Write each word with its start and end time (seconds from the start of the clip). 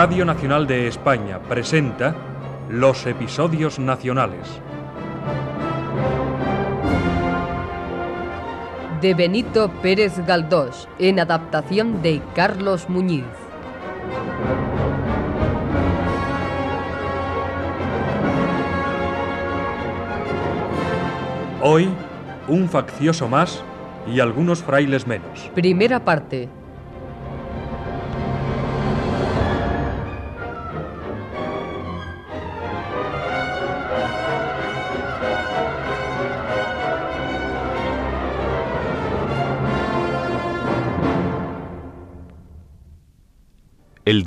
Radio 0.00 0.24
Nacional 0.24 0.68
de 0.68 0.86
España 0.86 1.40
presenta 1.40 2.14
los 2.70 3.04
episodios 3.04 3.80
nacionales. 3.80 4.46
De 9.00 9.14
Benito 9.14 9.72
Pérez 9.82 10.24
Galdós, 10.24 10.88
en 11.00 11.18
adaptación 11.18 12.00
de 12.00 12.22
Carlos 12.36 12.88
Muñiz. 12.88 13.24
Hoy, 21.60 21.88
un 22.46 22.68
faccioso 22.68 23.26
más 23.26 23.64
y 24.06 24.20
algunos 24.20 24.62
frailes 24.62 25.08
menos. 25.08 25.50
Primera 25.56 26.04
parte. 26.04 26.48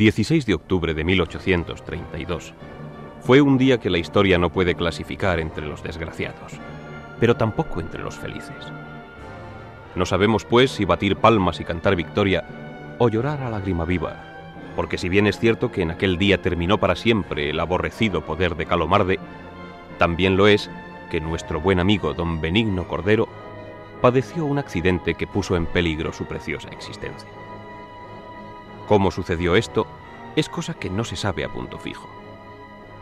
16 0.02 0.48
de 0.48 0.56
octubre 0.56 0.96
de 0.96 1.04
1832 1.04 2.56
fue 3.20 3.40
un 3.40 3.60
día 3.60 3.80
que 3.80 3.92
la 3.92 4.00
historia 4.00 4.40
no 4.40 4.52
puede 4.52 4.74
clasificar 4.74 5.40
entre 5.40 5.68
los 5.68 5.84
desgraciados, 5.84 6.54
pero 7.20 7.38
tampoco 7.38 7.80
entre 7.82 8.02
los 8.02 8.16
felices. 8.16 8.56
No 9.94 10.08
sabemos, 10.08 10.44
pues, 10.44 10.72
si 10.72 10.86
batir 10.86 11.18
palmas 11.18 11.60
y 11.60 11.66
cantar 11.66 11.96
victoria 11.96 12.44
o 12.98 13.10
llorar 13.10 13.44
a 13.44 13.52
lágrima 13.52 13.86
viva, 13.86 14.16
porque 14.76 14.98
si 14.98 15.08
bien 15.08 15.28
es 15.28 15.38
cierto 15.38 15.72
que 15.72 15.84
en 15.84 15.92
aquel 15.92 16.18
día 16.18 16.42
terminó 16.42 16.80
para 16.80 16.96
siempre 16.96 17.52
el 17.52 17.60
aborrecido 17.60 18.26
poder 18.26 18.56
de 18.56 18.66
Calomarde, 18.66 19.20
también 20.00 20.36
lo 20.36 20.48
es 20.48 20.72
que 21.12 21.22
nuestro 21.22 21.62
buen 21.62 21.80
amigo 21.80 22.16
don 22.16 22.42
Benigno 22.42 22.88
Cordero 22.88 23.28
padeció 24.02 24.46
un 24.46 24.58
accidente 24.58 25.14
que 25.14 25.28
puso 25.28 25.56
en 25.56 25.68
peligro 25.68 26.12
su 26.12 26.26
preciosa 26.26 26.70
existencia. 26.70 27.30
¿Cómo 28.92 29.10
sucedió 29.10 29.56
esto? 29.56 29.88
Es 30.36 30.50
cosa 30.50 30.74
que 30.74 30.90
no 30.90 31.06
se 31.06 31.16
sabe 31.16 31.46
a 31.46 31.48
punto 31.48 31.78
fijo. 31.78 32.10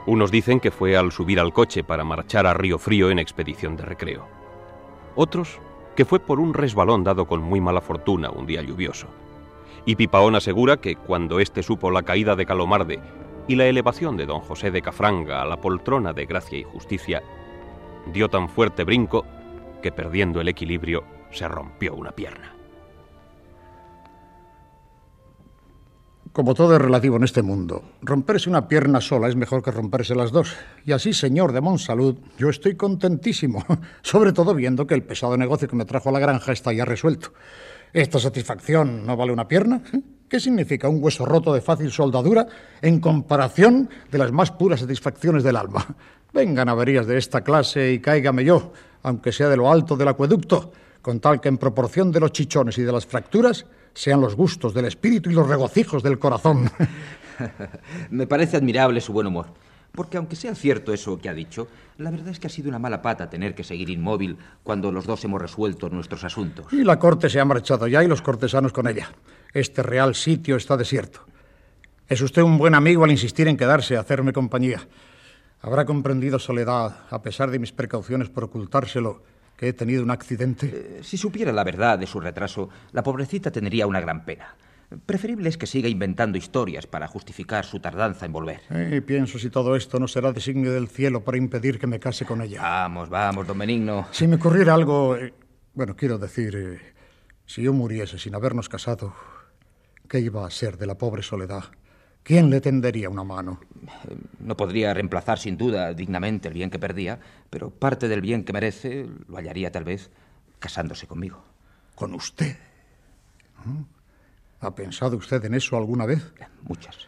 Unos 0.06 0.30
dicen 0.30 0.60
que 0.60 0.70
fue 0.70 0.96
al 0.96 1.12
subir 1.12 1.40
al 1.40 1.52
coche 1.52 1.84
para 1.84 2.04
marchar 2.04 2.46
a 2.46 2.54
Río 2.54 2.78
Frío 2.78 3.10
en 3.10 3.18
expedición 3.18 3.76
de 3.76 3.86
recreo. 3.86 4.28
Otros 5.16 5.60
que 5.96 6.06
fue 6.06 6.20
por 6.20 6.40
un 6.40 6.54
resbalón 6.54 7.04
dado 7.04 7.26
con 7.26 7.42
muy 7.42 7.60
mala 7.60 7.82
fortuna 7.82 8.30
un 8.30 8.46
día 8.46 8.62
lluvioso. 8.62 9.08
Y 9.84 9.96
Pipaón 9.96 10.36
asegura 10.36 10.78
que 10.78 10.96
cuando 10.96 11.40
éste 11.40 11.64
supo 11.64 11.90
la 11.90 12.04
caída 12.04 12.36
de 12.36 12.46
Calomarde 12.46 13.00
y 13.48 13.56
la 13.56 13.66
elevación 13.66 14.16
de 14.16 14.28
don 14.28 14.42
José 14.42 14.70
de 14.70 14.84
Cafranga 14.84 15.42
a 15.42 15.46
la 15.46 15.60
poltrona 15.60 16.14
de 16.14 16.28
gracia 16.28 16.60
y 16.60 16.64
justicia, 16.66 17.24
dio 18.14 18.30
tan 18.30 18.48
fuerte 18.48 18.84
brinco 18.84 19.26
que 19.82 19.92
perdiendo 19.92 20.40
el 20.40 20.50
equilibrio 20.50 21.04
se 21.32 21.48
rompió 21.48 21.96
una 21.96 22.12
pierna. 22.12 22.59
Como 26.32 26.54
todo 26.54 26.76
es 26.76 26.82
relativo 26.82 27.18
en 27.18 27.24
este 27.24 27.42
mundo, 27.42 27.82
romperse 28.04 28.50
una 28.50 28.68
pierna 28.68 29.02
sola 29.02 29.28
es 29.28 29.36
mejor 29.36 29.64
que 29.64 29.72
romperse 29.72 30.14
las 30.14 30.32
dos. 30.32 30.56
Y 30.86 30.92
así, 30.92 31.12
señor 31.12 31.54
de 31.54 31.62
Monsalud, 31.62 32.18
yo 32.38 32.50
estoy 32.50 32.76
contentísimo, 32.76 33.66
sobre 34.04 34.32
todo 34.32 34.54
viendo 34.54 34.86
que 34.86 34.94
el 34.94 35.02
pesado 35.02 35.36
negocio 35.38 35.68
que 35.68 35.76
me 35.76 35.86
trajo 35.86 36.10
a 36.10 36.12
la 36.12 36.20
granja 36.20 36.52
está 36.52 36.72
ya 36.72 36.86
resuelto. 36.86 37.34
¿Esta 37.94 38.20
satisfacción 38.20 39.08
no 39.08 39.18
vale 39.18 39.34
una 39.34 39.48
pierna? 39.48 39.82
¿Qué 40.30 40.40
significa 40.40 40.88
un 40.88 41.04
hueso 41.04 41.26
roto 41.26 41.52
de 41.52 41.62
fácil 41.62 41.92
soldadura 41.92 42.46
en 42.84 43.00
comparación 43.00 43.90
de 44.12 44.18
las 44.20 44.32
más 44.32 44.52
puras 44.52 44.82
satisfacciones 44.82 45.44
del 45.44 45.56
alma? 45.56 45.84
Vengan 46.32 46.70
averías 46.70 47.08
de 47.08 47.18
esta 47.18 47.42
clase 47.42 47.92
y 47.92 48.00
cáigame 48.00 48.46
yo, 48.46 48.72
aunque 49.02 49.32
sea 49.32 49.50
de 49.50 49.58
lo 49.58 49.72
alto 49.72 49.98
del 49.98 50.10
acueducto, 50.10 50.72
con 51.02 51.20
tal 51.20 51.42
que 51.42 51.50
en 51.50 51.58
proporción 51.58 52.12
de 52.12 52.20
los 52.20 52.32
chichones 52.32 52.78
y 52.78 52.84
de 52.84 52.92
las 52.92 53.08
fracturas 53.08 53.66
sean 54.00 54.22
los 54.22 54.36
gustos 54.36 54.74
del 54.74 54.86
espíritu 54.86 55.30
y 55.30 55.34
los 55.34 55.46
regocijos 55.46 56.02
del 56.02 56.18
corazón. 56.18 56.72
Me 58.10 58.28
parece 58.28 58.56
admirable 58.56 59.02
su 59.02 59.12
buen 59.12 59.28
humor. 59.28 59.48
Porque 59.92 60.16
aunque 60.16 60.38
sea 60.38 60.56
cierto 60.56 60.94
eso 60.94 61.20
que 61.20 61.28
ha 61.28 61.34
dicho, 61.34 61.68
la 61.98 62.10
verdad 62.10 62.30
es 62.30 62.40
que 62.40 62.48
ha 62.48 62.50
sido 62.50 62.70
una 62.70 62.80
mala 62.80 63.02
pata 63.02 63.30
tener 63.30 63.54
que 63.54 63.66
seguir 63.66 63.90
inmóvil 63.90 64.38
cuando 64.64 64.90
los 64.94 65.06
dos 65.06 65.26
hemos 65.26 65.42
resuelto 65.42 65.90
nuestros 65.90 66.24
asuntos. 66.24 66.72
Y 66.72 66.86
la 66.86 66.98
corte 66.98 67.30
se 67.30 67.42
ha 67.42 67.46
marchado 67.46 67.88
ya 67.88 68.02
y 68.02 68.08
los 68.08 68.22
cortesanos 68.22 68.72
con 68.72 68.88
ella. 68.88 69.12
Este 69.54 69.84
real 69.84 70.16
sitio 70.16 70.56
está 70.56 70.78
desierto. 70.78 71.26
Es 72.08 72.22
usted 72.22 72.42
un 72.42 72.58
buen 72.58 72.76
amigo 72.76 73.04
al 73.04 73.12
insistir 73.12 73.50
en 73.50 73.58
quedarse 73.58 73.98
a 73.98 74.00
hacerme 74.00 74.32
compañía. 74.32 74.88
Habrá 75.60 75.84
comprendido 75.84 76.40
Soledad, 76.40 77.00
a 77.10 77.22
pesar 77.22 77.52
de 77.52 77.60
mis 77.60 77.74
precauciones 77.74 78.30
por 78.30 78.46
ocultárselo, 78.46 79.24
que 79.60 79.68
he 79.68 79.74
tenido 79.74 80.04
un 80.04 80.10
accidente? 80.10 80.72
Eh, 80.74 81.04
si 81.04 81.18
supiera 81.18 81.52
la 81.52 81.66
verdad 81.66 82.00
de 82.00 82.08
su 82.08 82.22
retraso, 82.22 82.70
la 82.94 83.04
pobrecita 83.04 83.52
tendría 83.52 83.88
una 83.88 84.00
gran 84.00 84.24
pena. 84.24 84.56
Preferible 85.06 85.50
es 85.50 85.58
que 85.58 85.68
siga 85.68 85.90
inventando 85.90 86.38
historias 86.38 86.88
para 86.88 87.08
justificar 87.08 87.66
su 87.66 87.82
tardanza 87.82 88.26
en 88.26 88.32
volver. 88.32 88.62
Eh, 88.70 89.02
pienso 89.06 89.38
si 89.38 89.50
todo 89.50 89.76
esto 89.76 90.00
no 90.00 90.08
será 90.08 90.32
designio 90.32 90.72
del 90.72 90.88
cielo 90.88 91.26
para 91.26 91.38
impedir 91.38 91.78
que 91.78 91.88
me 91.88 92.00
case 92.00 92.24
con 92.26 92.42
ella. 92.42 92.62
Vamos, 92.62 93.10
vamos, 93.10 93.46
don 93.46 93.58
Benigno. 93.58 94.08
Si 94.12 94.28
me 94.28 94.38
ocurriera 94.38 94.74
algo... 94.74 95.18
eh, 95.18 95.34
bueno, 95.74 95.94
quiero 95.94 96.18
decir, 96.18 96.80
si 97.46 97.62
yo 97.62 97.74
muriese 97.74 98.18
sin 98.18 98.36
habernos 98.36 98.70
casado, 98.70 99.14
¿qué 100.08 100.22
iba 100.22 100.48
a 100.48 100.50
ser 100.50 100.78
de 100.78 100.88
la 100.88 100.98
pobre 100.98 101.22
Soledad? 101.22 101.66
¿Quién 102.24 102.50
le 102.50 102.62
tendería 102.62 103.10
una 103.10 103.24
mano? 103.24 103.60
No 104.40 104.56
podría 104.56 104.94
reemplazar 104.94 105.40
sin 105.40 105.58
duda 105.58 105.94
dignamente 105.94 106.48
el 106.48 106.54
bien 106.54 106.70
que 106.70 106.80
perdía, 106.80 107.20
pero 107.50 107.70
parte 107.72 108.08
del 108.08 108.22
bien 108.22 108.44
que 108.44 108.54
merece 108.54 109.08
lo 109.28 109.38
hallaría 109.38 109.72
tal 109.72 109.84
vez 109.84 110.12
casándose 110.60 111.08
conmigo. 111.08 111.44
¿Con 111.96 112.14
usted? 112.14 112.56
¿Ha 114.62 114.76
pensado 114.76 115.18
usted 115.18 115.44
en 115.46 115.56
eso 115.56 115.78
alguna 115.78 116.06
vez? 116.06 116.34
Muchas. 116.64 117.08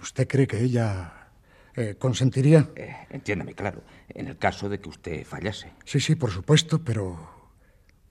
¿Usted 0.00 0.26
cree 0.26 0.46
que 0.46 0.60
ella 0.62 1.28
eh, 1.74 1.96
consentiría? 1.98 2.70
Eh, 2.74 2.94
entiéndame, 3.10 3.54
claro, 3.54 3.82
en 4.08 4.28
el 4.28 4.36
caso 4.36 4.68
de 4.68 4.80
que 4.80 4.88
usted 4.88 5.24
fallase. 5.24 5.72
Sí, 5.84 6.00
sí, 6.00 6.14
por 6.14 6.30
supuesto, 6.30 6.80
pero 6.82 7.37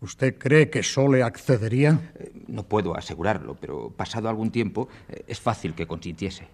¿usted 0.02 0.38
cree 0.38 0.70
que 0.70 0.84
Sole 0.84 1.24
accedería? 1.24 2.12
Eh, 2.16 2.32
no 2.48 2.64
puedo 2.64 2.96
asegurarlo, 2.96 3.56
pero 3.60 3.90
pasado 3.90 4.30
algún 4.30 4.52
tiempo 4.52 4.88
eh, 5.10 5.24
es 5.28 5.40
fácil 5.40 5.74
que 5.74 5.88
consintiese. 5.88 6.48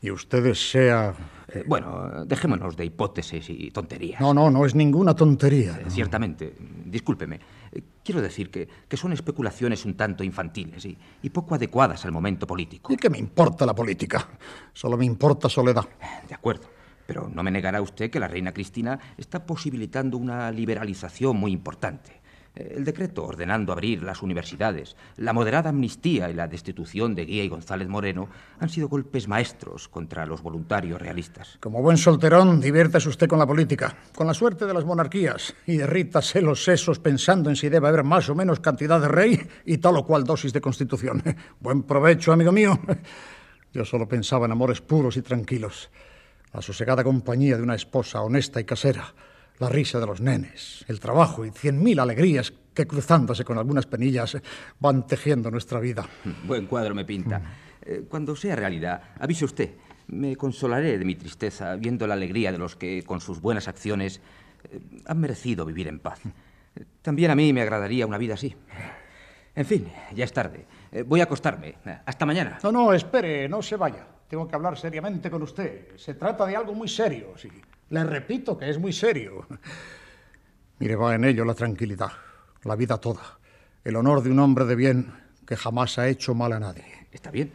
¿Y 0.00 0.10
usted 0.10 0.42
desea...? 0.42 1.14
Eh, 1.46 1.62
bueno, 1.64 2.24
dejémonos 2.24 2.76
de 2.76 2.84
hipótesis 2.84 3.48
y 3.48 3.70
tonterías. 3.70 4.20
No, 4.20 4.34
no, 4.34 4.50
no 4.50 4.66
es 4.66 4.74
ninguna 4.74 5.14
tontería. 5.14 5.78
Eh, 5.80 5.84
Ciertamente, 5.88 6.56
discúlpeme. 6.86 7.38
Quiero 8.02 8.20
decir 8.20 8.50
que, 8.50 8.66
que 8.88 8.96
son 8.96 9.12
especulaciones 9.12 9.84
un 9.84 9.94
tanto 9.94 10.24
infantiles 10.24 10.84
y, 10.86 10.98
y 11.22 11.30
poco 11.30 11.54
adecuadas 11.54 12.04
al 12.04 12.10
momento 12.10 12.48
político. 12.48 12.92
¿Y 12.92 12.96
qué 12.96 13.08
me 13.10 13.18
importa 13.18 13.64
la 13.64 13.74
política? 13.74 14.28
Solo 14.72 14.96
me 14.96 15.04
importa 15.04 15.48
Soledad. 15.48 15.86
De 16.28 16.34
acuerdo. 16.34 16.68
Pero 17.06 17.28
no 17.32 17.42
me 17.44 17.52
negará 17.52 17.80
usted 17.80 18.10
que 18.10 18.18
la 18.18 18.26
reina 18.26 18.52
Cristina 18.52 18.98
está 19.16 19.46
posibilitando 19.46 20.16
una 20.16 20.50
liberalización 20.50 21.36
muy 21.36 21.52
importante. 21.52 22.21
El 22.54 22.84
decreto 22.84 23.24
ordenando 23.24 23.72
abrir 23.72 24.02
las 24.02 24.20
universidades, 24.20 24.94
la 25.16 25.32
moderada 25.32 25.70
amnistía 25.70 26.28
y 26.28 26.34
la 26.34 26.48
destitución 26.48 27.14
de 27.14 27.24
Guía 27.24 27.44
y 27.44 27.48
González 27.48 27.88
Moreno 27.88 28.28
han 28.60 28.68
sido 28.68 28.88
golpes 28.88 29.26
maestros 29.26 29.88
contra 29.88 30.26
los 30.26 30.42
voluntarios 30.42 31.00
realistas. 31.00 31.56
Como 31.60 31.80
buen 31.80 31.96
solterón, 31.96 32.60
diviértase 32.60 33.08
usted 33.08 33.26
con 33.26 33.38
la 33.38 33.46
política, 33.46 33.96
con 34.14 34.26
la 34.26 34.34
suerte 34.34 34.66
de 34.66 34.74
las 34.74 34.84
monarquías, 34.84 35.54
y 35.66 35.78
derrítase 35.78 36.42
los 36.42 36.62
sesos 36.62 36.98
pensando 36.98 37.48
en 37.48 37.56
si 37.56 37.70
debe 37.70 37.88
haber 37.88 38.04
más 38.04 38.28
o 38.28 38.34
menos 38.34 38.60
cantidad 38.60 39.00
de 39.00 39.08
rey 39.08 39.48
y 39.64 39.78
tal 39.78 39.96
o 39.96 40.04
cual 40.04 40.24
dosis 40.24 40.52
de 40.52 40.60
constitución. 40.60 41.22
Buen 41.60 41.84
provecho, 41.84 42.32
amigo 42.32 42.52
mío. 42.52 42.78
Yo 43.72 43.86
solo 43.86 44.06
pensaba 44.06 44.44
en 44.44 44.52
amores 44.52 44.82
puros 44.82 45.16
y 45.16 45.22
tranquilos, 45.22 45.90
la 46.52 46.60
sosegada 46.60 47.02
compañía 47.02 47.56
de 47.56 47.62
una 47.62 47.76
esposa 47.76 48.20
honesta 48.20 48.60
y 48.60 48.64
casera, 48.64 49.14
la 49.58 49.68
risa 49.68 50.00
de 50.00 50.06
los 50.06 50.20
nenes, 50.20 50.84
el 50.88 50.98
trabajo 51.00 51.44
y 51.44 51.50
cien 51.50 51.82
mil 51.82 51.98
alegrías 52.00 52.52
que 52.74 52.86
cruzándose 52.86 53.44
con 53.44 53.58
algunas 53.58 53.86
penillas 53.86 54.36
van 54.80 55.06
tejiendo 55.06 55.50
nuestra 55.50 55.78
vida. 55.80 56.06
Buen 56.46 56.66
cuadro 56.66 56.94
me 56.94 57.04
pinta. 57.04 57.40
Eh, 57.82 58.04
Cuando 58.08 58.34
sea 58.34 58.56
realidad, 58.56 59.02
avise 59.20 59.44
usted. 59.44 59.74
Me 60.08 60.36
consolaré 60.36 60.98
de 60.98 61.04
mi 61.04 61.14
tristeza 61.14 61.76
viendo 61.76 62.06
la 62.06 62.14
alegría 62.14 62.50
de 62.52 62.58
los 62.58 62.76
que, 62.76 63.02
con 63.04 63.20
sus 63.20 63.40
buenas 63.40 63.68
acciones, 63.68 64.20
eh, 64.70 64.80
han 65.06 65.20
merecido 65.20 65.64
vivir 65.64 65.86
en 65.88 66.00
paz. 66.00 66.20
Eh, 66.76 66.84
También 67.02 67.30
a 67.30 67.34
mí 67.34 67.52
me 67.52 67.62
agradaría 67.62 68.06
una 68.06 68.18
vida 68.18 68.34
así. 68.34 68.54
En 69.54 69.66
fin, 69.66 69.86
ya 70.14 70.24
es 70.24 70.32
tarde. 70.32 70.66
Eh, 70.90 71.02
Voy 71.02 71.20
a 71.20 71.24
acostarme. 71.24 71.76
Hasta 72.06 72.24
mañana. 72.26 72.58
No, 72.62 72.72
no, 72.72 72.92
espere, 72.92 73.48
no 73.48 73.62
se 73.62 73.76
vaya. 73.76 74.06
Tengo 74.28 74.48
que 74.48 74.54
hablar 74.56 74.78
seriamente 74.78 75.30
con 75.30 75.42
usted. 75.42 75.94
Se 75.96 76.14
trata 76.14 76.46
de 76.46 76.56
algo 76.56 76.72
muy 76.74 76.88
serio, 76.88 77.34
sí. 77.36 77.48
Le 77.92 78.04
repito 78.04 78.56
que 78.56 78.70
es 78.70 78.78
muy 78.78 78.90
serio. 78.90 79.46
Mire, 80.78 80.96
va 80.96 81.14
en 81.14 81.24
ello 81.24 81.44
la 81.44 81.52
tranquilidad, 81.52 82.10
la 82.64 82.74
vida 82.74 82.96
toda, 82.96 83.38
el 83.84 83.96
honor 83.96 84.22
de 84.22 84.30
un 84.30 84.38
hombre 84.38 84.64
de 84.64 84.74
bien 84.74 85.12
que 85.46 85.56
jamás 85.56 85.98
ha 85.98 86.08
hecho 86.08 86.34
mal 86.34 86.54
a 86.54 86.58
nadie. 86.58 86.86
Está 87.12 87.30
bien. 87.30 87.52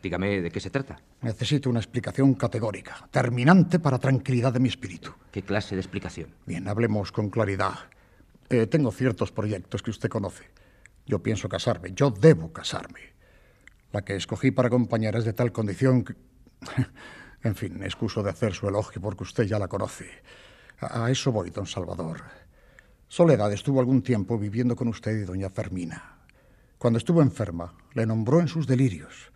Dígame 0.00 0.40
de 0.40 0.52
qué 0.52 0.60
se 0.60 0.70
trata. 0.70 1.00
Necesito 1.22 1.68
una 1.68 1.80
explicación 1.80 2.34
categórica, 2.34 3.08
terminante 3.10 3.80
para 3.80 3.98
tranquilidad 3.98 4.52
de 4.52 4.60
mi 4.60 4.68
espíritu. 4.68 5.14
¿Qué 5.32 5.42
clase 5.42 5.74
de 5.74 5.80
explicación? 5.80 6.32
Bien, 6.46 6.68
hablemos 6.68 7.10
con 7.10 7.28
claridad. 7.28 7.74
Eh, 8.50 8.68
tengo 8.68 8.92
ciertos 8.92 9.32
proyectos 9.32 9.82
que 9.82 9.90
usted 9.90 10.08
conoce. 10.08 10.44
Yo 11.06 11.24
pienso 11.24 11.48
casarme, 11.48 11.90
yo 11.92 12.12
debo 12.12 12.52
casarme. 12.52 13.00
La 13.90 14.02
que 14.02 14.14
escogí 14.14 14.52
para 14.52 14.68
acompañar 14.68 15.16
es 15.16 15.24
de 15.24 15.32
tal 15.32 15.50
condición 15.50 16.04
que... 16.04 16.14
en 17.44 17.54
fin, 17.54 17.82
excuso 17.82 18.22
de 18.22 18.30
hacer 18.30 18.54
su 18.54 18.68
elogio 18.68 19.00
porque 19.00 19.24
usted 19.24 19.44
ya 19.44 19.58
la 19.58 19.68
conoce. 19.68 20.08
A, 20.80 21.10
eso 21.10 21.32
voy, 21.32 21.50
don 21.50 21.66
Salvador. 21.66 22.22
Soledad 23.08 23.52
estuvo 23.52 23.80
algún 23.80 24.02
tiempo 24.02 24.38
viviendo 24.38 24.74
con 24.74 24.88
usted 24.88 25.16
y 25.16 25.24
doña 25.24 25.50
Fermina. 25.50 26.18
Cuando 26.78 26.98
estuvo 26.98 27.22
enferma, 27.22 27.74
le 27.94 28.06
nombró 28.06 28.40
en 28.40 28.48
sus 28.48 28.66
delirios. 28.66 29.32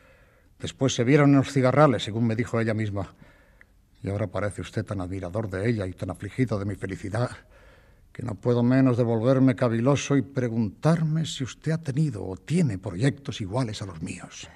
Después 0.59 0.95
se 0.95 1.05
vieron 1.05 1.31
en 1.31 1.37
los 1.37 1.53
cigarrales, 1.53 2.05
según 2.05 2.27
me 2.27 2.37
dijo 2.37 2.61
ella 2.61 2.75
misma. 2.75 3.15
Y 4.03 4.09
ahora 4.09 4.29
parece 4.29 4.63
usted 4.63 4.85
tan 4.85 5.01
admirador 5.01 5.51
de 5.51 5.69
ella 5.69 5.87
y 5.87 5.93
tan 5.93 6.11
afligido 6.11 6.59
de 6.59 6.65
mi 6.65 6.75
felicidad 6.75 7.31
que 8.17 8.23
no 8.23 8.35
puedo 8.35 8.63
menos 8.63 8.97
de 8.97 9.03
volverme 9.03 9.55
caviloso 9.55 10.17
y 10.17 10.23
preguntarme 10.23 11.27
si 11.27 11.45
usted 11.45 11.73
ha 11.73 11.79
tenido 11.79 12.25
o 12.25 12.35
tiene 12.39 12.79
proyectos 12.79 13.43
iguales 13.43 13.83
a 13.83 13.87
los 13.87 14.01
míos. 14.01 14.49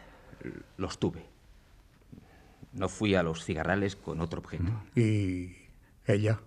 Los 0.78 0.98
tuve. 0.98 1.29
No 2.72 2.88
fui 2.88 3.14
a 3.14 3.22
los 3.22 3.44
cigarrales 3.44 3.96
con 3.96 4.20
otro 4.20 4.40
objeto. 4.40 4.70
¿Y 4.94 5.56
ella? 6.06 6.40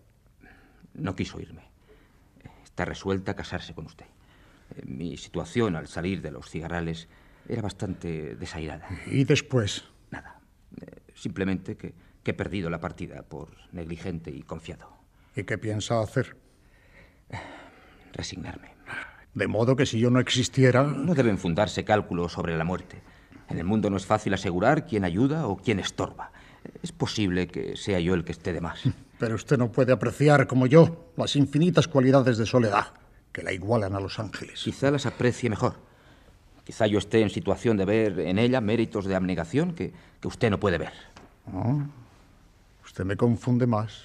No 0.94 1.16
quiso 1.16 1.40
irme. 1.40 1.64
Está 2.64 2.86
resuelta 2.86 3.32
a 3.32 3.36
casarse 3.36 3.74
con 3.74 3.86
usted. 3.86 4.06
Mi 4.86 5.18
situación 5.18 5.76
al 5.76 5.88
salir 5.88 6.22
de 6.22 6.32
los 6.32 6.50
cigarrales 6.50 7.08
era 7.48 7.62
bastante 7.62 8.36
desairada. 8.36 8.88
¿Y 9.08 9.26
después? 9.26 9.84
Nada. 10.12 10.40
Eh, 10.82 11.02
simplemente 11.14 11.76
que, 11.76 11.94
que 12.24 12.32
he 12.32 12.34
perdido 12.34 12.70
la 12.70 12.80
partida 12.80 13.24
por 13.24 13.50
negligente 13.72 14.32
y 14.32 14.44
confiado. 14.44 14.90
¿Y 15.36 15.44
qué 15.44 15.58
piensa 15.58 16.02
hacer? 16.02 16.38
Resignarme. 18.14 18.74
De 19.34 19.48
modo 19.48 19.76
que 19.76 19.86
si 19.86 20.00
yo 20.00 20.10
no 20.10 20.20
existiera... 20.20 20.84
No 20.84 21.16
deben 21.16 21.38
fundarse 21.38 21.84
cálculos 21.84 22.32
sobre 22.32 22.56
la 22.56 22.64
muerte. 22.64 23.02
En 23.54 23.60
el 23.60 23.66
mundo 23.66 23.92
no 23.92 23.98
es 23.98 24.06
fácil 24.08 24.34
asegurar 24.34 24.88
quién 24.88 25.06
ayuda 25.06 25.46
o 25.46 25.58
quién 25.58 25.80
estorba. 25.80 26.32
Es 26.82 26.92
posible 26.92 27.46
que 27.48 27.78
sea 27.78 28.00
yo 28.00 28.16
el 28.16 28.24
que 28.24 28.32
esté 28.32 28.52
de 28.52 28.62
más. 28.62 28.82
Pero 29.20 29.36
usted 29.36 29.60
no 29.60 29.72
puede 29.72 29.94
apreciar, 29.94 30.48
como 30.48 30.66
yo, 30.66 31.12
las 31.18 31.36
infinitas 31.36 31.88
cualidades 31.88 32.40
de 32.40 32.48
soledad 32.48 32.88
que 33.32 33.44
la 33.44 33.54
igualan 33.54 33.94
a 33.94 34.00
los 34.00 34.18
ángeles. 34.18 34.64
Quizá 34.64 34.90
las 34.90 35.06
aprecie 35.06 35.52
mejor. 35.52 35.76
Quizá 36.64 36.88
yo 36.88 36.98
esté 36.98 37.22
en 37.22 37.30
situación 37.30 37.78
de 37.78 37.86
ver 37.86 38.20
en 38.22 38.40
ella 38.40 38.60
méritos 38.60 39.06
de 39.06 39.16
abnegación 39.16 39.76
que, 39.76 39.94
que 40.20 40.28
usted 40.28 40.50
no 40.50 40.60
puede 40.60 40.80
ver. 40.80 40.94
Oh, 41.54 41.84
usted 42.84 43.06
me 43.06 43.18
confunde 43.18 43.68
más, 43.68 44.02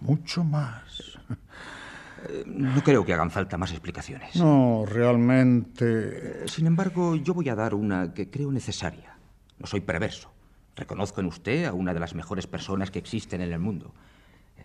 mucho 0.00 0.42
más. 0.42 1.18
Eh, 2.28 2.44
no 2.46 2.82
creo 2.82 3.04
que 3.04 3.12
hagan 3.12 3.30
falta 3.30 3.58
más 3.58 3.70
explicaciones. 3.70 4.36
No, 4.36 4.84
realmente... 4.86 6.44
Eh, 6.44 6.48
sin 6.48 6.66
embargo, 6.66 7.16
yo 7.16 7.34
voy 7.34 7.48
a 7.48 7.54
dar 7.54 7.74
una 7.74 8.14
que 8.14 8.30
creo 8.30 8.52
necesaria. 8.52 9.16
No 9.58 9.66
soy 9.66 9.80
perverso. 9.80 10.32
Reconozco 10.76 11.20
en 11.20 11.26
usted 11.26 11.64
a 11.64 11.72
una 11.72 11.92
de 11.94 12.00
las 12.00 12.14
mejores 12.14 12.46
personas 12.46 12.90
que 12.90 12.98
existen 12.98 13.40
en 13.40 13.52
el 13.52 13.58
mundo. 13.58 13.94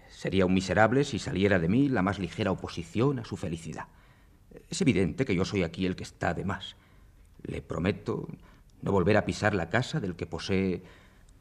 Sería 0.09 0.45
un 0.45 0.53
miserable 0.53 1.03
si 1.03 1.19
saliera 1.19 1.59
de 1.59 1.67
mí 1.67 1.89
la 1.89 2.01
más 2.01 2.17
ligera 2.17 2.51
oposición 2.51 3.19
a 3.19 3.25
su 3.25 3.37
felicidad. 3.37 3.87
Es 4.69 4.81
evidente 4.81 5.25
que 5.25 5.35
yo 5.35 5.45
soy 5.45 5.63
aquí 5.63 5.85
el 5.85 5.95
que 5.95 6.03
está 6.03 6.33
de 6.33 6.45
más. 6.45 6.75
Le 7.43 7.61
prometo 7.61 8.27
no 8.81 8.91
volver 8.91 9.17
a 9.17 9.25
pisar 9.25 9.53
la 9.53 9.69
casa 9.69 9.99
del 9.99 10.15
que 10.15 10.25
posee 10.25 10.83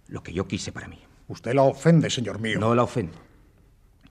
lo 0.08 0.22
que 0.22 0.32
yo 0.32 0.46
quise 0.46 0.72
para 0.72 0.88
mí. 0.88 0.98
Usted 1.28 1.54
la 1.54 1.62
ofende, 1.62 2.10
señor 2.10 2.38
mío. 2.38 2.58
No 2.58 2.74
la 2.74 2.82
ofendo. 2.82 3.18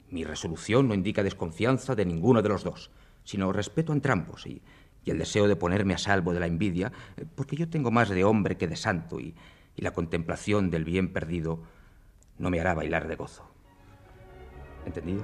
Mi 0.09 0.23
resolución 0.23 0.87
no 0.87 0.93
indica 0.93 1.23
desconfianza 1.23 1.95
de 1.95 2.05
ninguno 2.05 2.41
de 2.41 2.49
los 2.49 2.63
dos, 2.63 2.91
sino 3.23 3.51
respeto 3.51 3.91
a 3.91 3.95
entrambos 3.95 4.45
y, 4.45 4.61
el 5.05 5.19
deseo 5.19 5.47
de 5.47 5.55
ponerme 5.55 5.93
a 5.93 5.99
salvo 5.99 6.33
de 6.33 6.39
la 6.39 6.47
envidia, 6.47 6.91
porque 7.35 7.55
yo 7.55 7.69
tengo 7.69 7.91
más 7.91 8.09
de 8.09 8.23
hombre 8.23 8.57
que 8.57 8.67
de 8.67 8.75
santo 8.75 9.19
y, 9.19 9.35
y 9.75 9.83
la 9.83 9.91
contemplación 9.91 10.71
del 10.71 10.83
bien 10.83 11.13
perdido 11.13 11.59
no 12.39 12.49
me 12.49 12.59
hará 12.59 12.73
bailar 12.73 13.07
de 13.07 13.15
gozo. 13.15 13.47
¿Entendido? 14.83 15.23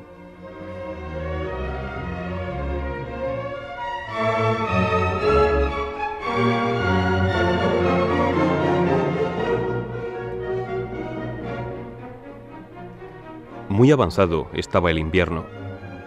Muy 13.82 13.90
avanzado 13.90 14.48
estaba 14.54 14.92
el 14.92 15.00
invierno, 15.00 15.44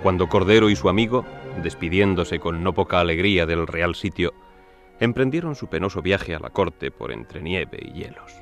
cuando 0.00 0.28
Cordero 0.28 0.70
y 0.70 0.76
su 0.76 0.88
amigo, 0.88 1.24
despidiéndose 1.60 2.38
con 2.38 2.62
no 2.62 2.72
poca 2.72 3.00
alegría 3.00 3.46
del 3.46 3.66
real 3.66 3.96
sitio, 3.96 4.32
emprendieron 5.00 5.56
su 5.56 5.66
penoso 5.66 6.00
viaje 6.00 6.36
a 6.36 6.38
la 6.38 6.50
corte 6.50 6.92
por 6.92 7.10
entre 7.10 7.42
nieve 7.42 7.80
y 7.82 7.94
hielos. 7.94 8.32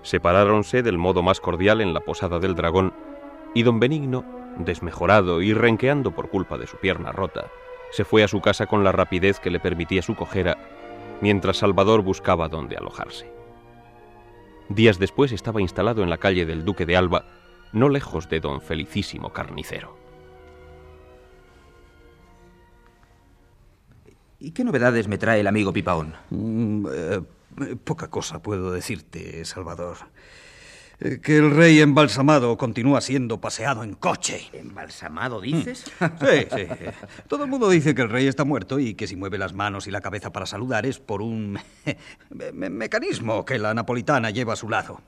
Separáronse 0.00 0.82
del 0.82 0.96
modo 0.96 1.22
más 1.22 1.38
cordial 1.38 1.82
en 1.82 1.92
la 1.92 2.00
posada 2.00 2.38
del 2.38 2.54
dragón, 2.54 2.94
y 3.52 3.62
don 3.62 3.78
Benigno, 3.78 4.24
desmejorado 4.56 5.42
y 5.42 5.52
renqueando 5.52 6.12
por 6.12 6.30
culpa 6.30 6.56
de 6.56 6.66
su 6.66 6.78
pierna 6.78 7.12
rota, 7.12 7.48
se 7.90 8.06
fue 8.06 8.24
a 8.24 8.28
su 8.28 8.40
casa 8.40 8.64
con 8.64 8.84
la 8.84 8.92
rapidez 8.92 9.38
que 9.38 9.50
le 9.50 9.60
permitía 9.60 10.00
su 10.00 10.14
cojera, 10.14 10.56
mientras 11.20 11.58
Salvador 11.58 12.00
buscaba 12.00 12.48
dónde 12.48 12.78
alojarse. 12.78 13.30
Días 14.70 14.98
después 14.98 15.30
estaba 15.30 15.60
instalado 15.60 16.02
en 16.02 16.08
la 16.08 16.16
calle 16.16 16.46
del 16.46 16.64
Duque 16.64 16.86
de 16.86 16.96
Alba, 16.96 17.26
no 17.74 17.88
lejos 17.88 18.28
de 18.28 18.40
don 18.40 18.60
Felicísimo 18.60 19.32
Carnicero. 19.32 19.96
¿Y 24.40 24.50
qué 24.50 24.64
novedades 24.64 25.08
me 25.08 25.18
trae 25.18 25.40
el 25.40 25.46
amigo 25.46 25.72
Pipaón? 25.72 26.14
Mm, 26.30 26.86
eh, 26.92 27.20
poca 27.82 28.08
cosa 28.08 28.40
puedo 28.42 28.72
decirte, 28.72 29.44
Salvador. 29.44 29.96
Eh, 31.00 31.18
que 31.20 31.38
el 31.38 31.50
rey 31.50 31.80
embalsamado 31.80 32.56
continúa 32.56 33.00
siendo 33.00 33.40
paseado 33.40 33.82
en 33.82 33.94
coche. 33.94 34.48
¿Embalsamado, 34.52 35.40
dices? 35.40 35.84
Sí, 36.20 36.46
sí. 36.54 36.66
Todo 37.26 37.44
el 37.44 37.50
mundo 37.50 37.68
dice 37.70 37.94
que 37.94 38.02
el 38.02 38.10
rey 38.10 38.26
está 38.26 38.44
muerto 38.44 38.78
y 38.78 38.94
que 38.94 39.06
si 39.06 39.16
mueve 39.16 39.38
las 39.38 39.54
manos 39.54 39.86
y 39.86 39.90
la 39.90 40.00
cabeza 40.00 40.30
para 40.30 40.46
saludar 40.46 40.84
es 40.86 40.98
por 41.00 41.22
un 41.22 41.58
me- 42.30 42.52
me- 42.52 42.70
mecanismo 42.70 43.44
que 43.44 43.58
la 43.58 43.72
napolitana 43.74 44.30
lleva 44.30 44.52
a 44.52 44.56
su 44.56 44.68
lado. 44.68 45.00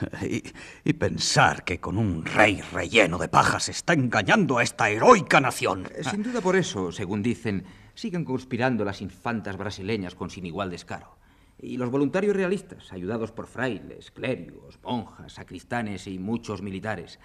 Y, 0.22 0.42
y 0.84 0.92
pensar 0.94 1.64
que 1.64 1.80
con 1.80 1.98
un 1.98 2.24
rey 2.24 2.60
relleno 2.72 3.18
de 3.18 3.28
pajas 3.28 3.64
se 3.64 3.70
está 3.72 3.92
engañando 3.92 4.58
a 4.58 4.62
esta 4.62 4.90
heroica 4.90 5.40
nación. 5.40 5.86
Eh, 5.94 6.04
Sin 6.04 6.22
duda 6.22 6.40
por 6.40 6.56
eso, 6.56 6.92
según 6.92 7.22
dicen, 7.22 7.64
siguen 7.94 8.24
conspirando 8.24 8.84
las 8.84 9.00
infantas 9.00 9.56
brasileñas 9.56 10.14
con 10.14 10.30
sin 10.30 10.46
igual 10.46 10.70
descaro. 10.70 11.16
Y 11.58 11.78
los 11.78 11.90
voluntarios 11.90 12.36
realistas, 12.36 12.92
ayudados 12.92 13.32
por 13.32 13.46
frailes, 13.46 14.10
clérigos, 14.10 14.78
monjas, 14.82 15.32
sacristanes 15.32 16.06
y 16.06 16.18
muchos 16.18 16.60
militares. 16.60 17.18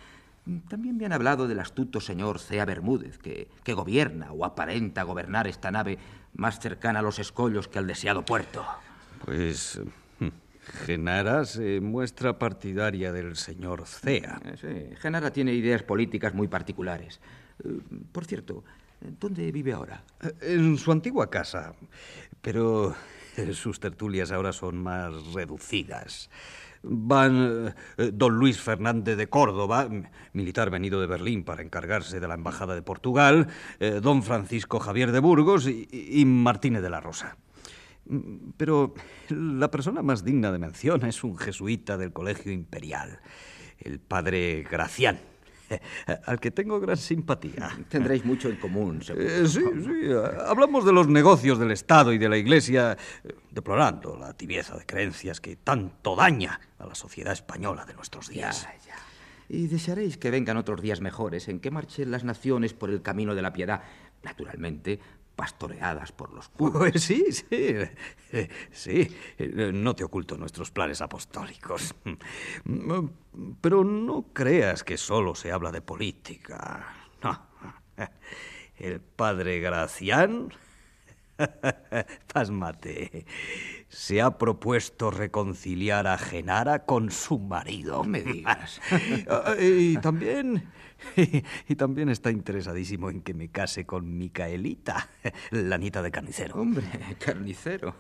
También 0.70 0.98
me 0.98 1.06
han 1.06 1.14
hablado 1.14 1.48
del 1.48 1.60
astuto 1.60 2.00
señor 2.00 2.40
Cea 2.40 2.66
Bermúdez, 2.66 3.18
que, 3.18 3.50
que 3.64 3.74
gobierna 3.74 4.32
o 4.32 4.46
aparenta 4.46 5.04
gobernar 5.04 5.48
esta 5.48 5.70
nave 5.70 6.00
más 6.34 6.60
cercana 6.60 7.00
a 7.00 7.04
los 7.04 7.20
escollos 7.20 7.68
que 7.68 7.78
al 7.80 7.88
deseado 7.88 8.24
puerto. 8.24 8.66
Pues 9.26 9.80
Genara 10.86 11.46
se 11.46 11.82
muestra 11.82 12.40
partidaria 12.40 13.12
del 13.12 13.36
señor 13.36 13.86
Cea. 13.86 14.42
Eh, 14.46 14.56
Sí, 14.60 14.96
Genara 14.98 15.32
tiene 15.32 15.54
ideas 15.54 15.84
políticas 15.84 16.34
muy 16.34 16.48
particulares. 16.48 17.20
Eh, 17.64 17.80
Por 18.12 18.26
cierto, 18.26 18.64
¿dónde 19.20 19.52
vive 19.52 19.74
ahora? 19.74 20.04
En 20.42 20.78
su 20.78 20.92
antigua 20.92 21.30
casa, 21.30 21.74
pero 22.42 22.96
eh, 23.38 23.54
sus 23.54 23.80
tertulias 23.80 24.32
ahora 24.32 24.52
son 24.54 24.78
más 24.78 25.34
reducidas. 25.34 26.30
Van 26.84 27.74
eh, 27.98 28.12
don 28.12 28.34
Luis 28.38 28.60
Fernández 28.60 29.16
de 29.16 29.28
Córdoba, 29.28 29.88
militar 30.34 30.72
venido 30.72 31.00
de 31.00 31.06
Berlín 31.06 31.44
para 31.44 31.62
encargarse 31.62 32.20
de 32.20 32.28
la 32.28 32.34
Embajada 32.34 32.74
de 32.74 32.82
Portugal, 32.82 33.48
eh, 33.80 34.00
don 34.02 34.24
Francisco 34.24 34.80
Javier 34.80 35.12
de 35.12 35.20
Burgos 35.20 35.68
y, 35.68 35.88
y 35.92 36.26
Martínez 36.26 36.82
de 36.82 36.90
la 36.90 37.00
Rosa. 37.00 37.38
Mm, 38.06 38.52
Pero 38.58 38.94
la 39.30 39.70
persona 39.70 40.02
más 40.02 40.24
digna 40.24 40.52
de 40.52 40.60
mención 40.60 41.06
es 41.06 41.24
un 41.24 41.38
jesuita 41.38 41.98
del 41.98 42.12
Colegio 42.12 42.52
Imperial, 42.52 43.20
el 43.80 44.00
padre 44.00 44.66
Gracián, 44.70 45.20
al 46.26 46.40
que 46.40 46.52
tengo 46.52 46.80
gran 46.80 46.98
simpatía. 46.98 47.70
Tendréis 47.90 48.26
mucho 48.26 48.50
en 48.50 48.58
común, 48.58 49.02
seguro. 49.02 49.26
Eh, 49.26 49.48
sí, 49.48 49.62
sí. 49.62 50.12
Hablamos 50.46 50.86
de 50.86 50.94
los 50.94 51.08
negocios 51.08 51.60
del 51.60 51.72
Estado 51.72 52.12
y 52.14 52.18
de 52.18 52.30
la 52.30 52.38
Iglesia, 52.38 52.98
eh, 53.24 53.36
deplorando 53.50 54.18
la 54.18 54.34
tibieza 54.34 54.78
de 54.78 54.86
creencias 54.86 55.40
que 55.40 55.56
tanto 55.58 56.16
daña 56.16 56.60
a 56.80 56.86
la 56.86 56.96
sociedad 56.96 57.34
española 57.34 57.86
de 57.86 57.94
nuestros 57.94 58.30
días. 58.30 58.64
Ya, 58.64 58.88
ya. 58.88 58.96
Y 59.50 59.68
desearéis 59.68 60.18
que 60.18 60.32
vengan 60.32 60.56
otros 60.56 60.82
días 60.82 61.02
mejores 61.02 61.50
en 61.50 61.60
que 61.60 61.72
marchen 61.72 62.10
las 62.10 62.24
naciones 62.24 62.74
por 62.74 62.90
el 62.90 63.02
camino 63.02 63.36
de 63.36 63.42
la 63.42 63.52
piedad, 63.52 63.82
naturalmente, 64.24 65.00
pastoreadas 65.36 66.12
por 66.12 66.34
los 66.34 66.50
curas. 66.50 66.92
Pues 66.92 67.04
sí, 67.04 67.26
sí, 67.32 67.76
sí. 68.72 69.16
No 69.74 69.96
te 69.96 70.04
oculto 70.04 70.38
nuestros 70.38 70.72
planes 70.72 71.02
apostólicos. 71.02 71.96
Pero 73.62 73.84
no 73.84 74.26
creas 74.34 74.84
que 74.84 74.98
solo 74.98 75.36
se 75.36 75.52
habla 75.52 75.72
de 75.72 75.82
política. 75.82 76.86
No. 77.24 77.48
El 78.78 79.00
padre 79.00 79.60
Gracián, 79.60 80.52
pásmate, 82.34 83.26
se 83.90 84.22
ha 84.22 84.38
propuesto 84.38 85.12
reconciliar 85.12 86.08
a 86.08 86.18
Genara 86.18 86.86
con 86.86 87.12
su 87.12 87.38
marido. 87.38 87.98
No 87.98 88.04
me 88.06 88.22
digas. 88.22 88.82
Y 89.60 89.98
también 89.98 90.72
y 91.68 91.76
también 91.76 92.10
está 92.10 92.32
interesadísimo 92.32 93.10
en 93.10 93.22
que 93.22 93.34
me 93.34 93.50
case 93.50 93.86
con 93.86 94.18
Micaelita, 94.18 95.10
la 95.52 95.78
nieta 95.78 96.02
de 96.02 96.12
carnicero. 96.12 96.56
Hombre, 96.56 96.86
carnicero. 97.20 97.96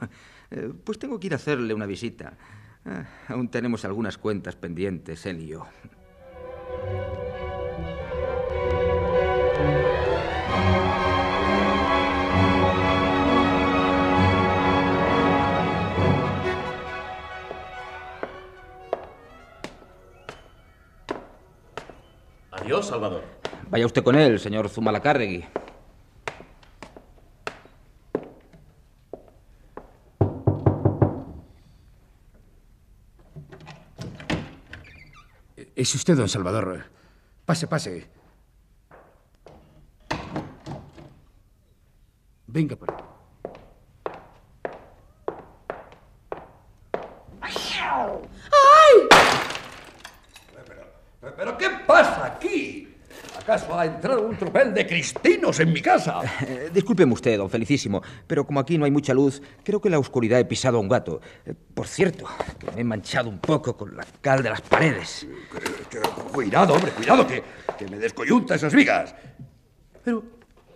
Eh, 0.50 0.72
Pues 0.84 1.00
tengo 1.00 1.20
que 1.20 1.27
ir 1.27 1.34
a 1.34 1.38
hacerle 1.38 1.74
una 1.74 1.86
visita. 1.86 2.38
Ah, 2.86 3.05
Aún 3.27 3.50
tenemos 3.50 3.86
algunas 3.86 4.17
cuentas 4.17 4.55
pendientes, 4.55 5.25
él 5.25 5.41
y 5.41 5.48
yo. 5.48 5.67
Adiós, 22.62 22.86
Salvador. 22.86 23.24
Vaya 23.70 23.86
usted 23.86 24.03
con 24.03 24.15
él, 24.15 24.39
señor 24.39 24.70
Zumalacárregui. 24.70 25.46
¿Es 35.75 35.96
usted, 35.96 36.15
don 36.15 36.30
Salvador? 36.30 36.86
Pase, 37.46 37.65
pase. 37.65 38.08
Venga 42.46 42.75
por 42.75 42.91
ahí. 42.91 42.98
¿Pero 51.41 51.58
qué 51.58 51.70
pasa 51.91 52.25
aquí? 52.25 52.88
¿Acaso 53.38 53.77
ha 53.77 53.86
entrado 53.86 54.27
un 54.27 54.38
tropel 54.38 54.74
de 54.74 54.86
cristinos 54.86 55.60
en 55.60 55.74
mi 55.74 55.81
casa? 55.81 56.21
Eh, 56.45 56.69
discúlpeme 56.74 57.12
usted, 57.13 57.38
don 57.38 57.50
Felicísimo, 57.50 58.01
pero 58.27 58.45
como 58.45 58.60
aquí 58.60 58.77
no 58.77 58.86
hay 58.86 58.91
mucha 58.91 59.13
luz, 59.13 59.41
creo 59.63 59.81
que 59.81 59.88
en 59.88 59.93
la 59.93 60.00
oscuridad 60.00 60.39
he 60.39 60.45
pisado 60.45 60.77
a 60.77 60.81
un 60.81 60.88
gato. 60.88 61.21
Eh, 61.45 61.53
por 61.74 61.88
cierto, 61.88 62.25
que 62.60 62.69
me 62.71 62.81
he 62.81 62.83
manchado 62.83 63.29
un 63.29 63.39
poco 63.39 63.75
con 63.75 63.95
la 63.98 64.05
cal 64.21 64.43
de 64.43 64.50
las 64.50 64.62
paredes. 64.62 65.27
Que- 65.89 66.00
que- 66.00 66.07
cuidado, 66.31 66.74
hombre, 66.75 66.91
cuidado, 66.91 67.25
que, 67.25 67.43
que 67.77 67.88
me 67.88 67.98
descoyunta 67.98 68.55
esas 68.55 68.74
vigas. 68.75 69.15
Pero, 70.03 70.24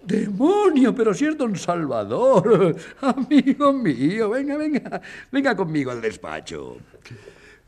demonio, 0.03 0.93
pero 0.95 1.13
si 1.13 1.25
es 1.25 1.37
don 1.37 1.55
Salvador, 1.55 2.75
amigo 3.01 3.73
mío, 3.73 4.29
venga, 4.31 4.57
venga, 4.57 5.01
venga 5.31 5.55
conmigo 5.55 5.91
al 5.91 6.01
despacho. 6.01 6.77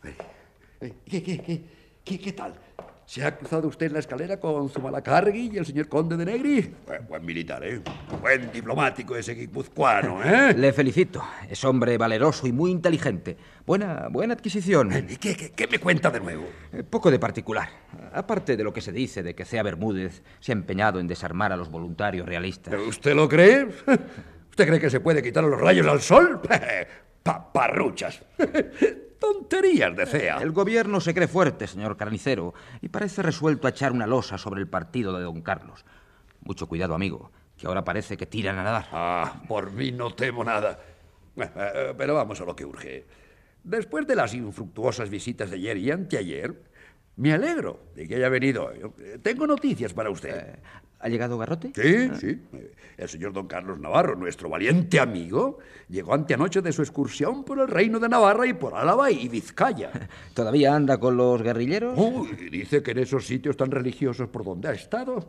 ¿Qué, 0.02 0.96
qué, 1.24 1.24
qué, 1.24 1.62
qué, 2.04 2.20
qué 2.20 2.32
tal? 2.34 2.54
¿Se 3.08 3.24
ha 3.24 3.38
cruzado 3.38 3.70
usted 3.70 3.86
en 3.86 3.94
la 3.94 4.00
escalera 4.00 4.38
con 4.38 4.68
Zumalacárregui 4.70 5.52
y 5.54 5.58
el 5.58 5.66
señor 5.66 5.88
conde 5.88 6.18
de 6.18 6.26
Negri? 6.26 6.76
Buen, 6.86 7.08
buen 7.08 7.26
militar, 7.26 7.64
¿eh? 7.66 7.80
Buen 8.20 8.52
diplomático 8.52 9.16
ese 9.16 9.34
guipuzcoano, 9.34 10.22
¿eh? 10.22 10.54
Le 10.54 10.74
felicito. 10.74 11.24
Es 11.50 11.64
hombre 11.64 11.98
valeroso 11.98 12.48
y 12.48 12.52
muy 12.52 12.70
inteligente. 12.70 13.38
Buena, 13.66 14.10
buena 14.12 14.34
adquisición. 14.34 14.92
¿Y 15.10 15.16
qué, 15.16 15.38
qué, 15.38 15.52
qué 15.54 15.68
me 15.68 15.80
cuenta 15.80 16.12
de 16.12 16.20
nuevo? 16.20 16.50
Eh, 16.74 16.84
Poco 16.84 17.10
de 17.10 17.18
particular. 17.18 17.70
Aparte 18.12 18.58
de 18.58 18.64
lo 18.66 18.74
que 18.74 18.82
se 18.82 18.92
dice 18.92 19.24
de 19.24 19.34
que 19.34 19.46
Cea 19.46 19.64
Bermúdez 19.64 20.22
se 20.42 20.52
ha 20.52 20.56
empeñado 20.56 21.00
en 21.00 21.08
desarmar 21.08 21.54
a 21.54 21.56
los 21.56 21.72
voluntarios 21.72 22.28
realistas. 22.28 22.74
¿Usted 22.78 23.16
lo 23.16 23.30
cree? 23.30 23.68
¿Usted 24.50 24.68
cree 24.68 24.82
que 24.82 24.90
se 24.90 25.00
puede 25.00 25.24
quitar 25.24 25.46
los 25.46 25.62
rayos 25.62 25.88
al 25.88 26.02
sol? 26.02 26.42
Paparruchas. 27.24 28.22
Tonterías 29.20 29.96
de 29.96 30.06
CEA. 30.06 30.38
El 30.38 30.52
gobierno 30.52 31.00
se 31.02 31.14
cree 31.14 31.28
fuerte, 31.28 31.68
señor 31.68 31.98
carnicero, 31.98 32.54
y 32.82 32.90
parece 32.90 33.22
resuelto 33.22 33.68
a 33.68 33.72
echar 33.72 33.92
una 33.92 34.08
losa 34.08 34.38
sobre 34.38 34.62
el 34.62 34.68
partido 34.68 35.18
de 35.18 35.24
don 35.24 35.42
Carlos. 35.42 35.86
Mucho 36.44 36.68
cuidado, 36.68 36.94
amigo, 36.94 37.32
que 37.58 37.68
ahora 37.68 37.84
parece 37.84 38.16
que 38.18 38.26
tiran 38.26 38.58
a 38.58 38.64
nadar. 38.64 38.88
Ah, 38.92 39.42
por 39.48 39.72
mí 39.72 39.92
no 39.92 40.14
temo 40.14 40.44
nada. 40.44 40.80
Eh, 41.36 41.50
eh, 41.56 41.94
Pero 41.98 42.16
vamos 42.16 42.40
a 42.42 42.46
lo 42.46 42.56
que 42.56 42.66
urge. 42.66 43.06
Después 43.64 44.08
de 44.08 44.16
las 44.16 44.34
infructuosas 44.34 45.10
visitas 45.10 45.50
de 45.50 45.58
ayer 45.58 45.78
y 45.78 45.92
anteayer, 45.92 46.64
me 47.18 47.34
alegro 47.34 47.82
de 47.96 48.08
que 48.08 48.16
haya 48.16 48.30
venido. 48.30 48.72
Eh, 48.72 49.20
Tengo 49.22 49.46
noticias 49.48 49.94
para 49.94 50.10
usted. 50.10 50.60
¿Ha 51.00 51.10
llegado 51.10 51.38
Garrote? 51.38 51.72
Sí, 51.76 52.10
sí. 52.20 52.42
Eh, 52.54 52.74
El 52.98 53.08
señor 53.10 53.32
don 53.34 53.48
Carlos 53.48 53.80
Navarro, 53.80 54.16
nuestro 54.16 54.50
valiente 54.50 55.00
amigo, 55.00 55.60
llegó 55.90 56.14
anteanoche 56.14 56.62
de 56.62 56.72
su 56.72 56.82
excursión 56.82 57.44
por 57.44 57.60
el 57.60 57.68
reino 57.68 58.00
de 58.00 58.10
Navarra 58.10 58.48
y 58.48 58.54
por 58.54 58.74
Álava 58.74 59.12
y 59.12 59.28
Vizcaya. 59.28 59.92
¿Todavía 60.34 60.76
anda 60.76 61.00
con 61.00 61.16
los 61.16 61.42
guerrilleros? 61.44 61.94
Uy, 61.98 62.50
dice 62.50 62.82
que 62.82 62.92
en 62.92 63.00
esos 63.00 63.26
sitios 63.28 63.56
tan 63.56 63.70
religiosos 63.70 64.28
por 64.30 64.44
donde 64.44 64.70
ha 64.70 64.74
estado, 64.74 65.24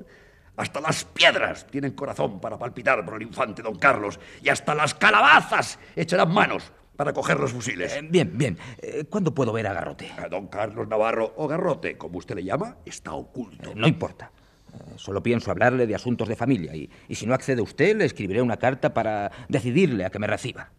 hasta 0.56 0.80
las 0.80 1.04
piedras 1.04 1.66
tienen 1.66 1.92
corazón 1.92 2.40
para 2.40 2.58
palpitar 2.58 3.04
por 3.04 3.16
el 3.16 3.22
infante 3.22 3.62
don 3.62 3.78
Carlos 3.78 4.18
y 4.42 4.48
hasta 4.48 4.74
las 4.74 4.94
calabazas 4.94 5.78
echarán 5.94 6.32
manos 6.32 6.72
para 6.96 7.12
coger 7.12 7.38
los 7.38 7.52
fusiles. 7.52 7.94
Eh, 7.94 8.00
bien, 8.02 8.32
bien. 8.36 8.58
Eh, 8.78 9.04
¿Cuándo 9.08 9.32
puedo 9.32 9.52
ver 9.52 9.66
a 9.68 9.72
Garrote? 9.72 10.10
A 10.18 10.28
don 10.28 10.48
Carlos 10.48 10.88
Navarro 10.88 11.32
o 11.36 11.46
Garrote, 11.46 11.96
como 11.96 12.18
usted 12.18 12.34
le 12.34 12.42
llama, 12.44 12.78
está 12.84 13.12
oculto. 13.12 13.70
Eh, 13.70 13.74
no 13.76 13.86
importa. 13.86 14.32
Eh, 14.72 14.94
Solo 14.96 15.22
pienso 15.22 15.50
hablarle 15.50 15.86
de 15.86 15.94
asuntos 15.94 16.28
de 16.28 16.36
familia 16.36 16.74
y, 16.74 16.90
y 17.08 17.14
si 17.14 17.26
no 17.26 17.34
accede 17.34 17.62
usted, 17.62 17.96
le 17.96 18.04
escribiré 18.04 18.42
una 18.42 18.56
carta 18.56 18.92
para 18.94 19.30
decidirle 19.48 20.04
a 20.04 20.10
que 20.10 20.18
me 20.18 20.26
reciba. 20.26 20.70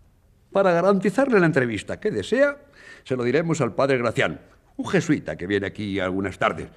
Para 0.51 0.71
garantizarle 0.71 1.39
la 1.39 1.45
entrevista 1.45 1.99
que 1.99 2.11
desea, 2.11 2.57
se 3.03 3.15
lo 3.15 3.23
diremos 3.23 3.61
al 3.61 3.75
padre 3.75 3.97
Gracián, 3.97 4.39
un 4.77 4.87
jesuita 4.87 5.35
que 5.35 5.47
viene 5.47 5.67
aquí 5.67 5.99
algunas 5.99 6.37
tardes. 6.37 6.67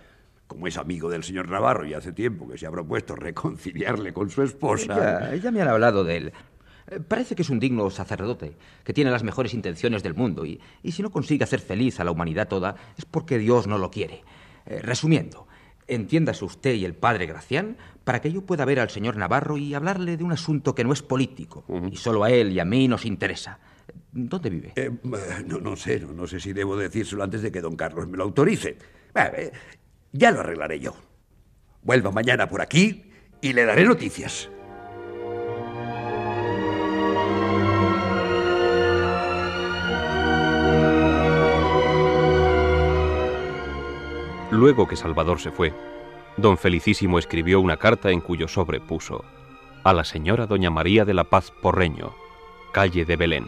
Como 0.46 0.66
es 0.66 0.76
amigo 0.76 1.08
del 1.08 1.24
señor 1.24 1.48
Navarro 1.48 1.86
y 1.86 1.94
hace 1.94 2.12
tiempo 2.12 2.46
que 2.46 2.58
se 2.58 2.66
ha 2.66 2.70
propuesto 2.70 3.16
reconciliarle 3.16 4.12
con 4.12 4.28
su 4.28 4.42
esposa. 4.42 5.30
Ya, 5.30 5.34
ya 5.36 5.50
me 5.50 5.62
han 5.62 5.68
hablado 5.68 6.04
de 6.04 6.16
él. 6.18 6.32
Eh, 6.90 7.00
Parece 7.00 7.34
que 7.34 7.40
es 7.42 7.48
un 7.48 7.58
digno 7.58 7.88
sacerdote, 7.88 8.56
que 8.84 8.92
tiene 8.92 9.10
las 9.10 9.22
mejores 9.22 9.54
intenciones 9.54 10.02
del 10.02 10.14
mundo 10.14 10.44
y, 10.44 10.60
y 10.82 10.92
si 10.92 11.02
no 11.02 11.10
consigue 11.10 11.44
hacer 11.44 11.60
feliz 11.60 12.00
a 12.00 12.04
la 12.04 12.10
humanidad 12.10 12.48
toda 12.48 12.74
es 12.98 13.06
porque 13.06 13.38
Dios 13.38 13.66
no 13.66 13.78
lo 13.78 13.90
quiere. 13.90 14.22
Eh, 14.66 14.80
resumiendo, 14.82 15.48
entiéndase 15.86 16.44
usted 16.44 16.74
y 16.74 16.84
el 16.84 16.94
padre 16.94 17.26
Gracián 17.26 17.76
para 18.04 18.20
que 18.20 18.32
yo 18.32 18.42
pueda 18.42 18.64
ver 18.64 18.80
al 18.80 18.90
señor 18.90 19.16
Navarro 19.16 19.56
y 19.56 19.74
hablarle 19.74 20.16
de 20.16 20.24
un 20.24 20.32
asunto 20.32 20.74
que 20.74 20.84
no 20.84 20.92
es 20.92 21.02
político 21.02 21.64
y 21.90 21.96
solo 21.96 22.24
a 22.24 22.30
él 22.30 22.52
y 22.52 22.60
a 22.60 22.64
mí 22.64 22.88
nos 22.88 23.04
interesa. 23.04 23.58
¿Dónde 24.12 24.50
vive? 24.50 24.72
Eh, 24.76 24.90
no, 25.46 25.58
no 25.58 25.76
sé, 25.76 26.00
no, 26.00 26.12
no 26.12 26.26
sé 26.26 26.40
si 26.40 26.52
debo 26.52 26.76
decírselo 26.76 27.22
antes 27.22 27.42
de 27.42 27.50
que 27.50 27.60
don 27.60 27.76
Carlos 27.76 28.06
me 28.08 28.16
lo 28.16 28.24
autorice. 28.24 28.76
Eh, 29.14 29.52
ya 30.12 30.30
lo 30.30 30.40
arreglaré 30.40 30.80
yo. 30.80 30.94
Vuelva 31.82 32.10
mañana 32.10 32.48
por 32.48 32.60
aquí 32.60 33.04
y 33.40 33.52
le 33.52 33.64
daré 33.64 33.84
noticias. 33.84 34.50
Luego 44.52 44.86
que 44.86 44.96
Salvador 44.96 45.40
se 45.40 45.50
fue, 45.50 45.72
don 46.36 46.58
Felicísimo 46.58 47.18
escribió 47.18 47.58
una 47.58 47.78
carta 47.78 48.10
en 48.10 48.20
cuyo 48.20 48.48
sobre 48.48 48.80
puso 48.80 49.24
a 49.82 49.94
la 49.94 50.04
señora 50.04 50.46
doña 50.46 50.68
María 50.68 51.06
de 51.06 51.14
la 51.14 51.24
Paz 51.24 51.50
Porreño, 51.62 52.12
calle 52.70 53.06
de 53.06 53.16
Belén. 53.16 53.46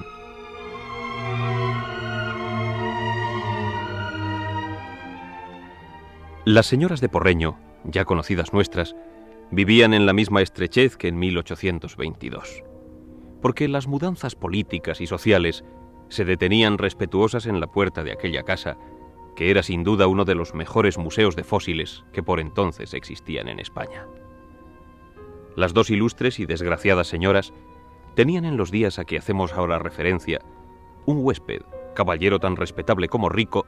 Las 6.46 6.64
señoras 6.64 7.02
de 7.02 7.10
Porreño, 7.10 7.58
ya 7.84 8.06
conocidas 8.06 8.54
nuestras, 8.54 8.96
vivían 9.50 9.92
en 9.92 10.06
la 10.06 10.14
misma 10.14 10.40
estrechez 10.40 10.96
que 10.96 11.08
en 11.08 11.18
1822, 11.18 12.64
porque 13.42 13.68
las 13.68 13.86
mudanzas 13.86 14.34
políticas 14.34 15.02
y 15.02 15.06
sociales 15.06 15.66
se 16.08 16.24
detenían 16.24 16.78
respetuosas 16.78 17.44
en 17.44 17.60
la 17.60 17.66
puerta 17.66 18.02
de 18.04 18.12
aquella 18.12 18.42
casa, 18.42 18.78
que 19.34 19.50
era 19.50 19.62
sin 19.62 19.84
duda 19.84 20.06
uno 20.06 20.24
de 20.24 20.34
los 20.34 20.54
mejores 20.54 20.98
museos 20.98 21.36
de 21.36 21.44
fósiles 21.44 22.04
que 22.12 22.22
por 22.22 22.40
entonces 22.40 22.94
existían 22.94 23.48
en 23.48 23.60
España. 23.60 24.06
Las 25.56 25.74
dos 25.74 25.90
ilustres 25.90 26.40
y 26.40 26.46
desgraciadas 26.46 27.06
señoras 27.06 27.52
tenían 28.14 28.44
en 28.44 28.56
los 28.56 28.70
días 28.70 28.98
a 28.98 29.04
que 29.04 29.18
hacemos 29.18 29.52
ahora 29.52 29.78
referencia 29.78 30.40
un 31.06 31.18
huésped, 31.24 31.62
caballero 31.94 32.40
tan 32.40 32.56
respetable 32.56 33.08
como 33.08 33.28
rico, 33.28 33.66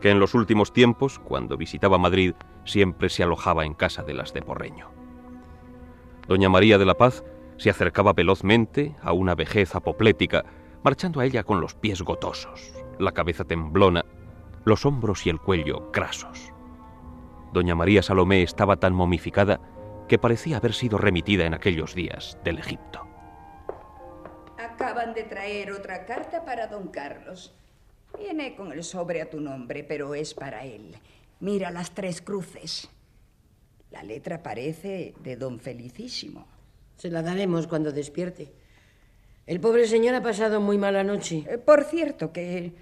que 0.00 0.10
en 0.10 0.20
los 0.20 0.34
últimos 0.34 0.72
tiempos, 0.72 1.18
cuando 1.18 1.56
visitaba 1.56 1.98
Madrid, 1.98 2.34
siempre 2.64 3.08
se 3.08 3.22
alojaba 3.22 3.64
en 3.64 3.74
casa 3.74 4.02
de 4.02 4.14
las 4.14 4.32
de 4.32 4.42
Porreño. 4.42 4.90
Doña 6.28 6.48
María 6.48 6.78
de 6.78 6.84
la 6.84 6.94
Paz 6.94 7.24
se 7.56 7.70
acercaba 7.70 8.12
velozmente 8.12 8.96
a 9.02 9.12
una 9.12 9.34
vejez 9.34 9.74
apoplética, 9.74 10.44
marchando 10.82 11.20
a 11.20 11.24
ella 11.24 11.44
con 11.44 11.60
los 11.60 11.74
pies 11.74 12.02
gotosos, 12.02 12.72
la 12.98 13.12
cabeza 13.12 13.44
temblona, 13.44 14.04
los 14.66 14.84
hombros 14.84 15.24
y 15.24 15.30
el 15.30 15.40
cuello 15.40 15.90
grasos. 15.92 16.52
Doña 17.52 17.76
María 17.76 18.02
Salomé 18.02 18.42
estaba 18.42 18.76
tan 18.76 18.92
momificada 18.92 19.60
que 20.08 20.18
parecía 20.18 20.56
haber 20.58 20.74
sido 20.74 20.98
remitida 20.98 21.46
en 21.46 21.54
aquellos 21.54 21.94
días 21.94 22.36
del 22.44 22.58
Egipto. 22.58 23.06
Acaban 24.58 25.14
de 25.14 25.22
traer 25.22 25.70
otra 25.70 26.04
carta 26.04 26.44
para 26.44 26.66
don 26.66 26.88
Carlos. 26.88 27.54
Viene 28.18 28.56
con 28.56 28.72
el 28.72 28.82
sobre 28.82 29.22
a 29.22 29.30
tu 29.30 29.40
nombre, 29.40 29.84
pero 29.84 30.16
es 30.16 30.34
para 30.34 30.64
él. 30.64 30.96
Mira 31.38 31.70
las 31.70 31.92
tres 31.92 32.20
cruces. 32.20 32.90
La 33.92 34.02
letra 34.02 34.42
parece 34.42 35.14
de 35.20 35.36
don 35.36 35.60
Felicísimo. 35.60 36.48
Se 36.96 37.08
la 37.08 37.22
daremos 37.22 37.68
cuando 37.68 37.92
despierte. 37.92 38.52
El 39.46 39.60
pobre 39.60 39.86
señor 39.86 40.16
ha 40.16 40.22
pasado 40.22 40.60
muy 40.60 40.76
mala 40.76 41.04
noche. 41.04 41.44
Eh, 41.48 41.56
por 41.56 41.84
cierto, 41.84 42.32
que 42.32 42.72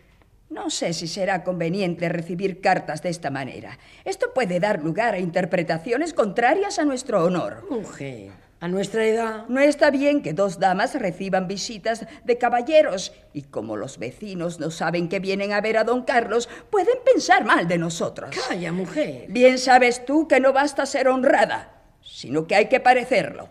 no 0.55 0.71
sé 0.71 0.93
si 0.93 1.09
será 1.09 1.43
conveniente 1.43 2.09
recibir 2.09 2.61
cartas 2.61 3.03
de 3.03 3.09
esta 3.11 3.29
manera. 3.29 3.77
Esto 4.05 4.33
puede 4.33 4.61
dar 4.61 4.83
lugar 4.83 5.15
a 5.15 5.19
interpretaciones 5.19 6.15
contrarias 6.15 6.79
a 6.79 6.85
nuestro 6.85 7.25
honor. 7.25 7.67
Mujer, 7.69 8.31
a 8.61 8.69
nuestra 8.69 9.05
edad. 9.05 9.47
No 9.49 9.59
está 9.59 9.91
bien 9.91 10.23
que 10.23 10.33
dos 10.33 10.61
damas 10.61 10.95
reciban 10.95 11.49
visitas 11.49 12.07
de 12.23 12.39
caballeros 12.39 13.13
y 13.33 13.43
como 13.43 13.77
los 13.77 13.99
vecinos 13.99 14.61
no 14.61 14.71
saben 14.71 15.09
que 15.09 15.19
vienen 15.19 15.53
a 15.53 15.61
ver 15.61 15.77
a 15.77 15.83
don 15.83 16.03
Carlos, 16.03 16.49
pueden 16.71 16.99
pensar 17.05 17.45
mal 17.45 17.67
de 17.67 17.79
nosotros. 17.79 18.31
Calla, 18.49 18.71
mujer. 18.71 19.27
Bien 19.29 19.59
sabes 19.59 20.05
tú 20.05 20.29
que 20.29 20.39
no 20.39 20.53
basta 20.53 20.87
ser 20.87 21.09
honrada, 21.09 21.83
sino 22.01 22.47
que 22.47 22.55
hay 22.55 22.69
que 22.69 22.79
parecerlo. 22.79 23.49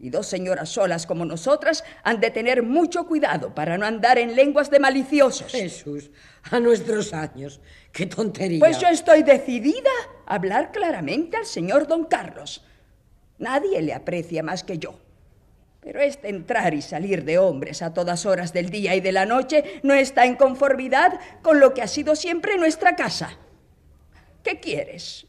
Y 0.00 0.10
dos 0.10 0.26
señoras 0.26 0.68
solas 0.68 1.06
como 1.06 1.24
nosotras 1.24 1.82
han 2.04 2.20
de 2.20 2.30
tener 2.30 2.62
mucho 2.62 3.06
cuidado 3.06 3.54
para 3.54 3.76
no 3.76 3.84
andar 3.84 4.18
en 4.18 4.36
lenguas 4.36 4.70
de 4.70 4.78
maliciosos. 4.78 5.50
Jesús, 5.50 6.10
a 6.50 6.60
nuestros 6.60 7.12
años. 7.12 7.60
¡Qué 7.92 8.06
tontería! 8.06 8.60
Pues 8.60 8.78
yo 8.78 8.86
estoy 8.88 9.24
decidida 9.24 9.90
a 10.24 10.36
hablar 10.36 10.70
claramente 10.70 11.36
al 11.36 11.46
señor 11.46 11.88
don 11.88 12.04
Carlos. 12.04 12.64
Nadie 13.38 13.82
le 13.82 13.92
aprecia 13.92 14.42
más 14.42 14.62
que 14.62 14.78
yo. 14.78 15.00
Pero 15.80 16.00
este 16.00 16.28
entrar 16.28 16.74
y 16.74 16.82
salir 16.82 17.24
de 17.24 17.38
hombres 17.38 17.82
a 17.82 17.94
todas 17.94 18.26
horas 18.26 18.52
del 18.52 18.70
día 18.70 18.94
y 18.94 19.00
de 19.00 19.12
la 19.12 19.26
noche 19.26 19.80
no 19.82 19.94
está 19.94 20.26
en 20.26 20.36
conformidad 20.36 21.18
con 21.42 21.60
lo 21.60 21.72
que 21.72 21.82
ha 21.82 21.86
sido 21.86 22.14
siempre 22.14 22.56
nuestra 22.56 22.94
casa. 22.94 23.38
¿Qué 24.42 24.60
quieres? 24.60 25.26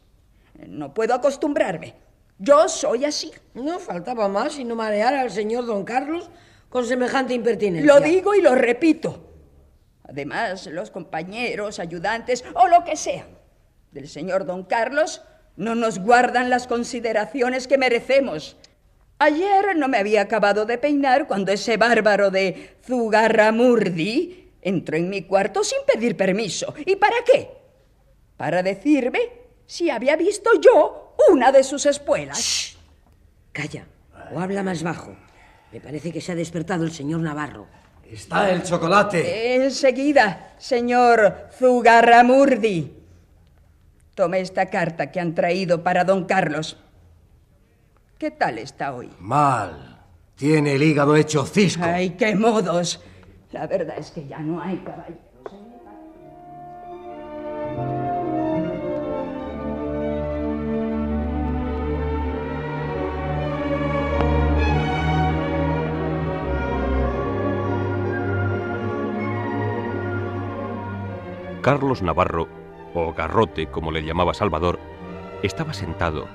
No 0.67 0.93
puedo 0.93 1.13
acostumbrarme. 1.13 1.95
Yo 2.39 2.67
soy 2.69 3.05
así. 3.05 3.31
No 3.53 3.79
faltaba 3.79 4.27
más 4.27 4.57
y 4.57 4.63
no 4.63 4.75
marear 4.75 5.13
al 5.13 5.29
señor 5.29 5.65
don 5.65 5.83
Carlos 5.83 6.29
con 6.69 6.85
semejante 6.85 7.33
impertinencia. 7.33 7.93
Lo 7.93 7.99
digo 7.99 8.33
y 8.33 8.41
lo 8.41 8.55
repito. 8.55 9.25
Además, 10.03 10.65
los 10.67 10.89
compañeros, 10.89 11.79
ayudantes 11.79 12.43
o 12.55 12.67
lo 12.67 12.83
que 12.83 12.95
sea 12.95 13.27
del 13.91 14.07
señor 14.07 14.45
don 14.45 14.63
Carlos 14.63 15.21
no 15.55 15.75
nos 15.75 15.99
guardan 15.99 16.49
las 16.49 16.67
consideraciones 16.67 17.67
que 17.67 17.77
merecemos. 17.77 18.55
Ayer 19.17 19.75
no 19.75 19.89
me 19.89 19.97
había 19.97 20.21
acabado 20.21 20.65
de 20.65 20.77
peinar 20.77 21.27
cuando 21.27 21.51
ese 21.51 21.75
bárbaro 21.75 22.31
de 22.31 22.77
Zugarramurdi 22.85 24.53
entró 24.61 24.95
en 24.95 25.09
mi 25.09 25.23
cuarto 25.23 25.63
sin 25.63 25.79
pedir 25.85 26.15
permiso. 26.15 26.73
¿Y 26.85 26.95
para 26.95 27.17
qué? 27.25 27.49
Para 28.37 28.63
decirme 28.63 29.19
si 29.65 29.89
había 29.89 30.15
visto 30.15 30.49
yo 30.61 31.08
una 31.31 31.51
de 31.51 31.63
sus 31.63 31.85
espuelas. 31.85 32.77
Calla, 33.51 33.85
o 34.33 34.39
habla 34.39 34.63
más 34.63 34.83
bajo. 34.83 35.15
Me 35.71 35.81
parece 35.81 36.11
que 36.11 36.21
se 36.21 36.31
ha 36.31 36.35
despertado 36.35 36.83
el 36.83 36.91
señor 36.91 37.19
Navarro. 37.19 37.67
Está 38.09 38.49
el 38.49 38.63
chocolate. 38.63 39.63
Enseguida, 39.65 40.55
señor 40.57 41.49
Zugarramurdi. 41.57 42.95
Tome 44.15 44.39
esta 44.39 44.65
carta 44.65 45.11
que 45.11 45.19
han 45.19 45.35
traído 45.35 45.83
para 45.83 46.03
don 46.03 46.25
Carlos. 46.25 46.77
¿Qué 48.17 48.31
tal 48.31 48.57
está 48.57 48.93
hoy? 48.93 49.09
Mal. 49.19 49.99
Tiene 50.35 50.73
el 50.73 50.83
hígado 50.83 51.15
hecho 51.15 51.45
cisco. 51.45 51.83
¡Ay, 51.85 52.11
qué 52.11 52.35
modos! 52.35 52.99
La 53.51 53.67
verdad 53.67 53.97
es 53.97 54.11
que 54.11 54.27
ya 54.27 54.39
no 54.39 54.61
hay 54.61 54.77
caballeros. 54.77 55.28
Carlos 71.69 72.01
Navarro, 72.01 72.47
o 72.95 73.13
Garrote 73.13 73.67
como 73.67 73.91
le 73.91 74.03
llamaba 74.03 74.33
Salvador, 74.33 74.79
estaba 75.43 75.71
sentado, 75.71 76.27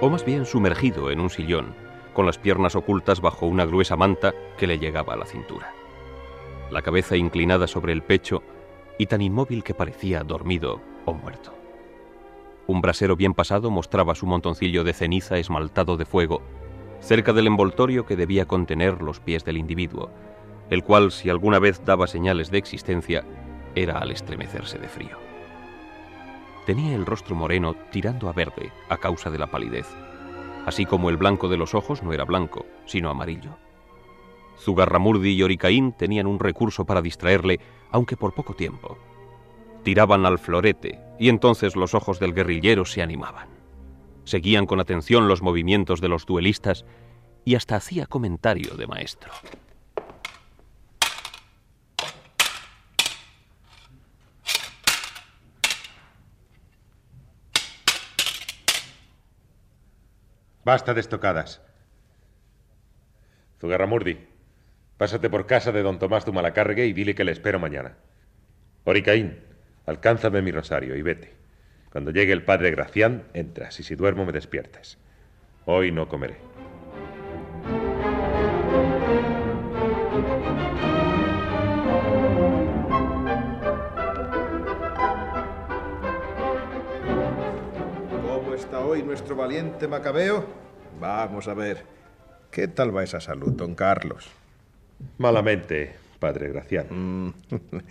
o 0.00 0.10
más 0.10 0.24
bien 0.24 0.44
sumergido 0.44 1.12
en 1.12 1.20
un 1.20 1.30
sillón, 1.30 1.76
con 2.12 2.26
las 2.26 2.36
piernas 2.36 2.74
ocultas 2.74 3.20
bajo 3.20 3.46
una 3.46 3.64
gruesa 3.64 3.94
manta 3.94 4.34
que 4.58 4.66
le 4.66 4.80
llegaba 4.80 5.14
a 5.14 5.16
la 5.16 5.24
cintura. 5.24 5.72
La 6.72 6.82
cabeza 6.82 7.16
inclinada 7.16 7.68
sobre 7.68 7.92
el 7.92 8.02
pecho 8.02 8.42
y 8.98 9.06
tan 9.06 9.22
inmóvil 9.22 9.62
que 9.62 9.72
parecía 9.72 10.24
dormido 10.24 10.80
o 11.04 11.12
muerto. 11.14 11.54
Un 12.66 12.80
brasero 12.80 13.14
bien 13.14 13.34
pasado 13.34 13.70
mostraba 13.70 14.16
su 14.16 14.26
montoncillo 14.26 14.82
de 14.82 14.94
ceniza 14.94 15.38
esmaltado 15.38 15.96
de 15.96 16.06
fuego, 16.06 16.42
cerca 16.98 17.32
del 17.32 17.46
envoltorio 17.46 18.04
que 18.04 18.16
debía 18.16 18.46
contener 18.46 19.00
los 19.00 19.20
pies 19.20 19.44
del 19.44 19.58
individuo, 19.58 20.10
el 20.70 20.82
cual, 20.82 21.12
si 21.12 21.30
alguna 21.30 21.60
vez 21.60 21.84
daba 21.84 22.08
señales 22.08 22.50
de 22.50 22.58
existencia, 22.58 23.24
era 23.74 23.98
al 23.98 24.10
estremecerse 24.10 24.78
de 24.78 24.88
frío. 24.88 25.18
Tenía 26.66 26.94
el 26.94 27.06
rostro 27.06 27.34
moreno 27.34 27.74
tirando 27.90 28.28
a 28.28 28.32
verde 28.32 28.70
a 28.88 28.96
causa 28.96 29.30
de 29.30 29.38
la 29.38 29.48
palidez, 29.48 29.86
así 30.66 30.86
como 30.86 31.10
el 31.10 31.16
blanco 31.16 31.48
de 31.48 31.56
los 31.56 31.74
ojos 31.74 32.02
no 32.02 32.12
era 32.12 32.24
blanco, 32.24 32.66
sino 32.86 33.10
amarillo. 33.10 33.56
Zugarramurdi 34.58 35.30
y 35.30 35.42
Oricaín 35.42 35.92
tenían 35.92 36.26
un 36.26 36.38
recurso 36.38 36.84
para 36.84 37.02
distraerle, 37.02 37.58
aunque 37.90 38.16
por 38.16 38.32
poco 38.34 38.54
tiempo. 38.54 38.96
Tiraban 39.82 40.24
al 40.24 40.38
florete 40.38 41.00
y 41.18 41.28
entonces 41.28 41.74
los 41.74 41.94
ojos 41.94 42.20
del 42.20 42.34
guerrillero 42.34 42.84
se 42.84 43.02
animaban. 43.02 43.48
Seguían 44.24 44.66
con 44.66 44.78
atención 44.78 45.26
los 45.26 45.42
movimientos 45.42 46.00
de 46.00 46.08
los 46.08 46.26
duelistas 46.26 46.84
y 47.44 47.56
hasta 47.56 47.76
hacía 47.76 48.06
comentario 48.06 48.76
de 48.76 48.86
maestro. 48.86 49.32
Basta 60.64 60.94
de 60.94 61.00
estocadas. 61.00 61.60
Zugarramurdi, 63.60 64.18
pásate 64.96 65.28
por 65.28 65.46
casa 65.46 65.72
de 65.72 65.82
don 65.82 65.98
Tomás 65.98 66.26
Malacargue 66.32 66.86
y 66.86 66.92
dile 66.92 67.16
que 67.16 67.24
le 67.24 67.32
espero 67.32 67.58
mañana. 67.58 67.96
Oricaín, 68.84 69.40
alcánzame 69.86 70.40
mi 70.40 70.52
rosario 70.52 70.96
y 70.96 71.02
vete. 71.02 71.32
Cuando 71.90 72.12
llegue 72.12 72.32
el 72.32 72.44
padre 72.44 72.70
Gracián, 72.70 73.24
entras 73.34 73.80
y 73.80 73.82
si 73.82 73.96
duermo 73.96 74.24
me 74.24 74.32
despiertes. 74.32 74.98
Hoy 75.66 75.90
no 75.90 76.08
comeré. 76.08 76.51
Hoy 88.92 89.02
nuestro 89.02 89.34
valiente 89.34 89.88
Macabeo? 89.88 90.44
Vamos 91.00 91.48
a 91.48 91.54
ver. 91.54 91.82
¿Qué 92.50 92.68
tal 92.68 92.94
va 92.94 93.02
esa 93.02 93.22
salud, 93.22 93.52
don 93.52 93.74
Carlos? 93.74 94.28
Malamente, 95.16 95.94
padre 96.18 96.50
Gracián. 96.50 97.32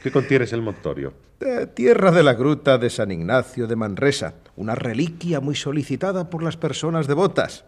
¿Qué 0.04 0.12
contienes 0.12 0.54
el 0.54 0.62
montorio? 0.62 1.12
De 1.40 1.66
tierra 1.74 2.12
de 2.12 2.22
la 2.22 2.36
gruta 2.36 2.78
de 2.78 2.92
San 2.92 3.10
Ignacio 3.10 3.66
de 3.66 3.76
Manresa, 3.76 4.36
una 4.56 4.76
reliquia 4.76 5.40
muy 5.40 5.56
solicitada 5.56 6.30
por 6.30 6.44
las 6.44 6.56
personas 6.56 7.08
devotas. 7.08 7.66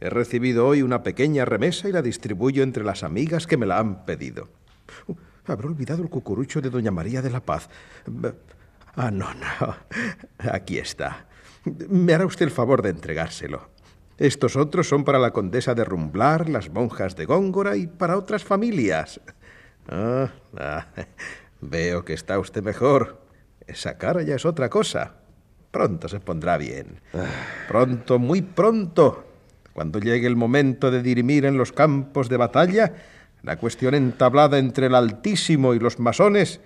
He 0.00 0.08
recibido 0.08 0.66
hoy 0.66 0.80
una 0.80 1.02
pequeña 1.02 1.44
remesa 1.44 1.90
y 1.90 1.92
la 1.92 2.00
distribuyo 2.00 2.62
entre 2.62 2.82
las 2.82 3.02
amigas 3.02 3.46
que 3.46 3.58
me 3.58 3.66
la 3.66 3.78
han 3.78 4.06
pedido. 4.06 4.48
Uh, 5.06 5.14
habré 5.44 5.66
olvidado 5.66 6.02
el 6.02 6.08
cucurucho 6.08 6.62
de 6.62 6.70
doña 6.70 6.90
María 6.90 7.20
de 7.20 7.28
la 7.28 7.40
Paz. 7.40 7.68
Ah, 8.96 9.10
no, 9.10 9.34
no. 9.34 9.76
Aquí 10.50 10.78
está. 10.78 11.26
Me 11.64 12.14
hará 12.14 12.26
usted 12.26 12.46
el 12.46 12.50
favor 12.50 12.82
de 12.82 12.90
entregárselo. 12.90 13.68
Estos 14.18 14.56
otros 14.56 14.88
son 14.88 15.04
para 15.04 15.18
la 15.18 15.32
condesa 15.32 15.74
de 15.74 15.84
Rumblar, 15.84 16.48
las 16.48 16.70
monjas 16.70 17.16
de 17.16 17.24
Góngora 17.24 17.76
y 17.76 17.86
para 17.86 18.16
otras 18.16 18.44
familias. 18.44 19.20
Ah, 19.88 20.30
ah, 20.56 20.86
veo 21.60 22.04
que 22.04 22.12
está 22.12 22.38
usted 22.38 22.62
mejor. 22.62 23.20
Esa 23.66 23.98
cara 23.98 24.22
ya 24.22 24.36
es 24.36 24.44
otra 24.44 24.68
cosa. 24.68 25.14
Pronto 25.70 26.08
se 26.08 26.20
pondrá 26.20 26.56
bien. 26.56 27.00
Pronto, 27.66 28.18
muy 28.20 28.42
pronto. 28.42 29.24
Cuando 29.72 29.98
llegue 29.98 30.28
el 30.28 30.36
momento 30.36 30.92
de 30.92 31.02
dirimir 31.02 31.44
en 31.44 31.58
los 31.58 31.72
campos 31.72 32.28
de 32.28 32.36
batalla, 32.36 32.94
la 33.42 33.56
cuestión 33.56 33.94
entablada 33.94 34.58
entre 34.58 34.86
el 34.86 34.94
Altísimo 34.94 35.74
y 35.74 35.80
los 35.80 35.98
masones, 35.98 36.60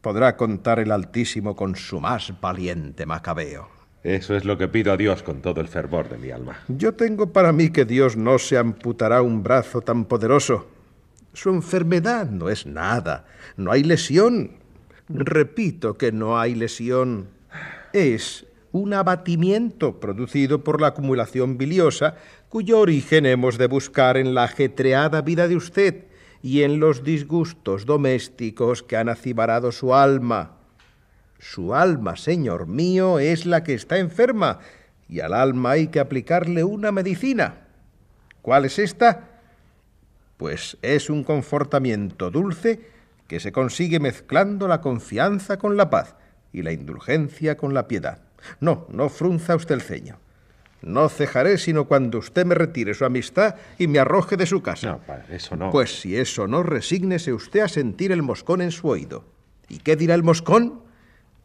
podrá 0.00 0.36
contar 0.36 0.78
el 0.78 0.92
Altísimo 0.92 1.56
con 1.56 1.74
su 1.74 2.00
más 2.00 2.40
valiente 2.40 3.04
Macabeo. 3.04 3.81
Eso 4.04 4.34
es 4.34 4.44
lo 4.44 4.58
que 4.58 4.66
pido 4.66 4.92
a 4.92 4.96
Dios 4.96 5.22
con 5.22 5.42
todo 5.42 5.60
el 5.60 5.68
fervor 5.68 6.08
de 6.08 6.18
mi 6.18 6.30
alma. 6.30 6.58
Yo 6.68 6.94
tengo 6.94 7.32
para 7.32 7.52
mí 7.52 7.70
que 7.70 7.84
Dios 7.84 8.16
no 8.16 8.38
se 8.38 8.58
amputará 8.58 9.22
un 9.22 9.42
brazo 9.42 9.80
tan 9.80 10.06
poderoso. 10.06 10.66
Su 11.32 11.50
enfermedad 11.50 12.28
no 12.28 12.48
es 12.48 12.66
nada. 12.66 13.26
No 13.56 13.70
hay 13.70 13.84
lesión. 13.84 14.52
Repito 15.08 15.96
que 15.96 16.10
no 16.10 16.38
hay 16.38 16.54
lesión. 16.54 17.28
Es 17.92 18.44
un 18.72 18.92
abatimiento 18.94 20.00
producido 20.00 20.64
por 20.64 20.80
la 20.80 20.88
acumulación 20.88 21.56
biliosa 21.56 22.16
cuyo 22.48 22.80
origen 22.80 23.26
hemos 23.26 23.56
de 23.56 23.66
buscar 23.66 24.16
en 24.16 24.34
la 24.34 24.44
ajetreada 24.44 25.22
vida 25.22 25.46
de 25.46 25.56
usted 25.56 26.04
y 26.42 26.62
en 26.62 26.80
los 26.80 27.04
disgustos 27.04 27.86
domésticos 27.86 28.82
que 28.82 28.96
han 28.96 29.08
acibarado 29.08 29.70
su 29.70 29.94
alma. 29.94 30.61
Su 31.42 31.74
alma, 31.74 32.16
señor 32.16 32.68
mío, 32.68 33.18
es 33.18 33.46
la 33.46 33.64
que 33.64 33.74
está 33.74 33.98
enferma, 33.98 34.60
y 35.08 35.18
al 35.18 35.34
alma 35.34 35.72
hay 35.72 35.88
que 35.88 35.98
aplicarle 35.98 36.62
una 36.62 36.92
medicina. 36.92 37.66
¿Cuál 38.42 38.64
es 38.64 38.78
esta? 38.78 39.28
Pues 40.36 40.78
es 40.82 41.10
un 41.10 41.24
confortamiento 41.24 42.30
dulce 42.30 42.80
que 43.26 43.40
se 43.40 43.50
consigue 43.50 43.98
mezclando 43.98 44.68
la 44.68 44.80
confianza 44.80 45.58
con 45.58 45.76
la 45.76 45.90
paz 45.90 46.14
y 46.52 46.62
la 46.62 46.70
indulgencia 46.70 47.56
con 47.56 47.74
la 47.74 47.88
piedad. 47.88 48.20
No, 48.60 48.86
no 48.90 49.08
frunza 49.08 49.56
usted 49.56 49.74
el 49.74 49.82
ceño. 49.82 50.20
No 50.80 51.08
cejaré 51.08 51.58
sino 51.58 51.88
cuando 51.88 52.18
usted 52.18 52.46
me 52.46 52.54
retire 52.54 52.94
su 52.94 53.04
amistad 53.04 53.56
y 53.78 53.88
me 53.88 53.98
arroje 53.98 54.36
de 54.36 54.46
su 54.46 54.62
casa. 54.62 54.92
No, 54.92 54.98
padre, 54.98 55.34
eso 55.34 55.56
no. 55.56 55.72
Pues 55.72 56.00
si 56.00 56.16
eso 56.16 56.46
no, 56.46 56.62
resígnese 56.62 57.32
usted 57.32 57.60
a 57.60 57.68
sentir 57.68 58.12
el 58.12 58.22
moscón 58.22 58.62
en 58.62 58.70
su 58.70 58.86
oído. 58.86 59.24
¿Y 59.68 59.78
qué 59.78 59.96
dirá 59.96 60.14
el 60.14 60.22
moscón? 60.22 60.91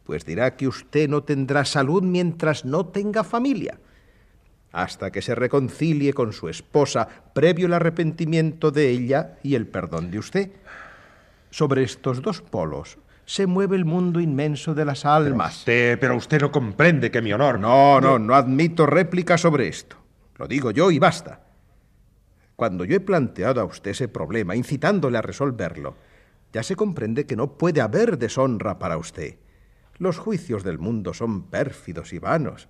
Pues 0.08 0.24
dirá 0.24 0.56
que 0.56 0.66
usted 0.66 1.06
no 1.06 1.22
tendrá 1.22 1.66
salud 1.66 2.02
mientras 2.02 2.64
no 2.64 2.86
tenga 2.86 3.24
familia. 3.24 3.78
Hasta 4.72 5.12
que 5.12 5.20
se 5.20 5.34
reconcilie 5.34 6.14
con 6.14 6.32
su 6.32 6.48
esposa, 6.48 7.06
previo 7.34 7.66
el 7.66 7.74
arrepentimiento 7.74 8.70
de 8.70 8.88
ella 8.88 9.36
y 9.42 9.54
el 9.54 9.66
perdón 9.66 10.10
de 10.10 10.18
usted. 10.18 10.50
Sobre 11.50 11.82
estos 11.82 12.22
dos 12.22 12.40
polos 12.40 12.96
se 13.26 13.46
mueve 13.46 13.76
el 13.76 13.84
mundo 13.84 14.18
inmenso 14.18 14.74
de 14.74 14.86
las 14.86 15.04
almas. 15.04 15.64
Pero 15.66 15.82
usted, 15.82 16.00
pero 16.00 16.16
usted 16.16 16.40
no 16.40 16.50
comprende 16.50 17.10
que 17.10 17.20
mi 17.20 17.34
honor. 17.34 17.60
No, 17.60 18.00
no, 18.00 18.18
no 18.18 18.34
admito 18.34 18.86
réplica 18.86 19.36
sobre 19.36 19.68
esto. 19.68 19.96
Lo 20.38 20.48
digo 20.48 20.70
yo 20.70 20.90
y 20.90 20.98
basta. 20.98 21.42
Cuando 22.56 22.86
yo 22.86 22.96
he 22.96 23.00
planteado 23.00 23.60
a 23.60 23.64
usted 23.64 23.90
ese 23.90 24.08
problema, 24.08 24.56
incitándole 24.56 25.18
a 25.18 25.22
resolverlo, 25.22 25.96
ya 26.50 26.62
se 26.62 26.76
comprende 26.76 27.26
que 27.26 27.36
no 27.36 27.58
puede 27.58 27.82
haber 27.82 28.16
deshonra 28.16 28.78
para 28.78 28.96
usted. 28.96 29.36
Los 29.98 30.18
juicios 30.18 30.64
del 30.64 30.78
mundo 30.78 31.14
son 31.14 31.44
pérfidos 31.44 32.12
y 32.12 32.18
vanos. 32.18 32.68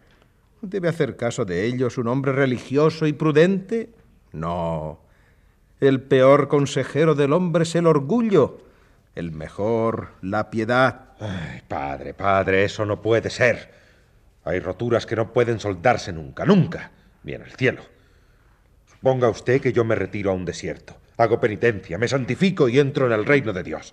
¿Debe 0.63 0.89
hacer 0.89 1.17
caso 1.17 1.45
de 1.45 1.65
ellos 1.65 1.99
un 1.99 2.09
hombre 2.09 2.33
religioso 2.33 3.07
y 3.07 3.13
prudente? 3.13 3.91
No. 4.33 5.01
El 5.81 6.03
peor 6.03 6.49
consejero 6.49 7.15
del 7.15 7.33
hombre 7.33 7.63
es 7.63 7.75
el 7.75 7.87
orgullo 7.87 8.69
el 9.19 9.33
mejor, 9.33 10.11
la 10.23 10.49
piedad. 10.49 11.17
Ay, 11.19 11.63
padre, 11.67 12.15
padre, 12.15 12.63
eso 12.63 12.87
no 12.87 13.03
puede 13.03 13.31
ser. 13.31 13.75
Hay 14.45 14.61
roturas 14.61 15.07
que 15.07 15.17
no 15.17 15.33
pueden 15.33 15.59
soldarse 15.59 16.13
nunca, 16.13 16.45
nunca, 16.45 16.93
ni 17.25 17.33
el 17.33 17.51
cielo. 17.51 17.83
Suponga 18.89 19.29
usted 19.29 19.61
que 19.61 19.73
yo 19.73 19.85
me 19.85 19.97
retiro 19.97 20.31
a 20.31 20.35
un 20.35 20.45
desierto, 20.45 20.97
hago 21.17 21.41
penitencia, 21.41 21.99
me 21.99 22.07
santifico 22.07 22.69
y 22.69 22.79
entro 22.79 23.07
en 23.07 23.13
el 23.13 23.25
reino 23.25 23.53
de 23.53 23.65
Dios. 23.65 23.93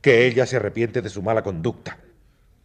Que 0.00 0.26
ella 0.26 0.46
se 0.46 0.56
arrepiente 0.56 1.00
de 1.00 1.10
su 1.10 1.22
mala 1.22 1.44
conducta, 1.44 1.98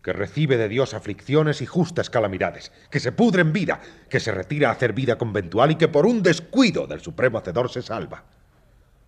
que 0.03 0.13
recibe 0.13 0.57
de 0.57 0.69
Dios 0.69 0.93
aflicciones 0.93 1.61
y 1.61 1.65
justas 1.65 2.09
calamidades, 2.09 2.71
que 2.91 2.99
se 2.99 3.13
pudre 3.13 3.41
en 3.41 3.53
vida, 3.53 3.79
que 4.09 4.19
se 4.19 4.31
retira 4.31 4.69
a 4.69 4.73
hacer 4.73 4.93
vida 4.93 5.17
conventual 5.17 5.71
y 5.71 5.75
que 5.75 5.87
por 5.87 6.05
un 6.05 6.21
descuido 6.21 6.85
del 6.85 6.99
Supremo 6.99 7.39
Hacedor 7.39 7.71
se 7.71 7.81
salva. 7.81 8.23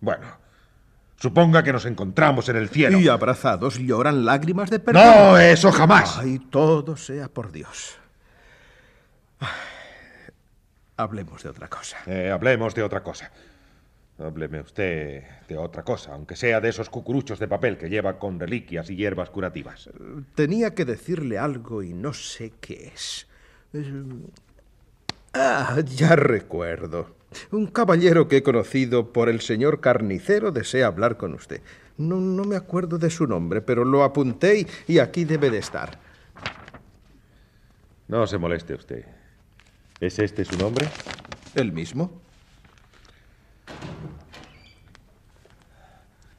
Bueno, 0.00 0.46
Suponga 1.18 1.62
que 1.62 1.72
nos 1.72 1.86
encontramos 1.86 2.48
en 2.50 2.56
el 2.56 2.68
cielo. 2.68 2.98
Y 2.98 3.08
abrazados 3.08 3.78
lloran 3.78 4.24
lágrimas 4.26 4.68
de 4.68 4.80
perdón. 4.80 5.02
No, 5.02 5.38
eso 5.38 5.72
jamás. 5.72 6.18
Ay, 6.18 6.38
todo 6.50 6.96
sea 6.96 7.28
por 7.28 7.52
Dios. 7.52 7.96
Hablemos 10.98 11.42
de 11.42 11.48
otra 11.48 11.68
cosa. 11.68 11.98
Eh, 12.06 12.30
hablemos 12.30 12.74
de 12.74 12.82
otra 12.82 13.02
cosa. 13.02 13.30
Hábleme 14.18 14.60
usted 14.60 15.24
de 15.46 15.58
otra 15.58 15.82
cosa, 15.82 16.14
aunque 16.14 16.36
sea 16.36 16.60
de 16.60 16.70
esos 16.70 16.88
cucuruchos 16.88 17.38
de 17.38 17.48
papel 17.48 17.76
que 17.76 17.90
lleva 17.90 18.18
con 18.18 18.40
reliquias 18.40 18.88
y 18.88 18.96
hierbas 18.96 19.28
curativas. 19.28 19.90
Tenía 20.34 20.74
que 20.74 20.86
decirle 20.86 21.38
algo 21.38 21.82
y 21.82 21.92
no 21.92 22.14
sé 22.14 22.54
qué 22.60 22.92
es. 22.94 23.26
Ah, 25.34 25.76
ya 25.84 26.16
recuerdo. 26.16 27.14
Un 27.50 27.66
caballero 27.66 28.26
que 28.26 28.38
he 28.38 28.42
conocido 28.42 29.12
por 29.12 29.28
el 29.28 29.42
señor 29.42 29.80
carnicero 29.80 30.50
desea 30.50 30.86
hablar 30.86 31.18
con 31.18 31.34
usted. 31.34 31.60
No, 31.98 32.16
no 32.16 32.44
me 32.44 32.56
acuerdo 32.56 32.96
de 32.96 33.10
su 33.10 33.26
nombre, 33.26 33.60
pero 33.60 33.84
lo 33.84 34.02
apunté 34.02 34.66
y 34.86 34.98
aquí 34.98 35.26
debe 35.26 35.50
de 35.50 35.58
estar. 35.58 35.98
No 38.08 38.26
se 38.26 38.38
moleste 38.38 38.72
usted. 38.72 39.04
¿Es 40.00 40.18
este 40.18 40.44
su 40.46 40.56
nombre? 40.56 40.88
¿El 41.54 41.72
mismo? 41.72 42.22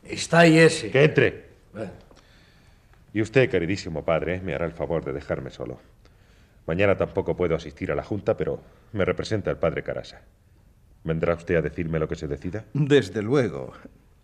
Está 0.09 0.39
ahí 0.39 0.57
ese. 0.57 0.91
Que 0.91 1.03
entre. 1.03 1.47
Y 3.13 3.21
usted, 3.21 3.49
queridísimo 3.49 4.03
padre, 4.03 4.41
me 4.41 4.53
hará 4.53 4.65
el 4.65 4.73
favor 4.73 5.03
de 5.03 5.13
dejarme 5.13 5.49
solo. 5.49 5.79
Mañana 6.65 6.97
tampoco 6.97 7.35
puedo 7.35 7.55
asistir 7.55 7.91
a 7.91 7.95
la 7.95 8.03
Junta, 8.03 8.35
pero 8.35 8.61
me 8.91 9.05
representa 9.05 9.49
el 9.49 9.57
padre 9.57 9.83
Carasa. 9.83 10.21
¿Vendrá 11.03 11.33
usted 11.33 11.55
a 11.55 11.61
decirme 11.61 11.99
lo 11.99 12.07
que 12.07 12.15
se 12.15 12.27
decida? 12.27 12.65
Desde 12.73 13.21
luego. 13.21 13.73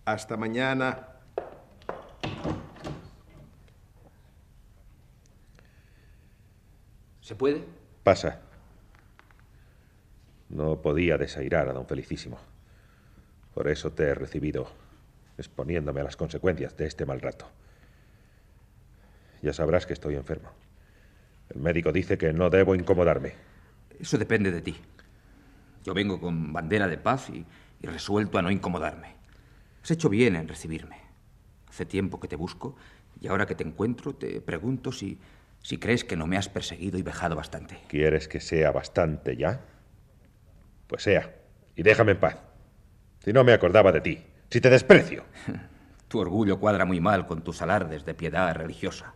Hasta 0.05 0.35
mañana. 0.35 1.07
¿Se 7.21 7.35
puede? 7.35 7.63
Pasa. 8.03 8.41
No 10.49 10.81
podía 10.81 11.17
desairar 11.17 11.69
a 11.69 11.73
don 11.73 11.87
Felicísimo. 11.87 12.37
Por 13.53 13.69
eso 13.69 13.91
te 13.91 14.03
he 14.03 14.13
recibido, 14.13 14.67
exponiéndome 15.37 16.01
a 16.01 16.03
las 16.03 16.17
consecuencias 16.17 16.75
de 16.77 16.85
este 16.85 17.05
mal 17.05 17.21
rato. 17.21 17.49
Ya 19.41 19.53
sabrás 19.53 19.85
que 19.85 19.93
estoy 19.93 20.15
enfermo. 20.15 20.51
El 21.49 21.61
médico 21.61 21.91
dice 21.91 22.17
que 22.17 22.33
no 22.33 22.49
debo 22.49 22.75
incomodarme. 22.75 23.33
Eso 23.99 24.17
depende 24.17 24.51
de 24.51 24.61
ti. 24.61 24.75
Yo 25.83 25.93
vengo 25.93 26.19
con 26.19 26.53
bandera 26.53 26.87
de 26.87 26.97
paz 26.97 27.29
y, 27.29 27.45
y, 27.81 27.87
resuelto 27.87 28.37
a 28.37 28.41
no 28.41 28.51
incomodarme. 28.51 29.15
Has 29.83 29.91
hecho 29.91 30.09
bien 30.09 30.35
en 30.35 30.47
recibirme. 30.47 30.97
Hace 31.67 31.85
tiempo 31.85 32.19
que 32.19 32.27
te 32.27 32.37
busco 32.37 32.75
y 33.19 33.27
ahora 33.27 33.45
que 33.45 33.55
te 33.55 33.63
encuentro 33.63 34.13
te 34.13 34.39
pregunto 34.41 34.91
si, 34.91 35.19
si 35.61 35.77
crees 35.77 36.03
que 36.03 36.15
no 36.15 36.27
me 36.27 36.37
has 36.37 36.49
perseguido 36.49 36.97
y 36.97 37.01
vejado 37.01 37.35
bastante. 37.35 37.79
¿Quieres 37.87 38.27
que 38.27 38.39
sea 38.39 38.71
bastante 38.71 39.35
ya? 39.35 39.61
Pues 40.87 41.03
sea, 41.03 41.33
y 41.75 41.83
déjame 41.83 42.13
en 42.13 42.19
paz. 42.19 42.37
Si 43.23 43.33
no 43.33 43.43
me 43.43 43.53
acordaba 43.53 43.91
de 43.91 44.01
ti, 44.01 44.23
si 44.53 44.61
te 44.61 44.69
desprecio. 44.69 45.23
Tu 46.07 46.19
orgullo 46.19 46.59
cuadra 46.59 46.85
muy 46.85 46.99
mal 46.99 47.25
con 47.25 47.41
tus 47.41 47.63
alardes 47.63 48.05
de 48.05 48.13
piedad 48.13 48.53
religiosa. 48.53 49.15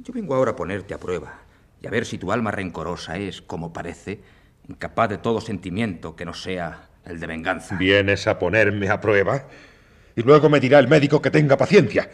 Yo 0.00 0.12
vengo 0.12 0.34
ahora 0.34 0.50
a 0.50 0.56
ponerte 0.56 0.92
a 0.92 0.98
prueba 0.98 1.38
y 1.80 1.86
a 1.86 1.90
ver 1.90 2.04
si 2.04 2.18
tu 2.18 2.32
alma 2.32 2.50
rencorosa 2.50 3.16
es, 3.16 3.42
como 3.42 3.72
parece, 3.72 4.20
incapaz 4.68 5.08
de 5.08 5.18
todo 5.18 5.40
sentimiento 5.40 6.16
que 6.16 6.24
no 6.24 6.34
sea 6.34 6.88
el 7.04 7.20
de 7.20 7.28
venganza. 7.28 7.76
Vienes 7.76 8.26
a 8.26 8.40
ponerme 8.40 8.88
a 8.88 9.00
prueba 9.00 9.44
y 10.16 10.22
luego 10.24 10.50
me 10.50 10.58
dirá 10.58 10.80
el 10.80 10.88
médico 10.88 11.22
que 11.22 11.30
tenga 11.30 11.56
paciencia, 11.56 12.10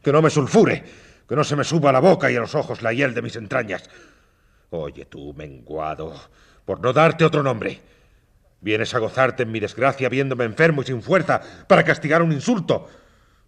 que 0.00 0.12
no 0.12 0.22
me 0.22 0.30
sulfure, 0.30 0.84
que 1.28 1.34
no 1.34 1.42
se 1.42 1.56
me 1.56 1.64
suba 1.64 1.90
a 1.90 1.94
la 1.94 2.00
boca 2.00 2.30
y 2.30 2.36
a 2.36 2.40
los 2.40 2.54
ojos 2.54 2.82
la 2.82 2.92
hiel 2.92 3.14
de 3.14 3.22
mis 3.22 3.34
entrañas. 3.34 3.90
Oye 4.70 5.06
tú, 5.06 5.34
menguado, 5.34 6.14
por 6.64 6.80
no 6.80 6.92
darte 6.92 7.24
otro 7.24 7.42
nombre. 7.42 7.80
¿Vienes 8.60 8.94
a 8.94 8.98
gozarte 8.98 9.44
en 9.44 9.52
mi 9.52 9.60
desgracia 9.60 10.08
viéndome 10.08 10.44
enfermo 10.44 10.82
y 10.82 10.86
sin 10.86 11.02
fuerza 11.02 11.40
para 11.66 11.84
castigar 11.84 12.22
un 12.22 12.32
insulto? 12.32 12.88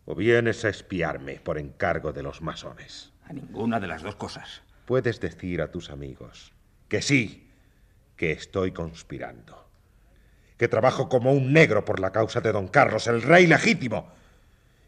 ¿O 0.07 0.15
vienes 0.15 0.65
a 0.65 0.71
espiarme 0.71 1.41
por 1.41 1.59
encargo 1.59 2.13
de 2.13 2.23
los 2.23 2.41
masones? 2.41 3.13
A 3.25 3.33
ninguna 3.33 3.79
de 3.79 3.89
las 3.89 4.03
dos 4.03 4.17
cosas. 4.17 4.63
Puedes 4.87 5.21
decir 5.21 5.61
a 5.61 5.71
tus 5.71 5.91
amigos 5.91 6.53
que 6.89 7.03
sí, 7.03 7.51
que 8.17 8.33
estoy 8.33 8.73
conspirando. 8.73 9.69
Que 10.57 10.69
trabajo 10.69 11.09
como 11.09 11.33
un 11.33 11.53
negro 11.53 11.85
por 11.85 12.01
la 12.01 12.11
causa 12.11 12.41
de 12.41 12.53
don 12.53 12.69
Carlos, 12.69 13.07
el 13.07 13.23
rey 13.23 13.47
legítimo. 13.47 14.13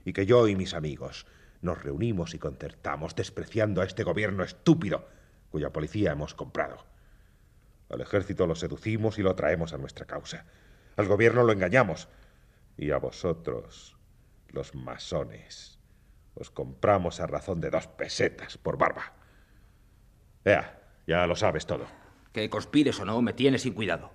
Y 0.05 0.13
que 0.13 0.27
yo 0.27 0.49
y 0.49 0.57
mis 0.57 0.75
amigos 0.75 1.27
nos 1.61 1.83
reunimos 1.83 2.35
y 2.35 2.39
concertamos 2.39 3.15
despreciando 3.15 3.83
a 3.83 3.85
este 3.85 4.05
gobierno 4.05 4.43
estúpido 4.43 5.09
cuya 5.51 5.71
policía 5.71 6.13
hemos 6.13 6.35
comprado. 6.35 6.85
Al 7.89 8.01
ejército 8.01 8.47
lo 8.47 8.55
seducimos 8.55 9.19
y 9.19 9.23
lo 9.23 9.35
traemos 9.35 9.73
a 9.73 9.79
nuestra 9.79 10.07
causa. 10.07 10.47
Al 10.97 11.07
gobierno 11.07 11.43
lo 11.43 11.53
engañamos. 11.53 12.09
Y 12.77 12.91
a 12.91 12.99
vosotros, 12.99 13.97
los 14.49 14.75
masones, 14.75 15.79
os 16.35 16.51
compramos 16.51 17.21
a 17.21 17.27
razón 17.27 17.61
de 17.61 17.71
dos 17.71 17.87
pesetas 17.87 18.59
por 18.59 18.77
barba. 18.79 19.13
Vea, 20.45 20.83
ya 21.07 21.27
lo 21.27 21.37
sabes 21.37 21.67
todo. 21.67 21.87
Que 22.33 22.51
conspires 22.51 22.99
o 23.01 23.05
no, 23.05 23.23
me 23.23 23.33
tienes 23.33 23.63
sin 23.63 23.75
cuidado. 23.75 24.11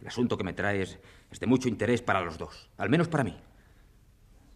El 0.00 0.08
asunto 0.08 0.36
que 0.36 0.44
me 0.44 0.52
traes 0.52 0.98
es 1.30 1.40
de 1.40 1.46
mucho 1.46 1.68
interés 1.68 2.02
para 2.02 2.20
los 2.20 2.38
dos, 2.38 2.68
al 2.76 2.90
menos 2.90 3.08
para 3.08 3.24
mí. 3.24 3.36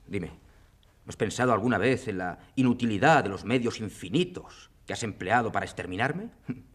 Dime, 0.06 0.28
¿no 0.28 1.08
has 1.08 1.16
pensado 1.16 1.52
alguna 1.52 1.78
vez 1.78 2.08
en 2.08 2.18
la 2.18 2.38
inutilidad 2.56 3.22
de 3.22 3.30
los 3.30 3.44
medios 3.44 3.80
infinitos 3.80 4.70
que 4.86 4.92
has 4.92 5.02
empleado 5.02 5.52
para 5.52 5.66
exterminarme? 5.66 6.30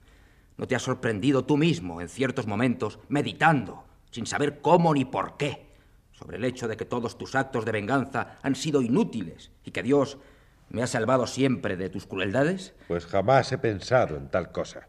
¿No 0.58 0.68
te 0.68 0.76
has 0.76 0.84
sorprendido 0.84 1.44
tú 1.44 1.58
mismo 1.58 2.02
en 2.02 2.10
ciertos 2.10 2.48
momentos 2.48 3.00
meditando, 3.10 3.84
sin 4.12 4.26
saber 4.26 4.62
cómo 4.62 4.94
ni 4.94 5.04
por 5.04 5.38
qué, 5.38 5.66
sobre 6.12 6.38
el 6.38 6.46
hecho 6.46 6.68
de 6.68 6.78
que 6.78 6.86
todos 6.86 7.18
tus 7.18 7.36
actos 7.36 7.66
de 7.66 7.74
venganza 7.74 8.38
han 8.42 8.56
sido 8.56 8.82
inútiles 8.82 9.52
y 9.66 9.72
que 9.72 9.84
Dios 9.84 10.18
me 10.70 10.82
ha 10.82 10.88
salvado 10.88 11.28
siempre 11.28 11.76
de 11.76 11.90
tus 11.90 12.06
crueldades? 12.06 12.74
Pues 12.88 13.06
jamás 13.06 13.52
he 13.52 13.58
pensado 13.58 14.16
en 14.16 14.30
tal 14.30 14.52
cosa. 14.52 14.88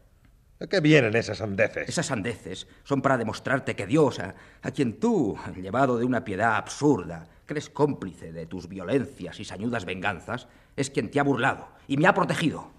¿A 0.59 0.67
qué 0.67 0.79
vienen 0.79 1.15
esas 1.15 1.39
sandeces? 1.39 1.87
Esas 1.87 2.07
sandeces 2.07 2.67
son 2.83 3.01
para 3.01 3.17
demostrarte 3.17 3.75
que 3.75 3.85
Dios, 3.85 4.19
a, 4.19 4.35
a, 4.61 4.71
quien 4.71 4.99
tú, 4.99 5.37
llevado 5.55 5.97
de 5.97 6.05
una 6.05 6.23
piedad 6.23 6.55
absurda, 6.55 7.27
crees 7.45 7.69
cómplice 7.69 8.31
de 8.31 8.45
tus 8.45 8.67
violencias 8.67 9.39
y 9.39 9.45
sañudas 9.45 9.85
venganzas, 9.85 10.47
es 10.75 10.89
quien 10.89 11.11
te 11.11 11.19
ha 11.19 11.23
burlado 11.23 11.67
y 11.87 11.97
me 11.97 12.07
ha 12.07 12.13
protegido. 12.13 12.71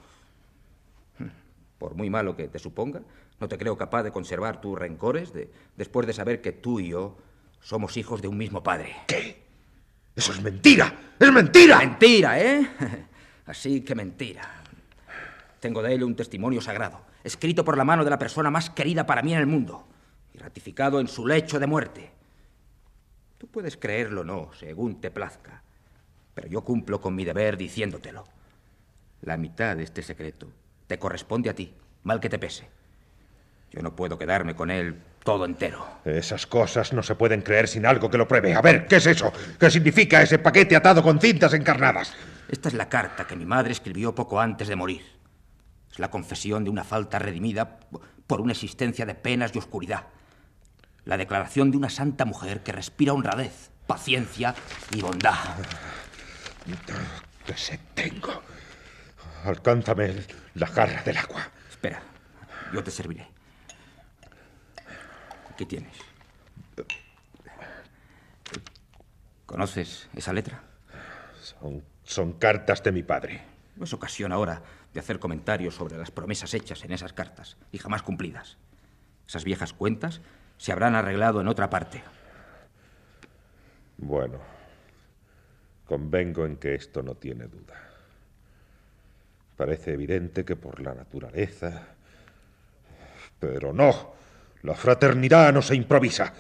Por 1.78 1.94
muy 1.94 2.10
malo 2.10 2.36
que 2.36 2.48
te 2.48 2.58
suponga, 2.58 3.00
no 3.40 3.48
te 3.48 3.56
creo 3.56 3.76
capaz 3.76 4.02
de 4.02 4.10
conservar 4.10 4.60
tus 4.60 4.78
rencores 4.78 5.32
de, 5.32 5.50
después 5.76 6.06
de 6.06 6.12
saber 6.12 6.40
que 6.40 6.52
tú 6.52 6.80
y 6.80 6.88
yo 6.88 7.16
somos 7.60 7.96
hijos 7.96 8.20
de 8.20 8.28
un 8.28 8.36
mismo 8.36 8.62
padre. 8.62 8.96
¿Qué? 9.06 9.42
Eso 10.14 10.32
es 10.32 10.42
mentira. 10.42 11.14
Es 11.18 11.32
mentira. 11.32 11.78
Mentira, 11.78 12.40
¿eh? 12.40 12.68
Así 13.46 13.82
que 13.82 13.94
mentira. 13.94 14.42
Tengo 15.60 15.82
de 15.82 15.94
él 15.94 16.04
un 16.04 16.14
testimonio 16.14 16.60
sagrado, 16.60 17.00
escrito 17.24 17.64
por 17.64 17.76
la 17.76 17.84
mano 17.84 18.04
de 18.04 18.10
la 18.10 18.18
persona 18.18 18.50
más 18.50 18.70
querida 18.70 19.06
para 19.06 19.22
mí 19.22 19.32
en 19.32 19.40
el 19.40 19.46
mundo 19.46 19.86
y 20.34 20.38
ratificado 20.38 21.00
en 21.00 21.08
su 21.08 21.26
lecho 21.26 21.58
de 21.58 21.66
muerte. 21.66 22.10
Tú 23.38 23.46
puedes 23.46 23.76
creerlo 23.76 24.20
o 24.22 24.24
no, 24.24 24.50
según 24.58 25.00
te 25.00 25.10
plazca, 25.10 25.62
pero 26.34 26.48
yo 26.48 26.62
cumplo 26.62 27.00
con 27.00 27.14
mi 27.14 27.24
deber 27.24 27.56
diciéndotelo. 27.56 28.24
La 29.22 29.36
mitad 29.36 29.76
de 29.76 29.84
este 29.84 30.02
secreto 30.02 30.48
te 30.88 30.98
corresponde 30.98 31.50
a 31.50 31.54
ti, 31.54 31.72
mal 32.02 32.18
que 32.18 32.28
te 32.28 32.38
pese. 32.38 32.68
Yo 33.70 33.82
no 33.82 33.94
puedo 33.94 34.18
quedarme 34.18 34.56
con 34.56 34.70
él 34.70 34.96
todo 35.22 35.44
entero. 35.44 35.86
Esas 36.04 36.46
cosas 36.46 36.92
no 36.94 37.02
se 37.02 37.14
pueden 37.14 37.42
creer 37.42 37.68
sin 37.68 37.84
algo 37.84 38.10
que 38.10 38.16
lo 38.16 38.26
pruebe. 38.26 38.54
A 38.54 38.62
ver, 38.62 38.86
¿qué 38.86 38.96
es 38.96 39.06
eso? 39.06 39.30
¿Qué 39.60 39.70
significa 39.70 40.22
ese 40.22 40.38
paquete 40.38 40.74
atado 40.74 41.02
con 41.02 41.20
cintas 41.20 41.52
encarnadas? 41.52 42.14
Esta 42.48 42.68
es 42.68 42.74
la 42.74 42.88
carta 42.88 43.26
que 43.26 43.36
mi 43.36 43.44
madre 43.44 43.72
escribió 43.72 44.14
poco 44.14 44.40
antes 44.40 44.68
de 44.68 44.76
morir. 44.76 45.02
Es 45.92 45.98
la 45.98 46.10
confesión 46.10 46.64
de 46.64 46.70
una 46.70 46.82
falta 46.82 47.18
redimida 47.18 47.78
por 48.26 48.40
una 48.40 48.52
existencia 48.52 49.04
de 49.04 49.14
penas 49.14 49.54
y 49.54 49.58
oscuridad. 49.58 50.06
La 51.04 51.18
declaración 51.18 51.70
de 51.70 51.76
una 51.76 51.90
santa 51.90 52.24
mujer 52.24 52.62
que 52.62 52.72
respira 52.72 53.12
honradez, 53.12 53.70
paciencia 53.86 54.54
y 54.92 55.02
bondad. 55.02 55.34
¡Qué 57.44 57.56
se 57.56 57.78
tengo! 57.94 58.42
Alcánzame 59.44 60.14
la 60.58 60.66
jarra 60.66 61.02
del 61.02 61.16
agua. 61.16 61.48
Espera, 61.68 62.02
yo 62.72 62.82
te 62.82 62.90
serviré. 62.90 63.26
¿Qué 65.56 65.66
tienes? 65.66 65.96
¿Conoces 69.46 70.08
esa 70.14 70.32
letra? 70.32 70.62
Son, 71.40 71.82
son 72.04 72.34
cartas 72.34 72.82
de 72.82 72.92
mi 72.92 73.02
padre. 73.02 73.42
No 73.76 73.84
es 73.84 73.92
ocasión 73.92 74.32
ahora 74.32 74.62
de 74.92 75.00
hacer 75.00 75.18
comentarios 75.18 75.74
sobre 75.74 75.96
las 75.96 76.10
promesas 76.10 76.54
hechas 76.54 76.84
en 76.84 76.92
esas 76.92 77.12
cartas 77.12 77.56
y 77.72 77.78
jamás 77.78 78.02
cumplidas. 78.02 78.58
Esas 79.26 79.44
viejas 79.44 79.72
cuentas 79.72 80.20
se 80.56 80.72
habrán 80.72 80.94
arreglado 80.94 81.40
en 81.40 81.48
otra 81.48 81.70
parte. 81.70 82.02
Bueno, 83.96 84.38
convengo 85.86 86.46
en 86.46 86.56
que 86.56 86.74
esto 86.74 87.02
no 87.02 87.14
tiene 87.14 87.46
duda. 87.46 87.74
Parece 89.58 89.92
evidente 89.92 90.44
que 90.44 90.54
por 90.54 90.80
la 90.80 90.94
naturaleza... 90.94 91.88
Pero 93.40 93.72
no, 93.72 94.14
la 94.62 94.74
fraternidad 94.74 95.52
no 95.52 95.62
se 95.62 95.74
improvisa. 95.74 96.32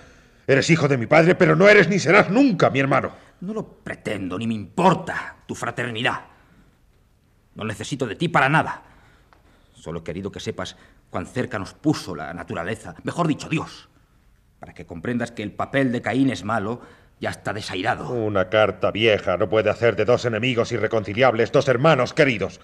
Eres 0.46 0.70
hijo 0.70 0.86
de 0.86 0.96
mi 0.96 1.06
padre, 1.06 1.34
pero 1.34 1.56
no 1.56 1.68
eres 1.68 1.88
ni 1.88 1.98
serás 1.98 2.30
nunca 2.30 2.70
mi 2.70 2.78
hermano. 2.78 3.12
No 3.40 3.52
lo 3.52 3.66
pretendo, 3.66 4.38
ni 4.38 4.46
me 4.46 4.54
importa 4.54 5.36
tu 5.46 5.56
fraternidad. 5.56 6.20
No 7.56 7.64
necesito 7.64 8.06
de 8.06 8.14
ti 8.14 8.28
para 8.28 8.48
nada. 8.48 8.82
Solo 9.74 10.00
he 10.00 10.04
querido 10.04 10.30
que 10.30 10.40
sepas 10.40 10.76
cuán 11.10 11.26
cerca 11.26 11.58
nos 11.58 11.74
puso 11.74 12.14
la 12.14 12.32
naturaleza, 12.34 12.94
mejor 13.02 13.26
dicho, 13.26 13.48
Dios, 13.48 13.88
para 14.60 14.74
que 14.74 14.86
comprendas 14.86 15.32
que 15.32 15.42
el 15.42 15.52
papel 15.52 15.90
de 15.90 16.02
Caín 16.02 16.30
es 16.30 16.44
malo 16.44 16.82
ya 17.20 17.30
está 17.30 17.52
desairado. 17.52 18.10
Una 18.10 18.48
carta 18.48 18.92
vieja 18.92 19.36
no 19.36 19.48
puede 19.48 19.70
hacer 19.70 19.96
de 19.96 20.04
dos 20.04 20.24
enemigos 20.24 20.70
irreconciliables 20.70 21.50
dos 21.50 21.66
hermanos 21.66 22.14
queridos. 22.14 22.60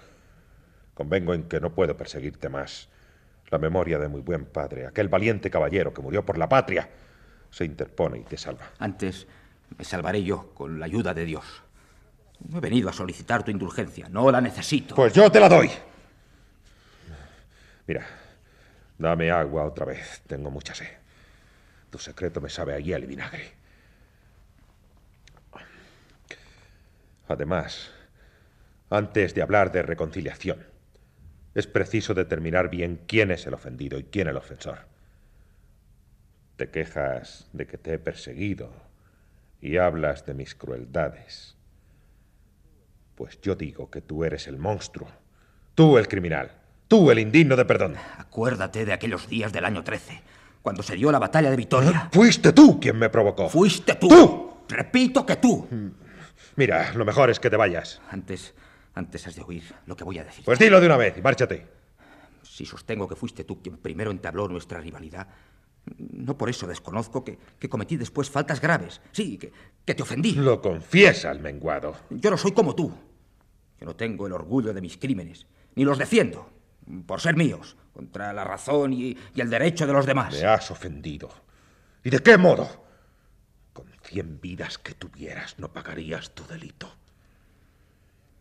Convengo 0.95 1.33
en 1.33 1.43
que 1.43 1.59
no 1.59 1.73
puedo 1.73 1.95
perseguirte 1.95 2.49
más. 2.49 2.87
La 3.49 3.59
memoria 3.59 3.99
de 3.99 4.07
muy 4.07 4.21
buen 4.21 4.45
padre, 4.45 4.87
aquel 4.87 5.09
valiente 5.09 5.51
caballero 5.51 5.93
que 5.93 6.01
murió 6.01 6.25
por 6.25 6.37
la 6.37 6.49
patria, 6.49 6.89
se 7.51 7.65
interpone 7.65 8.17
y 8.17 8.23
te 8.23 8.37
salva. 8.37 8.71
Antes 8.79 9.27
me 9.77 9.85
salvaré 9.85 10.23
yo 10.23 10.53
con 10.53 10.79
la 10.79 10.85
ayuda 10.85 11.13
de 11.13 11.25
Dios. 11.25 11.45
No 12.49 12.57
he 12.57 12.61
venido 12.61 12.89
a 12.89 12.93
solicitar 12.93 13.43
tu 13.43 13.51
indulgencia, 13.51 14.09
no 14.09 14.31
la 14.31 14.41
necesito. 14.41 14.95
Pues 14.95 15.13
yo 15.13 15.31
te 15.31 15.39
la 15.39 15.49
doy. 15.49 15.69
Mira, 17.87 18.05
dame 18.97 19.29
agua 19.29 19.65
otra 19.65 19.85
vez, 19.85 20.21
tengo 20.25 20.49
mucha 20.49 20.73
sed. 20.73 20.87
Tu 21.89 21.97
secreto 21.97 22.41
me 22.41 22.49
sabe 22.49 22.73
a 22.73 22.79
hiel 22.79 23.03
y 23.03 23.07
vinagre. 23.07 23.51
Además, 27.27 27.91
antes 28.89 29.33
de 29.33 29.41
hablar 29.41 29.71
de 29.71 29.81
reconciliación, 29.81 30.74
es 31.55 31.67
preciso 31.67 32.13
determinar 32.13 32.69
bien 32.69 32.99
quién 33.07 33.31
es 33.31 33.47
el 33.47 33.53
ofendido 33.53 33.97
y 33.97 34.03
quién 34.03 34.27
el 34.27 34.37
ofensor. 34.37 34.79
Te 36.57 36.69
quejas 36.69 37.47
de 37.53 37.65
que 37.65 37.77
te 37.77 37.93
he 37.93 37.99
perseguido 37.99 38.71
y 39.61 39.77
hablas 39.77 40.25
de 40.25 40.33
mis 40.33 40.53
crueldades. 40.53 41.55
Pues 43.15 43.39
yo 43.41 43.55
digo 43.55 43.89
que 43.89 44.01
tú 44.01 44.25
eres 44.25 44.47
el 44.47 44.57
monstruo, 44.57 45.07
tú 45.73 45.97
el 45.97 46.09
criminal, 46.09 46.51
tú 46.89 47.09
el 47.09 47.19
indigno 47.19 47.55
de 47.55 47.63
perdón. 47.63 47.95
Acuérdate 48.17 48.83
de 48.83 48.91
aquellos 48.91 49.29
días 49.29 49.53
del 49.53 49.63
año 49.63 49.83
13, 49.83 50.21
cuando 50.61 50.83
se 50.83 50.95
dio 50.95 51.09
la 51.11 51.19
batalla 51.19 51.49
de 51.49 51.55
Vitoria. 51.55 52.09
Fuiste 52.11 52.51
tú 52.51 52.79
quien 52.81 52.97
me 52.97 53.09
provocó. 53.09 53.49
Fuiste 53.49 53.95
tú. 53.95 54.09
¡Tú! 54.09 54.53
Repito 54.67 55.25
que 55.25 55.37
tú. 55.37 55.67
Mira, 56.57 56.91
lo 56.93 57.05
mejor 57.05 57.29
es 57.29 57.39
que 57.39 57.49
te 57.49 57.55
vayas. 57.55 58.01
Antes, 58.09 58.53
antes 58.95 59.27
has 59.27 59.35
de 59.35 59.43
oír 59.43 59.63
lo 59.85 59.95
que 59.95 60.03
voy 60.03 60.17
a 60.17 60.23
decir. 60.23 60.43
Pues 60.43 60.57
dilo 60.57 60.79
de 60.79 60.87
una 60.87 60.97
vez 60.97 61.17
y 61.17 61.21
márchate. 61.21 61.67
Si 62.41 62.65
sostengo 62.65 63.07
que 63.07 63.15
fuiste 63.15 63.43
tú 63.43 63.61
quien 63.61 63.77
primero 63.77 64.11
entabló 64.11 64.47
nuestra 64.47 64.79
rivalidad, 64.79 65.27
no 65.97 66.37
por 66.37 66.49
eso 66.49 66.65
desconozco 66.65 67.23
que, 67.23 67.37
que 67.59 67.69
cometí 67.69 67.97
después 67.97 68.29
faltas 68.29 68.61
graves. 68.61 69.01
Sí, 69.11 69.37
que, 69.37 69.51
que, 69.83 69.93
te 69.93 70.03
ofendí. 70.03 70.31
Lo 70.33 70.61
confiesa 70.61 71.31
el 71.31 71.39
menguado. 71.39 71.95
Yo 72.09 72.31
no 72.31 72.37
soy 72.37 72.53
como 72.53 72.73
tú. 72.73 72.93
Yo 73.79 73.85
no 73.85 73.95
tengo 73.95 74.25
el 74.25 74.33
orgullo 74.33 74.73
de 74.73 74.81
mis 74.81 74.97
crímenes, 74.97 75.45
ni 75.75 75.83
los 75.83 75.97
defiendo, 75.97 76.49
por 77.05 77.19
ser 77.19 77.35
míos, 77.35 77.75
contra 77.93 78.31
la 78.31 78.45
razón 78.45 78.93
y, 78.93 79.17
y 79.35 79.41
el 79.41 79.49
derecho 79.49 79.85
de 79.85 79.93
los 79.93 80.05
demás. 80.05 80.33
Me 80.33 80.45
has 80.45 80.71
ofendido. 80.71 81.29
¿Y 82.03 82.09
de 82.09 82.19
qué 82.19 82.37
modo? 82.37 82.85
Con 83.73 83.87
cien 84.01 84.39
vidas 84.39 84.77
que 84.77 84.93
tuvieras 84.93 85.59
no 85.59 85.73
pagarías 85.73 86.33
tu 86.33 86.47
delito. 86.47 86.95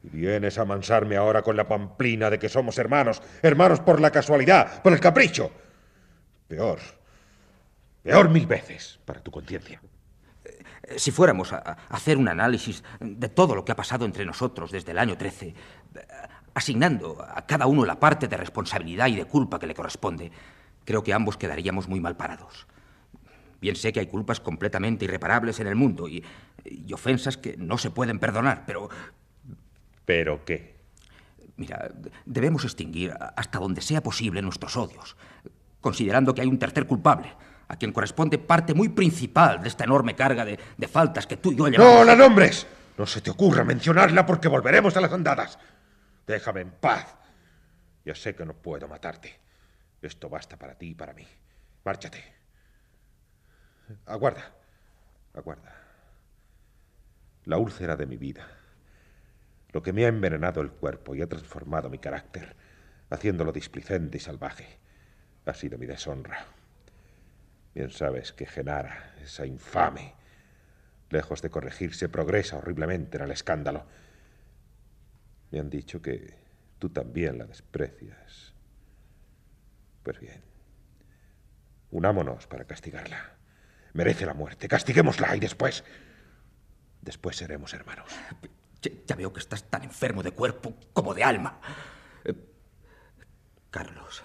Y 0.05 0.09
vienes 0.09 0.59
a 0.59 0.67
mansarme 0.67 1.17
ahora 1.17 1.43
con 1.43 1.57
la 1.57 1.67
pamplina 1.67 2.29
de 2.29 2.39
que 2.39 2.51
somos 2.51 2.77
hermanos, 2.79 3.23
hermanos 3.43 3.81
por 3.81 4.01
la 4.01 4.11
casualidad, 4.11 4.83
por 4.83 4.93
el 4.93 5.01
capricho. 5.01 5.51
Peor, 6.47 6.79
peor 8.03 8.29
mil 8.29 8.47
veces 8.47 9.01
para 9.05 9.21
tu 9.21 9.31
conciencia. 9.31 9.81
Si 10.97 11.11
fuéramos 11.11 11.55
a 11.55 11.79
hacer 11.89 12.19
un 12.19 12.29
análisis 12.29 12.85
de 13.01 13.31
todo 13.31 13.55
lo 13.55 13.65
que 13.65 13.73
ha 13.73 13.77
pasado 13.77 14.05
entre 14.05 14.27
nosotros 14.27 14.71
desde 14.71 14.93
el 14.93 14.99
año 14.99 15.17
13, 15.17 15.55
asignando 16.53 17.25
a 17.27 17.47
cada 17.47 17.67
uno 17.67 17.87
la 17.87 17.99
parte 17.99 18.29
de 18.29 18.37
responsabilidad 18.37 19.07
y 19.07 19.17
de 19.17 19.25
culpa 19.25 19.59
que 19.59 19.67
le 19.67 19.75
corresponde, 19.75 20.31
creo 20.85 21.03
que 21.03 21.15
ambos 21.15 21.39
quedaríamos 21.39 21.89
muy 21.89 22.01
mal 22.01 22.17
parados. 22.17 22.67
Bien 23.59 23.77
sé 23.77 23.95
que 23.95 24.01
hay 24.01 24.09
culpas 24.09 24.41
completamente 24.41 25.07
irreparables 25.07 25.59
en 25.61 25.67
el 25.67 25.77
mundo 25.77 26.07
y, 26.07 26.23
y 26.63 26.93
ofensas 26.93 27.39
que 27.39 27.57
no 27.57 27.79
se 27.79 27.91
pueden 27.91 28.19
perdonar, 28.19 28.65
pero... 28.67 28.91
¿Pero 30.05 30.45
qué? 30.45 30.75
Mira, 31.57 31.91
debemos 32.25 32.65
extinguir 32.65 33.15
hasta 33.37 33.59
donde 33.59 33.81
sea 33.81 34.03
posible 34.03 34.43
nuestros 34.43 34.77
odios. 34.77 35.17
considerando 35.81 36.35
que 36.35 36.41
hay 36.41 36.49
un 36.49 36.59
tercer 36.59 36.87
culpable, 36.87 37.31
a 37.69 37.77
quien 37.77 37.93
corresponde 37.93 38.39
parte 38.39 38.73
muy 38.73 38.89
principal 38.89 39.61
de 39.61 39.69
esta 39.69 39.85
enorme 39.85 40.15
carga 40.17 40.45
de, 40.45 40.59
de 40.79 40.89
faltas 40.89 41.27
que 41.27 41.37
tú 41.37 41.53
y 41.53 41.57
yo 41.57 41.69
llevamos. 41.69 41.95
¡No 41.95 42.05
la 42.05 42.17
nombres! 42.17 42.67
No 42.97 43.07
se 43.07 43.21
te 43.21 43.31
ocurra 43.31 43.65
mencionarla 43.65 44.25
porque 44.25 44.49
volveremos 44.49 44.97
a 44.97 45.01
las 45.03 45.13
andadas. 45.13 45.59
Déjame 46.27 46.63
en 46.63 46.71
paz. 46.71 47.17
Ya 48.05 48.15
sé 48.15 48.35
que 48.35 48.47
no 48.47 48.55
puedo 48.55 48.89
matarte. 48.89 49.39
Esto 50.01 50.29
basta 50.31 50.57
para 50.59 50.75
ti 50.75 50.89
y 50.91 50.95
para 50.95 51.13
mí. 51.13 51.27
Márchate. 51.85 52.23
Aguarda. 54.07 54.55
Aguarda. 55.35 55.75
La 57.45 57.59
úlcera 57.59 57.95
de 57.97 58.07
mi 58.07 58.17
vida. 58.17 58.47
Lo 59.75 59.83
que 59.83 59.93
me 59.93 60.05
ha 60.05 60.09
envenenado 60.09 60.61
el 60.61 60.71
cuerpo 60.71 61.17
y 61.17 61.23
ha 61.23 61.27
transformado 61.27 61.91
mi 61.91 61.99
carácter, 61.99 62.55
haciéndolo 63.11 63.51
displicente 63.51 64.19
y 64.19 64.21
salvaje, 64.21 64.79
ha 65.45 65.53
sido 65.53 65.79
mi 65.79 65.87
deshonra. 65.87 66.47
Bien 67.75 67.91
sabes 67.91 68.33
que 68.33 68.47
Genara, 68.47 69.17
esa 69.21 69.45
infame, 69.45 70.15
lejos 71.11 71.43
de 71.43 71.51
corregirse, 71.51 72.09
progresa 72.09 72.57
horriblemente 72.57 73.17
en 73.17 73.25
el 73.25 73.33
escándalo. 73.33 73.85
Me 75.51 75.59
han 75.59 75.71
dicho 75.71 76.01
que 76.01 76.39
tú 76.79 76.91
también 76.91 77.37
la 77.37 77.45
desprecias. 77.45 78.55
Pues 80.05 80.21
bien, 80.21 80.41
unámonos 81.91 82.47
para 82.47 82.65
castigarla. 82.65 83.39
Merece 83.93 84.25
la 84.25 84.35
muerte, 84.35 84.69
castiguémosla 84.69 85.35
y 85.35 85.41
después... 85.41 85.83
Después 87.03 87.37
seremos 87.37 87.75
hermanos. 87.75 88.09
Ya, 89.07 89.17
veo 89.17 89.33
que 89.33 89.41
estás 89.41 89.71
tan 89.71 89.83
enfermo 89.83 90.23
de 90.23 90.33
cuerpo 90.33 90.75
como 90.93 91.15
de 91.15 91.25
alma. 91.25 91.59
Eh, 92.25 92.35
Carlos, 93.71 94.23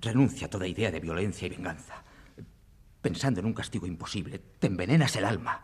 renuncia 0.00 0.46
a 0.46 0.50
toda 0.50 0.66
idea 0.66 0.90
de 0.90 1.00
violencia 1.00 1.46
y 1.46 1.50
venganza. 1.50 2.02
Pensando 3.00 3.40
en 3.40 3.46
un 3.46 3.54
castigo 3.54 3.86
imposible, 3.86 4.38
te 4.58 4.66
envenenas 4.66 5.14
el 5.16 5.24
alma. 5.24 5.62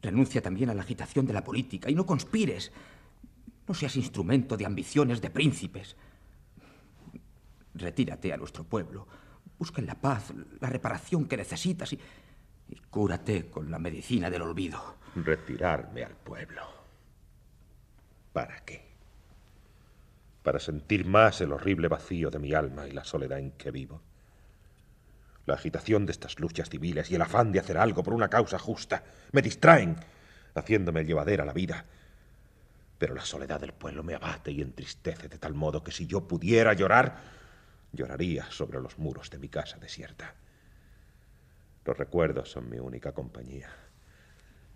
Renuncia 0.00 0.40
también 0.40 0.70
a 0.70 0.74
la 0.74 0.82
agitación 0.82 1.26
de 1.26 1.32
la 1.32 1.42
política 1.42 1.90
y 1.90 1.94
no 1.94 2.06
conspires. 2.06 2.70
No 3.66 3.74
seas 3.74 3.96
instrumento 3.96 4.56
de 4.56 4.66
ambiciones 4.66 5.20
de 5.20 5.30
príncipes. 5.30 5.96
Retírate 7.74 8.32
a 8.32 8.36
nuestro 8.36 8.64
pueblo. 8.64 9.08
Busca 9.58 9.80
en 9.80 9.88
la 9.88 10.00
paz 10.00 10.32
la 10.60 10.68
reparación 10.68 11.26
que 11.26 11.36
necesitas 11.36 11.92
y, 11.92 11.98
y 12.68 12.76
cúrate 12.90 13.50
con 13.50 13.70
la 13.70 13.80
medicina 13.80 14.30
del 14.30 14.42
olvido. 14.42 14.98
Retirarme 15.14 16.04
al 16.04 16.14
pueblo. 16.14 16.62
¿Para 18.32 18.60
qué? 18.64 18.86
Para 20.42 20.60
sentir 20.60 21.04
más 21.06 21.40
el 21.40 21.52
horrible 21.52 21.88
vacío 21.88 22.30
de 22.30 22.38
mi 22.38 22.52
alma 22.54 22.86
y 22.86 22.92
la 22.92 23.04
soledad 23.04 23.38
en 23.38 23.52
que 23.52 23.70
vivo. 23.70 24.02
La 25.46 25.54
agitación 25.54 26.04
de 26.06 26.12
estas 26.12 26.38
luchas 26.38 26.68
civiles 26.68 27.10
y 27.10 27.14
el 27.14 27.22
afán 27.22 27.52
de 27.52 27.58
hacer 27.58 27.78
algo 27.78 28.02
por 28.02 28.14
una 28.14 28.28
causa 28.28 28.58
justa 28.58 29.02
me 29.32 29.42
distraen, 29.42 29.96
haciéndome 30.54 31.04
llevadera 31.04 31.44
la 31.44 31.54
vida. 31.54 31.84
Pero 32.98 33.14
la 33.14 33.24
soledad 33.24 33.60
del 33.60 33.72
pueblo 33.72 34.02
me 34.02 34.14
abate 34.14 34.52
y 34.52 34.60
entristece 34.60 35.28
de 35.28 35.38
tal 35.38 35.54
modo 35.54 35.82
que 35.82 35.92
si 35.92 36.06
yo 36.06 36.28
pudiera 36.28 36.74
llorar, 36.74 37.16
lloraría 37.92 38.44
sobre 38.50 38.80
los 38.80 38.98
muros 38.98 39.30
de 39.30 39.38
mi 39.38 39.48
casa 39.48 39.78
desierta. 39.78 40.34
Los 41.84 41.96
recuerdos 41.96 42.50
son 42.50 42.68
mi 42.68 42.78
única 42.78 43.12
compañía 43.12 43.87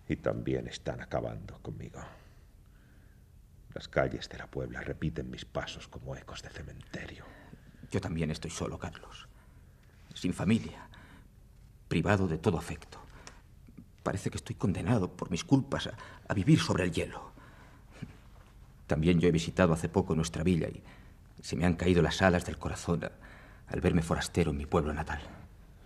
y 0.07 0.15
también 0.17 0.67
están 0.67 1.01
acabando 1.01 1.59
conmigo. 1.61 2.01
Las 3.73 3.87
calles 3.87 4.29
de 4.29 4.37
la 4.37 4.47
Puebla 4.47 4.81
repiten 4.81 5.29
mis 5.29 5.45
pasos 5.45 5.87
como 5.87 6.15
ecos 6.15 6.41
de 6.43 6.49
cementerio. 6.49 7.25
Yo 7.91 8.01
también 8.01 8.29
estoy 8.29 8.51
solo, 8.51 8.77
Carlos. 8.77 9.27
Sin 10.13 10.33
familia, 10.33 10.87
privado 11.87 12.27
de 12.27 12.37
todo 12.37 12.57
afecto. 12.57 12.99
Parece 14.03 14.29
que 14.29 14.37
estoy 14.37 14.55
condenado 14.55 15.15
por 15.15 15.31
mis 15.31 15.43
culpas 15.43 15.87
a, 15.87 15.97
a 16.27 16.33
vivir 16.33 16.59
sobre 16.59 16.83
el 16.83 16.91
hielo. 16.91 17.31
También 18.85 19.19
yo 19.19 19.27
he 19.27 19.31
visitado 19.31 19.73
hace 19.73 19.89
poco 19.89 20.15
nuestra 20.15 20.43
villa 20.43 20.67
y 20.67 20.83
se 21.41 21.55
me 21.55 21.65
han 21.65 21.75
caído 21.75 22.01
las 22.01 22.21
alas 22.21 22.45
del 22.45 22.57
corazón 22.57 23.05
a, 23.05 23.11
al 23.67 23.81
verme 23.81 24.01
forastero 24.01 24.51
en 24.51 24.57
mi 24.57 24.65
pueblo 24.65 24.93
natal. 24.93 25.21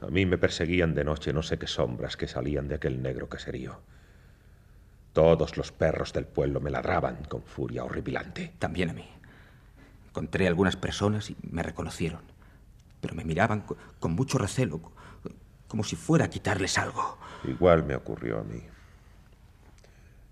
A 0.01 0.07
mí 0.07 0.25
me 0.25 0.37
perseguían 0.37 0.93
de 0.93 1.03
noche 1.03 1.33
no 1.33 1.41
sé 1.41 1.57
qué 1.57 1.67
sombras 1.67 2.17
que 2.17 2.27
salían 2.27 2.67
de 2.67 2.75
aquel 2.75 3.01
negro 3.01 3.29
caserío. 3.29 3.81
Todos 5.17 5.57
los 5.57 5.71
perros 5.71 6.13
del 6.13 6.27
pueblo 6.27 6.61
me 6.61 6.69
ladraban 6.69 7.25
con 7.27 7.41
furia 7.41 7.83
horripilante. 7.83 8.53
También 8.59 8.91
a 8.91 8.93
mí. 8.93 9.09
Encontré 10.09 10.45
algunas 10.45 10.75
personas 10.75 11.31
y 11.31 11.37
me 11.41 11.63
reconocieron, 11.63 12.21
pero 13.01 13.15
me 13.15 13.25
miraban 13.25 13.61
con, 13.61 13.77
con 13.99 14.11
mucho 14.11 14.37
recelo, 14.37 14.79
como 15.67 15.83
si 15.83 15.95
fuera 15.95 16.25
a 16.25 16.29
quitarles 16.29 16.77
algo. 16.77 17.17
Igual 17.45 17.83
me 17.83 17.95
ocurrió 17.95 18.41
a 18.41 18.43
mí. 18.43 18.61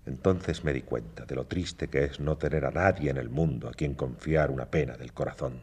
Entonces 0.06 0.62
me 0.62 0.72
di 0.72 0.82
cuenta 0.82 1.24
de 1.24 1.34
lo 1.34 1.46
triste 1.46 1.88
que 1.88 2.04
es 2.04 2.20
no 2.20 2.36
tener 2.38 2.64
a 2.64 2.70
nadie 2.70 3.10
en 3.10 3.16
el 3.16 3.28
mundo 3.28 3.68
a 3.68 3.72
quien 3.72 3.94
confiar 3.94 4.52
una 4.52 4.66
pena 4.66 4.96
del 4.96 5.12
corazón, 5.12 5.62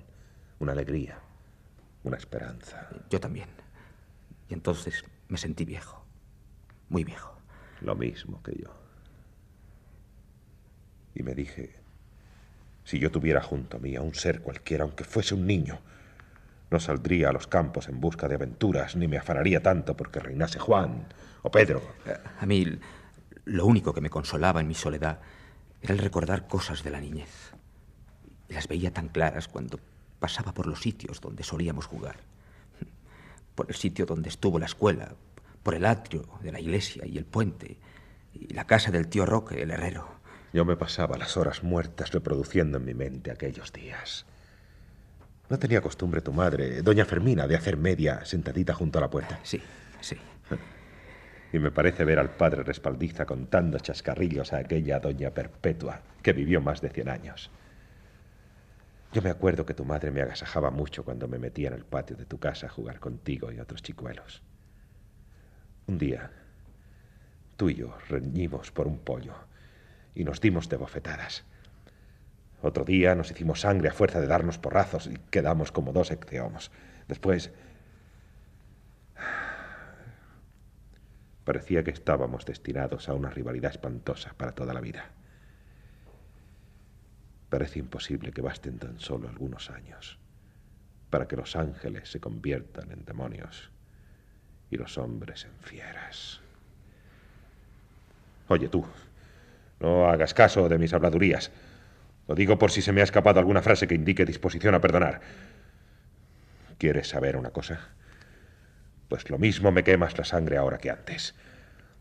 una 0.60 0.74
alegría, 0.74 1.18
una 2.04 2.18
esperanza. 2.18 2.90
Yo 3.10 3.22
también. 3.22 3.48
Y 4.50 4.54
entonces 4.54 5.06
me 5.30 5.38
sentí 5.38 5.64
viejo, 5.64 6.04
muy 6.90 7.06
viejo. 7.06 7.38
Lo 7.80 7.96
mismo 7.96 8.44
que 8.44 8.62
yo. 8.62 8.83
Y 11.16 11.24
me 11.24 11.36
dije, 11.36 11.76
si 12.84 13.00
yo 13.00 13.12
tuviera 13.12 13.42
junto 13.42 13.78
a 13.78 13.80
mí 13.80 13.96
a 13.96 14.02
un 14.02 14.14
ser 14.14 14.42
cualquiera, 14.42 14.84
aunque 14.84 15.04
fuese 15.04 15.36
un 15.36 15.46
niño, 15.48 15.80
no 16.70 16.80
saldría 16.80 17.30
a 17.30 17.34
los 17.34 17.48
campos 17.48 17.88
en 17.88 18.02
busca 18.02 18.28
de 18.28 18.36
aventuras, 18.36 18.96
ni 18.96 19.08
me 19.08 19.18
afanaría 19.18 19.62
tanto 19.62 19.96
porque 19.96 20.20
reinase 20.20 20.60
Juan 20.60 21.08
o 21.44 21.52
Pedro. 21.52 21.82
A 22.40 22.46
mí 22.46 22.80
lo 23.46 23.66
único 23.66 23.94
que 23.94 24.02
me 24.02 24.10
consolaba 24.10 24.62
en 24.62 24.68
mi 24.68 24.74
soledad 24.74 25.20
era 25.82 25.94
el 25.94 26.00
recordar 26.00 26.48
cosas 26.48 26.84
de 26.84 26.90
la 26.90 27.00
niñez. 27.00 27.54
Las 28.50 28.68
veía 28.68 28.92
tan 28.92 29.10
claras 29.10 29.48
cuando 29.48 29.80
pasaba 30.20 30.54
por 30.54 30.66
los 30.66 30.82
sitios 30.82 31.22
donde 31.22 31.44
solíamos 31.44 31.86
jugar. 31.86 32.18
Por 33.56 33.68
el 33.70 33.76
sitio 33.76 34.06
donde 34.06 34.30
estuvo 34.30 34.58
la 34.58 34.66
escuela, 34.66 35.14
por 35.62 35.76
el 35.76 35.86
atrio 35.86 36.28
de 36.42 36.52
la 36.52 36.60
iglesia 36.60 37.06
y 37.06 37.18
el 37.18 37.26
puente, 37.26 37.78
y 38.34 38.54
la 38.54 38.66
casa 38.66 38.92
del 38.92 39.10
tío 39.10 39.26
Roque, 39.26 39.62
el 39.62 39.72
herrero. 39.72 40.13
Yo 40.54 40.66
me 40.66 40.78
pasaba 40.78 41.18
las 41.18 41.36
horas 41.36 41.64
muertas 41.64 42.12
reproduciendo 42.12 42.78
en 42.78 42.86
mi 42.86 42.94
mente 42.94 43.32
aquellos 43.32 43.74
días. 43.74 44.28
¿No 45.50 45.58
tenía 45.58 45.82
costumbre 45.82 46.22
tu 46.22 46.32
madre, 46.32 46.84
doña 46.84 47.06
Fermina, 47.06 47.48
de 47.48 47.56
hacer 47.56 47.76
media 47.76 48.24
sentadita 48.24 48.76
junto 48.76 49.00
a 49.00 49.02
la 49.02 49.10
puerta? 49.10 49.40
Sí, 49.42 49.60
sí. 50.00 50.16
Y 51.52 51.58
me 51.58 51.72
parece 51.72 52.06
ver 52.06 52.20
al 52.20 52.30
padre 52.30 52.64
respaldiza 52.64 53.26
contando 53.26 53.80
chascarrillos 53.80 54.54
a 54.54 54.58
aquella 54.58 55.00
doña 55.00 55.32
Perpetua, 55.32 56.02
que 56.22 56.34
vivió 56.34 56.62
más 56.62 56.82
de 56.82 56.90
cien 56.90 57.10
años. 57.10 57.50
Yo 59.12 59.24
me 59.24 59.32
acuerdo 59.32 59.66
que 59.66 59.74
tu 59.74 59.86
madre 59.86 60.12
me 60.12 60.22
agasajaba 60.22 60.70
mucho 60.70 61.04
cuando 61.04 61.28
me 61.28 61.40
metía 61.40 61.70
en 61.70 61.76
el 61.76 61.86
patio 61.86 62.16
de 62.16 62.26
tu 62.26 62.40
casa 62.40 62.68
a 62.68 62.70
jugar 62.70 63.00
contigo 63.00 63.52
y 63.52 63.60
otros 63.60 63.82
chicuelos. 63.82 64.44
Un 65.88 65.98
día, 65.98 66.32
tú 67.58 67.70
y 67.70 67.76
yo 67.76 67.96
reñimos 68.08 68.72
por 68.72 68.88
un 68.88 69.00
pollo 69.00 69.34
y 70.16 70.24
nos 70.24 70.42
dimos 70.42 70.70
de 70.70 70.78
bofetadas. 70.78 71.44
Otro 72.62 72.86
día 72.86 73.14
nos 73.16 73.30
hicimos 73.32 73.62
sangre 73.62 73.90
a 73.90 73.94
fuerza 73.94 74.22
de 74.22 74.28
darnos 74.28 74.58
porrazos 74.58 75.08
y 75.08 75.18
quedamos 75.30 75.72
como 75.72 75.92
dos 75.92 76.12
ecceomos. 76.12 76.72
Después... 77.08 77.52
Parecía 81.44 81.84
que 81.84 81.92
estábamos 81.92 82.46
destinados 82.46 83.10
a 83.10 83.14
una 83.14 83.30
rivalidad 83.30 83.72
espantosa 83.72 84.34
para 84.38 84.54
toda 84.54 84.74
la 84.74 84.80
vida. 84.80 85.12
Parece 87.50 87.80
imposible 87.80 88.32
que 88.32 88.42
basten 88.42 88.80
tan 88.80 88.98
solo 88.98 89.28
algunos 89.28 89.70
años 89.70 90.18
para 91.10 91.28
que 91.28 91.36
los 91.36 91.56
ángeles 91.56 92.10
se 92.10 92.20
conviertan 92.20 92.92
en 92.92 93.06
demonios 93.06 93.70
y 94.72 94.78
los 94.78 94.98
hombres 94.98 95.46
en 95.46 95.54
fieras. 95.60 96.42
Oye 98.48 98.68
tú, 98.70 98.84
no 99.84 100.10
hagas 100.10 100.34
caso 100.34 100.70
de 100.70 100.80
mis 100.80 100.94
habladurías. 100.94 101.52
Lo 102.28 102.36
digo 102.36 102.58
por 102.58 102.72
si 102.72 102.82
se 102.82 102.94
me 102.94 103.02
ha 103.02 103.04
escapado 103.04 103.40
alguna 103.40 103.62
frase 103.62 103.86
que 103.86 103.96
indique 103.96 104.26
disposición 104.26 104.74
a 104.74 104.82
perdonar. 104.82 105.20
¿Quieres 106.78 107.10
saber 107.10 107.36
una 107.36 107.52
cosa? 107.52 107.90
Pues 109.10 109.30
lo 109.30 109.38
mismo 109.38 109.72
me 109.72 109.84
quemas 109.84 110.18
la 110.18 110.24
sangre 110.24 110.58
ahora 110.58 110.78
que 110.78 110.90
antes. 110.90 111.36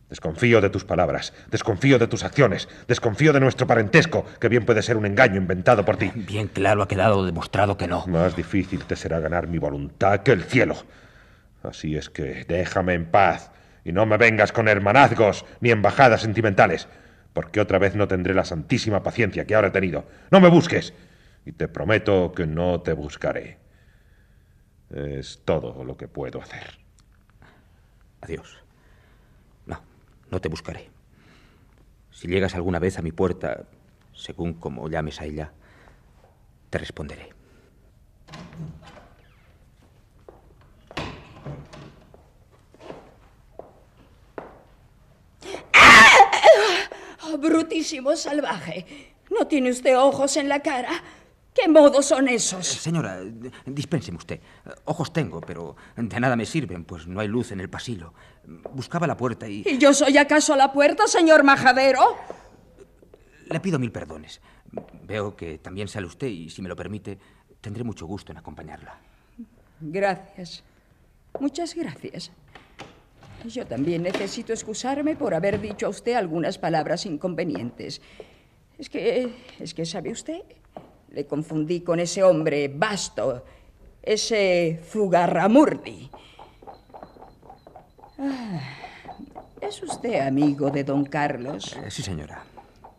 Desconfío 0.09 0.61
de 0.61 0.71
tus 0.71 0.85
palabras, 0.85 1.33
desconfío 1.51 1.99
de 1.99 2.07
tus 2.07 2.23
acciones, 2.23 2.69
desconfío 2.87 3.33
de 3.33 3.41
nuestro 3.41 3.67
parentesco, 3.67 4.27
que 4.39 4.49
bien 4.49 4.65
puede 4.65 4.83
ser 4.83 4.97
un 4.97 5.07
engaño 5.07 5.37
inventado 5.37 5.85
por 5.85 5.97
ti. 5.97 6.13
Bien 6.15 6.49
claro 6.49 6.83
ha 6.83 6.89
quedado 6.89 7.25
demostrado 7.25 7.77
que 7.77 7.89
no. 7.89 8.07
Más 8.07 8.37
difícil 8.37 8.85
te 8.85 8.95
será 8.95 9.21
ganar 9.21 9.49
mi 9.49 9.59
voluntad 9.59 10.21
que 10.21 10.33
el 10.33 10.45
cielo. 10.45 10.77
Así 11.63 11.97
es 11.97 12.11
que 12.11 12.45
déjame 12.47 12.95
en 12.95 13.07
paz 13.07 13.51
y 13.85 13.93
no 13.93 14.05
me 14.07 14.19
vengas 14.19 14.53
con 14.53 14.69
hermanazgos 14.69 15.47
ni 15.61 15.71
embajadas 15.71 16.21
sentimentales, 16.21 16.89
porque 17.33 17.61
otra 17.61 17.79
vez 17.79 17.95
no 17.95 18.09
tendré 18.09 18.35
la 18.35 18.45
santísima 18.45 19.03
paciencia 19.03 19.47
que 19.47 19.55
ahora 19.55 19.69
he 19.69 19.73
tenido. 19.73 20.05
No 20.31 20.41
me 20.41 20.49
busques 20.49 20.93
y 21.45 21.53
te 21.53 21.69
prometo 21.69 22.33
que 22.33 22.47
no 22.47 22.81
te 22.83 22.93
buscaré. 22.93 23.59
Es 24.91 25.43
todo 25.45 25.85
lo 25.85 25.97
que 25.97 26.09
puedo 26.09 26.41
hacer. 26.41 26.79
Adiós. 28.21 28.59
No, 29.67 29.83
no 30.31 30.41
te 30.41 30.49
buscaré. 30.49 30.91
Si 32.11 32.29
llegas 32.29 32.55
alguna 32.55 32.79
vez 32.79 32.99
a 32.99 33.03
mi 33.03 33.11
puerta, 33.11 33.65
según 34.13 34.55
como 34.55 34.89
llames 34.89 35.21
a 35.21 35.25
ella, 35.25 35.53
te 36.71 36.79
responderé. 36.79 37.31
Oh, 47.25 47.32
brutísimo 47.43 48.17
salvaje. 48.17 49.15
¿No 49.31 49.47
tiene 49.47 49.71
usted 49.71 49.99
ojos 49.99 50.37
en 50.37 50.49
la 50.49 50.61
cara? 50.61 51.03
¿Qué 51.53 51.69
modos 51.69 52.07
son 52.07 52.29
esos? 52.29 52.67
Señora, 52.67 53.21
dispénseme 53.67 54.17
usted. 54.17 54.41
Ojos 54.87 55.13
tengo, 55.13 55.41
pero 55.43 55.77
de 55.97 56.21
nada 56.21 56.35
me 56.35 56.47
sirven, 56.47 56.85
pues 56.85 57.07
no 57.07 57.21
hay 57.21 57.29
luz 57.29 57.53
en 57.53 57.61
el 57.61 57.69
pasillo. 57.69 58.15
Buscaba 58.73 59.07
la 59.07 59.17
puerta 59.17 59.47
y... 59.47 59.63
¿Y 59.67 59.77
yo 59.77 59.93
soy 59.93 60.17
acaso 60.17 60.57
la 60.57 60.73
puerta, 60.73 61.07
señor 61.07 61.43
majadero? 61.45 62.17
Le 63.51 63.61
pido 63.61 63.79
mil 63.79 63.93
perdones. 63.93 64.41
Veo 65.05 65.37
que 65.37 65.59
también 65.59 65.89
sale 65.89 66.07
usted 66.07 66.29
y, 66.29 66.49
si 66.49 66.63
me 66.63 66.71
lo 66.71 66.77
permite, 66.77 67.19
tendré 67.61 67.85
mucho 67.85 68.07
gusto 68.07 68.33
en 68.33 68.39
acompañarla. 68.39 68.99
Gracias. 69.81 70.63
Muchas 71.39 71.75
gracias. 71.75 72.31
Yo 73.49 73.67
también 73.67 74.03
necesito 74.03 74.53
excusarme 74.53 75.17
por 75.17 75.35
haber 75.35 75.61
dicho 75.61 75.87
a 75.87 75.89
usted 75.89 76.15
algunas 76.15 76.59
palabras 76.59 77.07
inconvenientes. 77.07 78.01
Es 78.79 78.89
que, 78.89 79.33
es 79.59 79.75
que, 79.75 79.85
¿sabe 79.85 80.13
usted? 80.13 80.43
Le 81.11 81.27
confundí 81.27 81.81
con 81.81 81.99
ese 82.01 82.23
hombre 82.23 82.69
vasto, 82.69 83.45
ese 84.03 84.81
Zugarramurdi. 84.89 86.11
Ah, 88.19 88.61
¿Es 89.61 89.83
usted 89.83 90.21
amigo 90.21 90.71
de 90.71 90.85
don 90.85 91.05
Carlos? 91.05 91.77
Eh, 91.77 91.91
sí, 91.91 92.03
señora. 92.03 92.45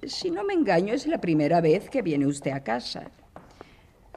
Si 0.06 0.30
no 0.30 0.44
me 0.44 0.54
engaño, 0.54 0.94
es 0.94 1.08
la 1.08 1.20
primera 1.20 1.62
vez 1.62 1.90
que 1.90 2.02
viene 2.02 2.26
usted 2.26 2.52
a 2.52 2.64
casa. 2.64 3.10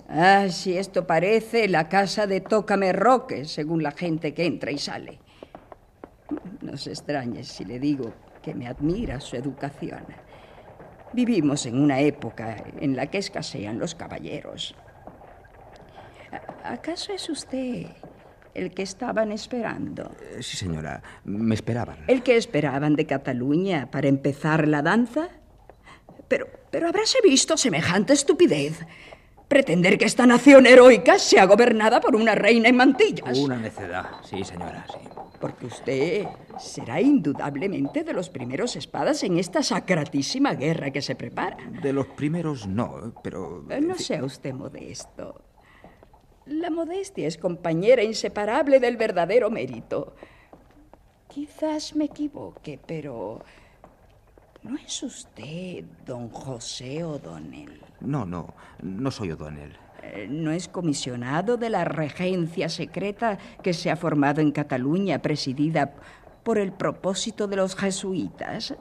Ah, 0.09 0.49
si 0.51 0.77
esto 0.77 1.07
parece 1.07 1.69
la 1.69 1.89
casa 1.89 2.27
de 2.27 2.41
Tócame 2.41 2.93
Roque, 2.93 3.45
según 3.45 3.83
la 3.83 3.93
gente 3.93 4.35
que 4.35 4.45
entra 4.45 4.71
y 4.71 4.79
sale. 4.79 5.21
No 6.61 6.77
se 6.77 6.91
extrañe 6.91 7.45
si 7.45 7.65
le 7.65 7.79
digo 7.79 8.13
que 8.43 8.55
me 8.55 8.67
admira 8.67 9.21
su 9.21 9.37
educación. 9.37 10.05
Vivimos 11.13 11.67
en 11.67 11.81
una 11.81 12.01
época 12.01 12.65
en 12.81 12.97
la 12.97 13.07
que 13.07 13.19
escasean 13.19 13.79
los 13.79 13.95
caballeros. 13.95 14.75
¿Acaso 16.65 17.13
es 17.13 17.31
usted 17.31 17.87
el 18.55 18.73
que 18.73 18.83
estaban 18.83 19.31
esperando? 19.31 20.11
Eh, 20.21 20.43
sí, 20.43 20.57
señora, 20.57 21.03
me 21.25 21.55
esperaban. 21.55 21.99
¿El 22.09 22.23
que 22.23 22.37
esperaban 22.37 22.97
de 22.97 23.07
Cataluña 23.07 23.91
para 23.91 24.09
empezar 24.09 24.67
la 24.67 24.83
danza? 24.83 25.29
Pero, 26.29 26.49
pero 26.71 26.89
habráse 26.89 27.19
visto 27.23 27.57
semejante 27.57 28.13
estupidez. 28.13 28.85
Pretender 29.49 29.97
que 29.97 30.07
esta 30.07 30.27
nación 30.27 30.67
heroica 30.67 31.21
sea 31.21 31.45
gobernada 31.45 32.01
por 32.01 32.17
una 32.17 32.35
reina 32.35 32.69
en 32.69 32.77
mantillas. 32.77 33.39
Una 33.39 33.57
necedad, 33.57 34.07
sí, 34.25 34.43
señora, 34.43 34.85
sí. 34.93 34.99
Porque 35.41 35.67
usted 35.67 36.27
será 36.59 37.01
indudablemente 37.01 38.03
de 38.03 38.13
los 38.13 38.29
primeros 38.29 38.75
espadas 38.75 39.23
en 39.23 39.39
esta 39.39 39.63
sacratísima 39.63 40.55
guerra 40.55 40.91
que 40.91 41.01
se 41.01 41.15
prepara. 41.15 41.59
De 41.83 41.93
los 41.93 42.07
primeros 42.09 42.67
no, 42.67 43.15
pero... 43.23 43.65
No 43.81 43.95
sea 43.95 44.25
usted 44.25 44.53
modesto. 44.53 45.43
La 46.47 46.71
modestia 46.71 47.29
es 47.29 47.39
compañera 47.39 48.03
inseparable 48.03 48.81
del 48.81 48.97
verdadero 48.97 49.51
mérito. 49.51 50.17
Quizás 51.29 51.95
me 51.95 52.07
equivoque, 52.07 52.81
pero... 52.85 53.45
¿No 54.67 54.77
es 54.85 55.01
usted 55.05 55.85
don 56.05 56.29
José 56.29 57.05
O'Donnell? 57.05 57.81
No, 58.01 58.25
no, 58.27 58.53
no 58.83 59.11
soy 59.13 59.31
O'Donnell. 59.31 59.77
Eh, 60.03 60.27
¿No 60.29 60.51
es 60.51 60.67
comisionado 60.67 61.57
de 61.57 61.71
la 61.71 61.85
regencia 61.85 62.69
secreta 62.69 63.39
que 63.63 63.73
se 63.73 63.93
ha 63.93 63.97
formado 63.97 64.41
en 64.41 64.51
Cataluña, 64.51 65.23
presidida 65.23 65.95
por 66.43 66.59
el 66.59 66.73
propósito 66.73 67.47
de 67.47 67.57
los 67.57 67.77
jesuitas? 67.77 68.75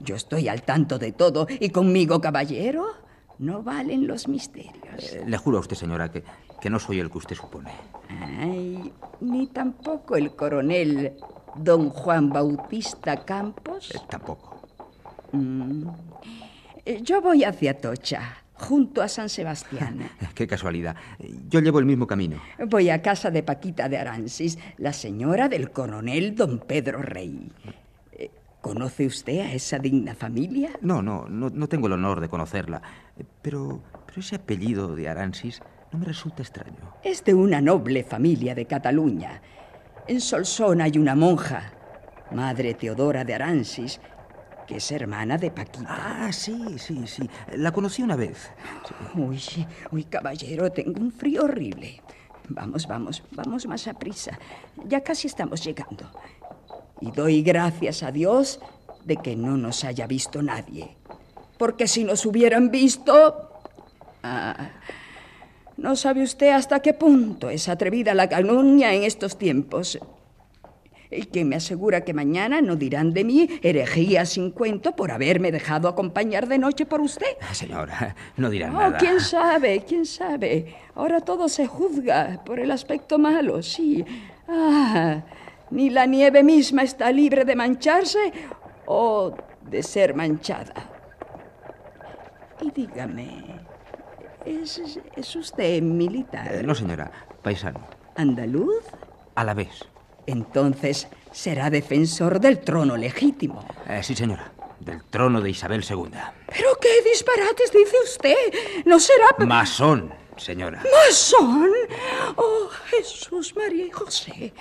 Yo 0.00 0.16
estoy 0.16 0.48
al 0.48 0.62
tanto 0.62 0.98
de 0.98 1.12
todo 1.12 1.46
y 1.60 1.68
conmigo, 1.68 2.20
caballero, 2.22 2.86
no 3.38 3.62
valen 3.62 4.06
los 4.06 4.28
misterios. 4.28 5.12
Eh, 5.12 5.24
le 5.26 5.36
juro 5.36 5.58
a 5.58 5.60
usted, 5.60 5.76
señora, 5.76 6.10
que, 6.10 6.24
que 6.58 6.70
no 6.70 6.78
soy 6.78 7.00
el 7.00 7.10
que 7.10 7.18
usted 7.18 7.36
supone. 7.36 7.70
Ay, 8.08 8.94
ni 9.20 9.46
tampoco 9.48 10.16
el 10.16 10.34
coronel 10.34 11.18
don 11.54 11.90
Juan 11.90 12.30
Bautista 12.30 13.24
Campos. 13.26 13.90
Eh, 13.94 13.98
tampoco. 14.08 14.51
Mm. 15.32 15.88
Yo 17.02 17.20
voy 17.20 17.44
hacia 17.44 17.78
Tocha, 17.78 18.42
junto 18.54 19.02
a 19.02 19.08
San 19.08 19.28
Sebastián. 19.28 20.10
Qué 20.34 20.46
casualidad. 20.46 20.96
Yo 21.48 21.60
llevo 21.60 21.78
el 21.78 21.84
mismo 21.84 22.06
camino. 22.06 22.40
Voy 22.68 22.90
a 22.90 23.02
casa 23.02 23.30
de 23.30 23.42
Paquita 23.42 23.88
de 23.88 23.98
Aransis, 23.98 24.58
la 24.78 24.92
señora 24.92 25.48
del 25.48 25.70
coronel 25.70 26.34
don 26.34 26.58
Pedro 26.58 27.02
Rey. 27.02 27.50
Eh, 28.12 28.30
¿Conoce 28.60 29.06
usted 29.06 29.40
a 29.40 29.52
esa 29.52 29.78
digna 29.78 30.14
familia? 30.14 30.70
No, 30.80 31.02
no, 31.02 31.28
no, 31.28 31.50
no 31.50 31.68
tengo 31.68 31.86
el 31.86 31.94
honor 31.94 32.20
de 32.20 32.28
conocerla. 32.28 32.82
Pero, 33.42 33.82
pero 34.06 34.20
ese 34.20 34.36
apellido 34.36 34.94
de 34.94 35.08
Aransis 35.08 35.60
no 35.92 35.98
me 35.98 36.06
resulta 36.06 36.42
extraño. 36.42 36.94
Es 37.04 37.24
de 37.24 37.34
una 37.34 37.60
noble 37.60 38.02
familia 38.02 38.54
de 38.54 38.66
Cataluña. 38.66 39.40
En 40.08 40.20
Solsona 40.20 40.84
hay 40.84 40.98
una 40.98 41.14
monja, 41.14 41.72
Madre 42.32 42.74
Teodora 42.74 43.24
de 43.24 43.34
Aransis, 43.34 44.00
que 44.72 44.78
es 44.78 44.90
hermana 44.90 45.36
de 45.36 45.50
Paquita. 45.50 45.84
Ah, 45.86 46.32
sí, 46.32 46.78
sí, 46.78 47.06
sí. 47.06 47.28
La 47.56 47.72
conocí 47.72 48.02
una 48.02 48.16
vez. 48.16 48.50
Uy, 49.14 49.38
uy, 49.90 50.04
caballero, 50.04 50.72
tengo 50.72 50.98
un 50.98 51.12
frío 51.12 51.44
horrible. 51.44 52.00
Vamos, 52.48 52.86
vamos, 52.86 53.22
vamos 53.32 53.66
más 53.66 53.86
a 53.86 53.92
prisa. 53.92 54.38
Ya 54.86 55.02
casi 55.02 55.26
estamos 55.26 55.62
llegando. 55.62 56.10
Y 57.02 57.10
doy 57.10 57.42
gracias 57.42 58.02
a 58.02 58.12
Dios 58.12 58.60
de 59.04 59.18
que 59.18 59.36
no 59.36 59.58
nos 59.58 59.84
haya 59.84 60.06
visto 60.06 60.40
nadie. 60.40 60.96
Porque 61.58 61.86
si 61.86 62.04
nos 62.04 62.24
hubieran 62.24 62.70
visto... 62.70 63.50
Ah, 64.22 64.70
no 65.76 65.96
sabe 65.96 66.22
usted 66.22 66.48
hasta 66.48 66.80
qué 66.80 66.94
punto 66.94 67.50
es 67.50 67.68
atrevida 67.68 68.14
la 68.14 68.26
calumnia 68.26 68.94
en 68.94 69.02
estos 69.02 69.36
tiempos. 69.36 69.98
Y 71.14 71.26
que 71.26 71.44
me 71.44 71.56
asegura 71.56 72.04
que 72.04 72.14
mañana 72.14 72.62
no 72.62 72.76
dirán 72.76 73.12
de 73.12 73.24
mí 73.24 73.48
herejía 73.62 74.24
sin 74.24 74.50
cuento 74.50 74.96
por 74.96 75.10
haberme 75.10 75.52
dejado 75.52 75.88
acompañar 75.88 76.48
de 76.48 76.58
noche 76.58 76.86
por 76.86 77.00
usted. 77.00 77.36
Ah, 77.42 77.54
señora, 77.54 78.16
no 78.36 78.48
dirán 78.48 78.74
oh, 78.74 78.80
nada. 78.80 78.98
¿Quién 78.98 79.20
sabe? 79.20 79.84
¿Quién 79.86 80.06
sabe? 80.06 80.74
Ahora 80.94 81.20
todo 81.20 81.48
se 81.48 81.66
juzga 81.66 82.42
por 82.44 82.58
el 82.58 82.70
aspecto 82.70 83.18
malo, 83.18 83.62
sí. 83.62 84.04
Ah, 84.48 85.22
ni 85.70 85.90
la 85.90 86.06
nieve 86.06 86.42
misma 86.42 86.82
está 86.82 87.12
libre 87.12 87.44
de 87.44 87.56
mancharse 87.56 88.32
o 88.86 89.34
de 89.68 89.82
ser 89.82 90.14
manchada. 90.14 90.74
Y 92.60 92.70
dígame, 92.70 93.60
¿es, 94.46 94.80
es 95.16 95.36
usted 95.36 95.82
militar? 95.82 96.54
Eh, 96.54 96.62
no, 96.62 96.74
señora, 96.74 97.10
paisano. 97.42 97.80
¿Andaluz? 98.16 98.84
A 99.34 99.44
la 99.44 99.54
vez. 99.54 99.91
Entonces 100.26 101.08
será 101.32 101.70
defensor 101.70 102.40
del 102.40 102.60
trono 102.60 102.96
legítimo. 102.96 103.64
Eh, 103.88 104.02
sí, 104.02 104.14
señora. 104.14 104.52
Del 104.80 105.02
trono 105.04 105.40
de 105.40 105.50
Isabel 105.50 105.84
II. 105.88 106.10
¿Pero 106.48 106.68
qué 106.80 107.02
disparates 107.08 107.70
dice 107.72 107.96
usted? 108.04 108.82
¿No 108.84 108.98
será... 108.98 109.26
Masón, 109.38 110.12
señora. 110.36 110.82
¿Masón? 111.06 111.70
Oh, 112.36 112.68
Jesús, 112.86 113.54
María 113.54 113.86
y 113.86 113.90
José. 113.90 114.52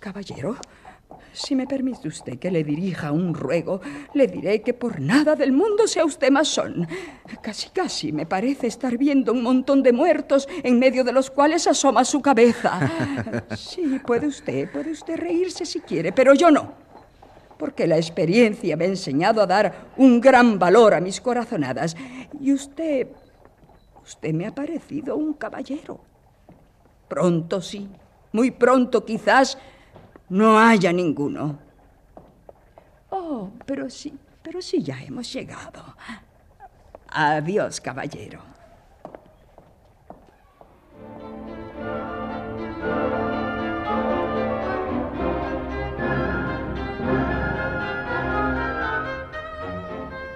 Caballero, 0.00 0.56
si 1.38 1.54
me 1.54 1.66
permite 1.66 2.08
usted 2.08 2.38
que 2.38 2.50
le 2.50 2.64
dirija 2.64 3.12
un 3.12 3.32
ruego, 3.32 3.80
le 4.14 4.26
diré 4.26 4.60
que 4.60 4.74
por 4.74 5.00
nada 5.00 5.36
del 5.36 5.52
mundo 5.52 5.86
sea 5.86 6.04
usted 6.04 6.30
masón. 6.30 6.86
Casi, 7.40 7.70
casi 7.70 8.12
me 8.12 8.26
parece 8.26 8.66
estar 8.66 8.98
viendo 8.98 9.32
un 9.32 9.42
montón 9.42 9.82
de 9.82 9.92
muertos 9.92 10.48
en 10.62 10.78
medio 10.78 11.04
de 11.04 11.12
los 11.12 11.30
cuales 11.30 11.66
asoma 11.66 12.04
su 12.04 12.20
cabeza. 12.20 12.80
Sí, 13.56 14.00
puede 14.04 14.26
usted, 14.26 14.70
puede 14.70 14.90
usted 14.90 15.16
reírse 15.16 15.64
si 15.64 15.80
quiere, 15.80 16.12
pero 16.12 16.34
yo 16.34 16.50
no. 16.50 16.72
Porque 17.56 17.86
la 17.86 17.96
experiencia 17.96 18.76
me 18.76 18.84
ha 18.84 18.88
enseñado 18.88 19.40
a 19.40 19.46
dar 19.46 19.88
un 19.96 20.20
gran 20.20 20.58
valor 20.58 20.94
a 20.94 21.00
mis 21.00 21.20
corazonadas. 21.20 21.96
Y 22.40 22.52
usted, 22.52 23.08
usted 24.02 24.32
me 24.32 24.46
ha 24.46 24.54
parecido 24.54 25.16
un 25.16 25.34
caballero. 25.34 26.00
Pronto 27.08 27.62
sí, 27.62 27.88
muy 28.32 28.50
pronto 28.50 29.04
quizás 29.04 29.58
no 30.28 30.58
haya 30.58 30.92
ninguno. 30.92 31.58
Oh, 33.10 33.50
pero 33.66 33.88
sí, 33.88 34.14
pero 34.42 34.60
sí 34.60 34.82
ya 34.82 35.02
hemos 35.02 35.32
llegado. 35.32 35.96
Adiós, 37.08 37.80
caballero. 37.80 38.42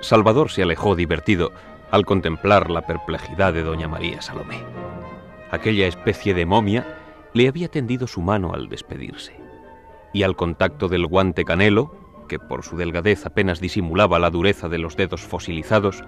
Salvador 0.01 0.51
se 0.51 0.62
alejó 0.62 0.97
divertido 0.97 1.53
al 1.90 2.05
contemplar 2.05 2.70
la 2.70 2.86
perplejidad 2.86 3.53
de 3.53 3.62
doña 3.62 3.86
María 3.86 4.20
Salomé. 4.20 4.59
Aquella 5.51 5.86
especie 5.86 6.34
de 6.34 6.45
momia 6.45 6.99
le 7.34 7.47
había 7.49 7.68
tendido 7.68 8.07
su 8.07 8.20
mano 8.20 8.53
al 8.53 8.68
despedirse 8.68 9.41
y 10.12 10.22
al 10.22 10.36
contacto 10.36 10.88
del 10.88 11.06
guante 11.06 11.44
canelo, 11.44 11.96
que 12.28 12.38
por 12.38 12.64
su 12.64 12.76
delgadez 12.76 13.26
apenas 13.26 13.60
disimulaba 13.60 14.18
la 14.18 14.30
dureza 14.30 14.68
de 14.68 14.78
los 14.78 14.96
dedos 14.96 15.22
fosilizados, 15.22 16.04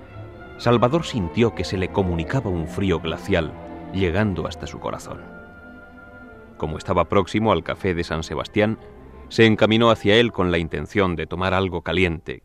Salvador 0.59 1.05
sintió 1.05 1.55
que 1.55 1.65
se 1.65 1.77
le 1.77 1.89
comunicaba 1.89 2.51
un 2.51 2.69
frío 2.69 3.01
glacial 3.01 3.53
llegando 3.93 4.47
hasta 4.47 4.67
su 4.67 4.79
corazón. 4.79 5.21
Como 6.57 6.79
estaba 6.79 7.09
próximo 7.09 7.53
al 7.53 7.65
café 7.65 7.95
de 7.95 8.05
San 8.05 8.23
Sebastián, 8.23 8.79
se 9.29 9.47
encaminó 9.47 9.91
hacia 9.91 10.17
él 10.17 10.33
con 10.33 10.51
la 10.51 10.59
intención 10.59 11.17
de 11.17 11.27
tomar 11.27 11.55
algo 11.55 11.83
caliente 11.83 12.43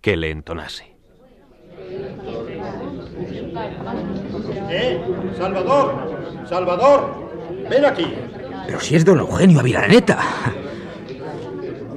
que 0.00 0.16
le 0.16 0.30
entonase. 0.30 0.96
¡Eh! 4.70 5.00
¡Salvador! 5.36 6.44
¡Salvador! 6.48 7.30
¡Ven 7.70 7.84
aquí! 7.84 8.14
Pero 8.66 8.80
si 8.80 8.96
es 8.96 9.04
don 9.04 9.18
Eugenio 9.18 9.60
Aviraneta. 9.60 10.18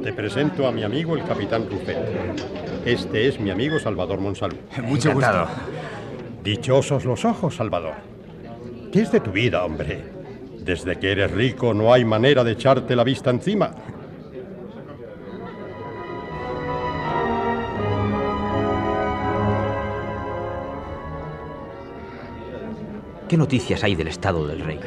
Te 0.07 0.13
presento 0.13 0.65
a 0.65 0.71
mi 0.71 0.83
amigo 0.83 1.17
el 1.17 1.25
capitán 1.25 1.69
Rufet. 1.69 1.97
Este 2.85 3.27
es 3.27 3.41
mi 3.41 3.49
amigo 3.49 3.77
Salvador 3.77 4.21
Monsalud. 4.21 4.55
Mucho 4.83 5.09
Encantado. 5.09 5.47
gusto. 5.47 5.61
Dichosos 6.45 7.03
los 7.03 7.25
ojos, 7.25 7.55
Salvador. 7.55 7.95
¿Qué 8.89 9.01
es 9.01 9.11
de 9.11 9.19
tu 9.19 9.31
vida, 9.31 9.65
hombre? 9.65 10.01
Desde 10.59 10.97
que 10.97 11.11
eres 11.11 11.29
rico 11.31 11.73
no 11.73 11.91
hay 11.91 12.05
manera 12.05 12.45
de 12.45 12.53
echarte 12.53 12.95
la 12.95 13.03
vista 13.03 13.31
encima. 13.31 13.75
¿Qué 23.27 23.35
noticias 23.35 23.83
hay 23.83 23.95
del 23.95 24.07
estado 24.07 24.47
del 24.47 24.61
rey? 24.61 24.79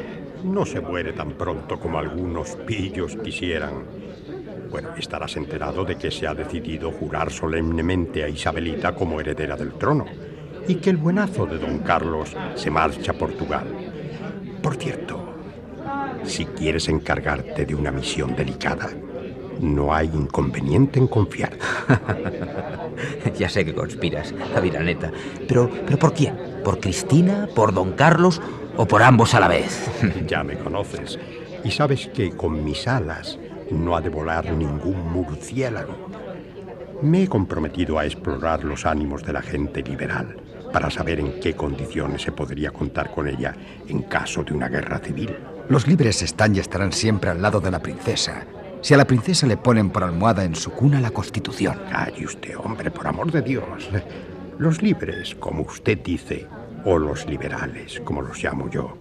No 0.45 0.65
se 0.65 0.81
muere 0.81 1.13
tan 1.13 1.33
pronto 1.33 1.79
como 1.79 1.99
algunos 1.99 2.57
pillos 2.57 3.17
quisieran. 3.23 3.85
Bueno, 4.71 4.91
estarás 4.97 5.37
enterado 5.37 5.85
de 5.85 5.97
que 5.97 6.13
se 6.13 6.29
ha 6.29 6.35
decidido 6.35 6.93
jurar 6.93 7.33
solemnemente 7.33 8.23
a 8.23 8.29
Isabelita 8.29 8.95
como 8.95 9.21
heredera 9.21 9.57
del 9.57 9.73
trono 9.73 10.05
y 10.69 10.77
que 10.77 10.91
el 10.91 10.97
buenazo 10.97 11.45
de 11.47 11.59
don 11.59 11.81
Carlos 11.81 12.37
se 12.55 12.71
marcha 12.71 13.11
a 13.11 13.15
Portugal. 13.15 13.67
Por 14.63 14.77
cierto, 14.77 15.35
si 16.23 16.45
quieres 16.45 16.89
encargarte 16.89 17.67
de 17.67 17.75
una 17.75 17.91
misión 17.91 18.37
delicada, 18.37 18.91
no 19.61 19.93
hay 19.93 20.07
inconveniente 20.07 21.01
en 21.01 21.09
confiar. 21.09 21.59
ya 23.37 23.49
sé 23.49 23.65
que 23.65 23.75
conspiras, 23.75 24.33
Aviraneta. 24.55 25.11
Pero, 25.49 25.69
¿pero 25.85 25.99
por 25.99 26.15
quién? 26.15 26.37
¿Por 26.65 26.79
Cristina? 26.79 27.49
¿Por 27.55 27.75
don 27.75 27.93
Carlos? 27.93 28.41
¿O 28.77 28.87
por 28.87 29.03
ambos 29.03 29.35
a 29.35 29.41
la 29.41 29.49
vez? 29.49 29.91
ya 30.29 30.45
me 30.45 30.57
conoces. 30.57 31.19
Y 31.65 31.73
sabes 31.73 32.07
que 32.07 32.31
con 32.31 32.65
mis 32.65 32.87
alas 32.87 33.39
no 33.71 33.97
ha 33.97 34.01
de 34.01 34.09
volar 34.09 34.53
ningún 34.53 35.13
murciélago. 35.13 35.95
Me 37.03 37.23
he 37.23 37.29
comprometido 37.29 37.99
a 37.99 38.05
explorar 38.05 38.65
los 38.65 38.85
ánimos 38.85 39.25
de 39.25 39.33
la 39.33 39.43
gente 39.43 39.83
liberal 39.83 40.37
para 40.73 40.91
saber 40.91 41.21
en 41.21 41.41
qué 41.41 41.55
condiciones 41.55 42.23
se 42.23 42.33
podría 42.33 42.71
contar 42.71 43.11
con 43.11 43.29
ella 43.29 43.55
en 43.89 44.03
caso 44.03 44.45
de 44.45 44.53
una 44.53 44.69
guerra 44.69 44.99
civil. 44.99 45.37
Los 45.69 45.87
libres 45.87 46.23
están 46.23 46.55
y 46.55 46.59
estarán 46.59 46.93
siempre 46.93 47.31
al 47.31 47.41
lado 47.43 47.61
de 47.61 47.71
la 47.71 47.81
princesa. 47.81 48.45
Si 48.81 48.95
a 48.95 48.97
la 48.97 49.07
princesa 49.07 49.47
le 49.47 49.57
ponen 49.57 49.91
por 49.91 50.05
almohada 50.05 50.45
en 50.45 50.55
su 50.55 50.71
cuna 50.71 51.01
la 51.01 51.11
Constitución. 51.11 51.79
Calle 51.91 52.25
usted, 52.25 52.57
hombre, 52.57 52.91
por 52.91 53.07
amor 53.07 53.31
de 53.31 53.43
Dios. 53.43 53.91
Los 54.59 54.83
libres, 54.83 55.35
como 55.35 55.63
usted 55.63 55.99
dice, 56.03 56.47
o 56.85 56.99
los 56.99 57.27
liberales, 57.27 58.01
como 58.05 58.23
los 58.23 58.43
llamo 58.43 58.71
yo, 58.71 58.97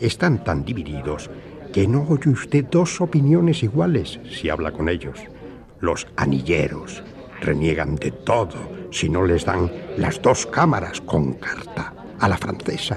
están 0.00 0.44
tan 0.44 0.64
divididos 0.64 1.30
que 1.72 1.86
no 1.86 2.06
oye 2.08 2.30
usted 2.30 2.64
dos 2.64 3.00
opiniones 3.00 3.62
iguales 3.62 4.20
si 4.30 4.48
habla 4.48 4.72
con 4.72 4.88
ellos. 4.88 5.18
Los 5.80 6.06
anilleros 6.16 7.02
reniegan 7.40 7.96
de 7.96 8.10
todo 8.10 8.88
si 8.90 9.08
no 9.08 9.24
les 9.24 9.44
dan 9.44 9.70
las 9.96 10.20
dos 10.20 10.46
cámaras 10.46 11.00
con 11.00 11.34
carta 11.34 11.94
a 12.18 12.28
la 12.28 12.36
francesa. 12.36 12.96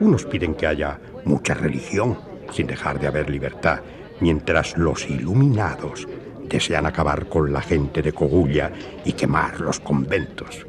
Unos 0.00 0.24
piden 0.26 0.54
que 0.54 0.66
haya 0.66 1.00
mucha 1.24 1.54
religión 1.54 2.18
sin 2.50 2.66
dejar 2.66 3.00
de 3.00 3.06
haber 3.06 3.30
libertad, 3.30 3.80
mientras 4.20 4.76
los 4.76 5.08
iluminados 5.08 6.06
desean 6.48 6.86
acabar 6.86 7.28
con 7.28 7.52
la 7.52 7.62
gente 7.62 8.02
de 8.02 8.12
Cogulla 8.12 8.70
y 9.04 9.12
quemar 9.12 9.60
los 9.60 9.80
conventos. 9.80 10.66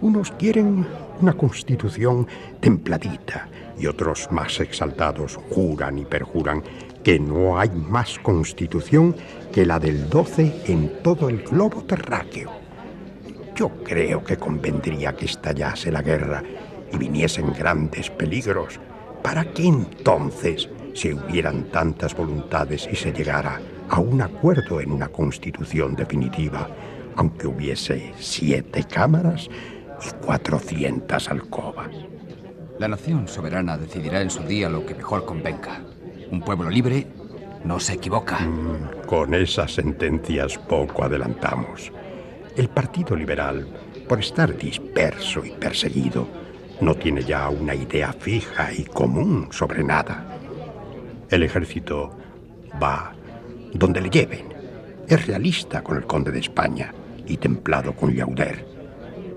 Unos 0.00 0.30
quieren 0.32 0.86
una 1.20 1.32
constitución 1.32 2.26
templadita 2.60 3.48
y 3.78 3.86
otros 3.86 4.28
más 4.30 4.60
exaltados 4.60 5.38
juran 5.50 5.98
y 5.98 6.04
perjuran 6.04 6.62
que 7.02 7.18
no 7.18 7.58
hay 7.58 7.70
más 7.70 8.18
constitución 8.18 9.16
que 9.52 9.64
la 9.64 9.78
del 9.78 10.10
12 10.10 10.64
en 10.66 11.02
todo 11.02 11.30
el 11.30 11.42
globo 11.42 11.82
terráqueo. 11.84 12.50
Yo 13.54 13.70
creo 13.84 14.22
que 14.22 14.36
convendría 14.36 15.16
que 15.16 15.24
estallase 15.24 15.90
la 15.90 16.02
guerra 16.02 16.42
y 16.92 16.98
viniesen 16.98 17.54
grandes 17.54 18.10
peligros 18.10 18.78
para 19.22 19.50
que 19.52 19.66
entonces 19.66 20.68
se 20.92 21.14
hubieran 21.14 21.70
tantas 21.70 22.14
voluntades 22.14 22.86
y 22.92 22.96
se 22.96 23.12
llegara 23.12 23.60
a 23.88 23.98
un 24.00 24.20
acuerdo 24.20 24.80
en 24.80 24.92
una 24.92 25.08
constitución 25.08 25.94
definitiva, 25.94 26.68
aunque 27.16 27.46
hubiese 27.46 28.12
siete 28.18 28.84
cámaras 28.84 29.48
y 30.04 30.24
cuatrocientas 30.24 31.28
alcobas. 31.28 31.90
La 32.78 32.88
nación 32.88 33.26
soberana 33.26 33.78
decidirá 33.78 34.20
en 34.20 34.30
su 34.30 34.42
día 34.42 34.68
lo 34.68 34.84
que 34.84 34.94
mejor 34.94 35.24
convenga. 35.24 35.80
Un 36.30 36.40
pueblo 36.40 36.68
libre 36.68 37.06
no 37.64 37.80
se 37.80 37.94
equivoca. 37.94 38.38
Mm, 38.40 39.06
con 39.06 39.34
esas 39.34 39.72
sentencias 39.72 40.58
poco 40.58 41.04
adelantamos. 41.04 41.90
El 42.56 42.68
Partido 42.68 43.16
Liberal, 43.16 43.66
por 44.08 44.20
estar 44.20 44.56
disperso 44.56 45.44
y 45.44 45.50
perseguido, 45.50 46.28
no 46.80 46.94
tiene 46.94 47.22
ya 47.22 47.48
una 47.48 47.74
idea 47.74 48.12
fija 48.12 48.72
y 48.72 48.84
común 48.84 49.48
sobre 49.50 49.82
nada. 49.82 50.26
El 51.30 51.42
ejército 51.42 52.16
va 52.82 53.12
donde 53.72 54.00
le 54.00 54.10
lleven. 54.10 54.54
Es 55.08 55.26
realista 55.26 55.82
con 55.82 55.96
el 55.96 56.06
conde 56.06 56.30
de 56.30 56.40
España 56.40 56.92
y 57.26 57.36
templado 57.36 57.94
con 57.94 58.12
Llauder. 58.14 58.75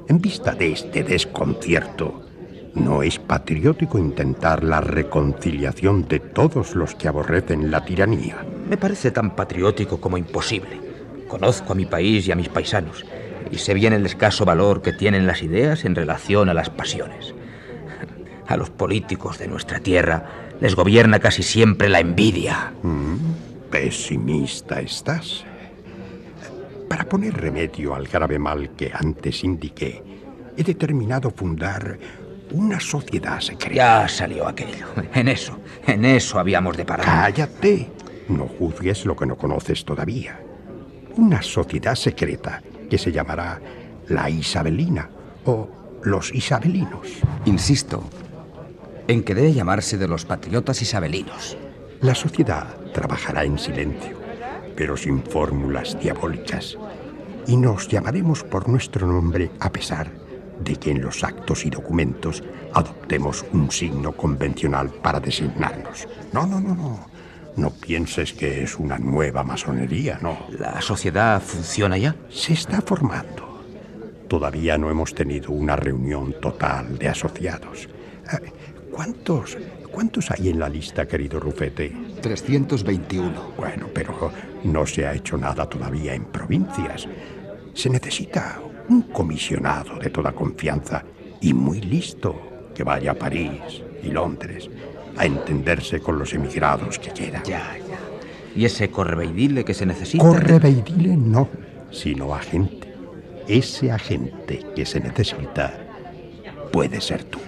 En 0.09 0.19
vista 0.19 0.55
de 0.55 0.71
este 0.71 1.03
desconcierto, 1.03 2.25
no 2.73 3.03
es 3.03 3.19
patriótico 3.19 3.99
intentar 3.99 4.63
la 4.63 4.81
reconciliación 4.81 6.07
de 6.07 6.19
todos 6.19 6.73
los 6.73 6.95
que 6.95 7.07
aborrecen 7.07 7.69
la 7.69 7.85
tiranía. 7.85 8.43
Me 8.67 8.75
parece 8.75 9.11
tan 9.11 9.35
patriótico 9.35 10.01
como 10.01 10.17
imposible. 10.17 10.81
Conozco 11.27 11.73
a 11.73 11.75
mi 11.75 11.85
país 11.85 12.27
y 12.27 12.31
a 12.31 12.35
mis 12.35 12.49
paisanos 12.49 13.05
y 13.51 13.59
sé 13.59 13.75
bien 13.75 13.93
el 13.93 14.03
escaso 14.03 14.45
valor 14.45 14.81
que 14.81 14.93
tienen 14.93 15.27
las 15.27 15.43
ideas 15.43 15.85
en 15.85 15.93
relación 15.93 16.49
a 16.49 16.55
las 16.55 16.71
pasiones. 16.71 17.35
A 18.47 18.57
los 18.57 18.71
políticos 18.71 19.37
de 19.37 19.47
nuestra 19.47 19.79
tierra 19.79 20.25
les 20.59 20.73
gobierna 20.73 21.19
casi 21.19 21.43
siempre 21.43 21.87
la 21.87 21.99
envidia. 21.99 22.73
Mm, 22.81 23.15
pesimista 23.69 24.81
estás. 24.81 25.45
Para 26.89 27.07
poner 27.07 27.33
remedio 27.35 27.95
al 27.95 28.07
grave 28.07 28.39
mal 28.39 28.71
que 28.71 28.91
antes 28.93 29.43
indiqué, 29.43 30.03
he 30.57 30.63
determinado 30.63 31.31
fundar 31.31 31.97
una 32.51 32.79
sociedad 32.79 33.39
secreta. 33.39 33.75
Ya 33.75 34.07
salió 34.07 34.47
aquello. 34.47 34.87
En 35.13 35.27
eso, 35.27 35.59
en 35.85 36.03
eso 36.03 36.39
habíamos 36.39 36.75
de 36.75 36.85
parar. 36.85 37.05
Cállate. 37.05 37.91
No 38.27 38.47
juzgues 38.47 39.05
lo 39.05 39.15
que 39.15 39.25
no 39.25 39.37
conoces 39.37 39.85
todavía. 39.85 40.39
Una 41.15 41.41
sociedad 41.41 41.95
secreta 41.95 42.61
que 42.89 42.97
se 42.97 43.11
llamará 43.11 43.61
la 44.07 44.29
Isabelina 44.29 45.09
o 45.45 45.69
los 46.03 46.33
Isabelinos. 46.33 47.07
Insisto 47.45 48.03
en 49.09 49.23
que 49.23 49.33
debe 49.33 49.53
llamarse 49.53 49.97
de 49.97 50.07
los 50.07 50.23
patriotas 50.23 50.83
isabelinos. 50.83 51.57
La 52.01 52.13
sociedad 52.13 52.67
trabajará 52.93 53.43
en 53.43 53.57
silencio, 53.57 54.18
pero 54.79 54.95
sin 54.95 55.21
fórmulas 55.21 55.99
diabólicas. 55.99 56.77
Y 57.47 57.57
nos 57.57 57.89
llamaremos 57.89 58.45
por 58.45 58.69
nuestro 58.69 59.05
nombre 59.05 59.51
a 59.59 59.69
pesar 59.69 60.09
de 60.63 60.77
que 60.77 60.91
en 60.91 61.01
los 61.01 61.21
actos 61.21 61.65
y 61.65 61.69
documentos 61.69 62.41
adoptemos 62.73 63.45
un 63.51 63.69
signo 63.71 64.13
convencional 64.13 64.89
para 64.89 65.19
designarnos. 65.19 66.07
No, 66.31 66.47
no, 66.47 66.61
no, 66.61 66.75
no. 66.75 67.09
No 67.57 67.71
pienses 67.71 68.31
que 68.31 68.63
es 68.63 68.79
una 68.79 68.97
nueva 68.97 69.43
masonería, 69.43 70.17
no. 70.21 70.47
¿La 70.57 70.79
sociedad 70.79 71.41
funciona 71.41 71.97
ya? 71.97 72.15
Se 72.29 72.53
está 72.53 72.79
formando. 72.79 73.65
Todavía 74.29 74.77
no 74.77 74.89
hemos 74.89 75.13
tenido 75.13 75.51
una 75.51 75.75
reunión 75.75 76.35
total 76.39 76.97
de 76.97 77.09
asociados. 77.09 77.89
¿Cuántos, 78.91 79.57
cuántos 79.91 80.31
hay 80.31 80.49
en 80.49 80.59
la 80.59 80.69
lista, 80.69 81.07
querido 81.07 81.39
Rufete? 81.39 81.95
321. 82.21 83.53
Bueno, 83.57 83.87
pero 83.93 84.31
no 84.63 84.85
se 84.85 85.05
ha 85.05 85.13
hecho 85.13 85.37
nada 85.37 85.67
todavía 85.67 86.13
en 86.13 86.25
provincias. 86.25 87.07
Se 87.73 87.89
necesita 87.89 88.61
Un 88.89 89.03
comisionado 89.03 89.99
de 89.99 90.09
toda 90.09 90.31
confianza 90.31 91.03
y 91.41 91.53
muy 91.53 91.79
listo 91.79 92.69
que 92.73 92.83
vaya 92.83 93.11
a 93.11 93.13
París 93.13 93.83
y 94.01 94.07
Londres 94.09 94.67
a 95.15 95.25
entenderse 95.25 95.99
con 95.99 96.17
los 96.17 96.33
emigrados 96.33 96.97
que 96.97 97.11
quieran. 97.11 97.43
Ya, 97.43 97.77
ya. 97.77 97.99
¿Y 98.55 98.65
ese 98.65 98.89
correveidile 98.89 99.63
que 99.63 99.75
se 99.75 99.85
necesita? 99.85 100.23
Correveidile 100.23 101.15
no, 101.15 101.49
sino 101.91 102.33
agente. 102.33 102.91
Ese 103.47 103.91
agente 103.91 104.65
que 104.75 104.85
se 104.85 104.99
necesita 104.99 105.73
puede 106.71 106.99
ser 106.99 107.25
tú. 107.25 107.39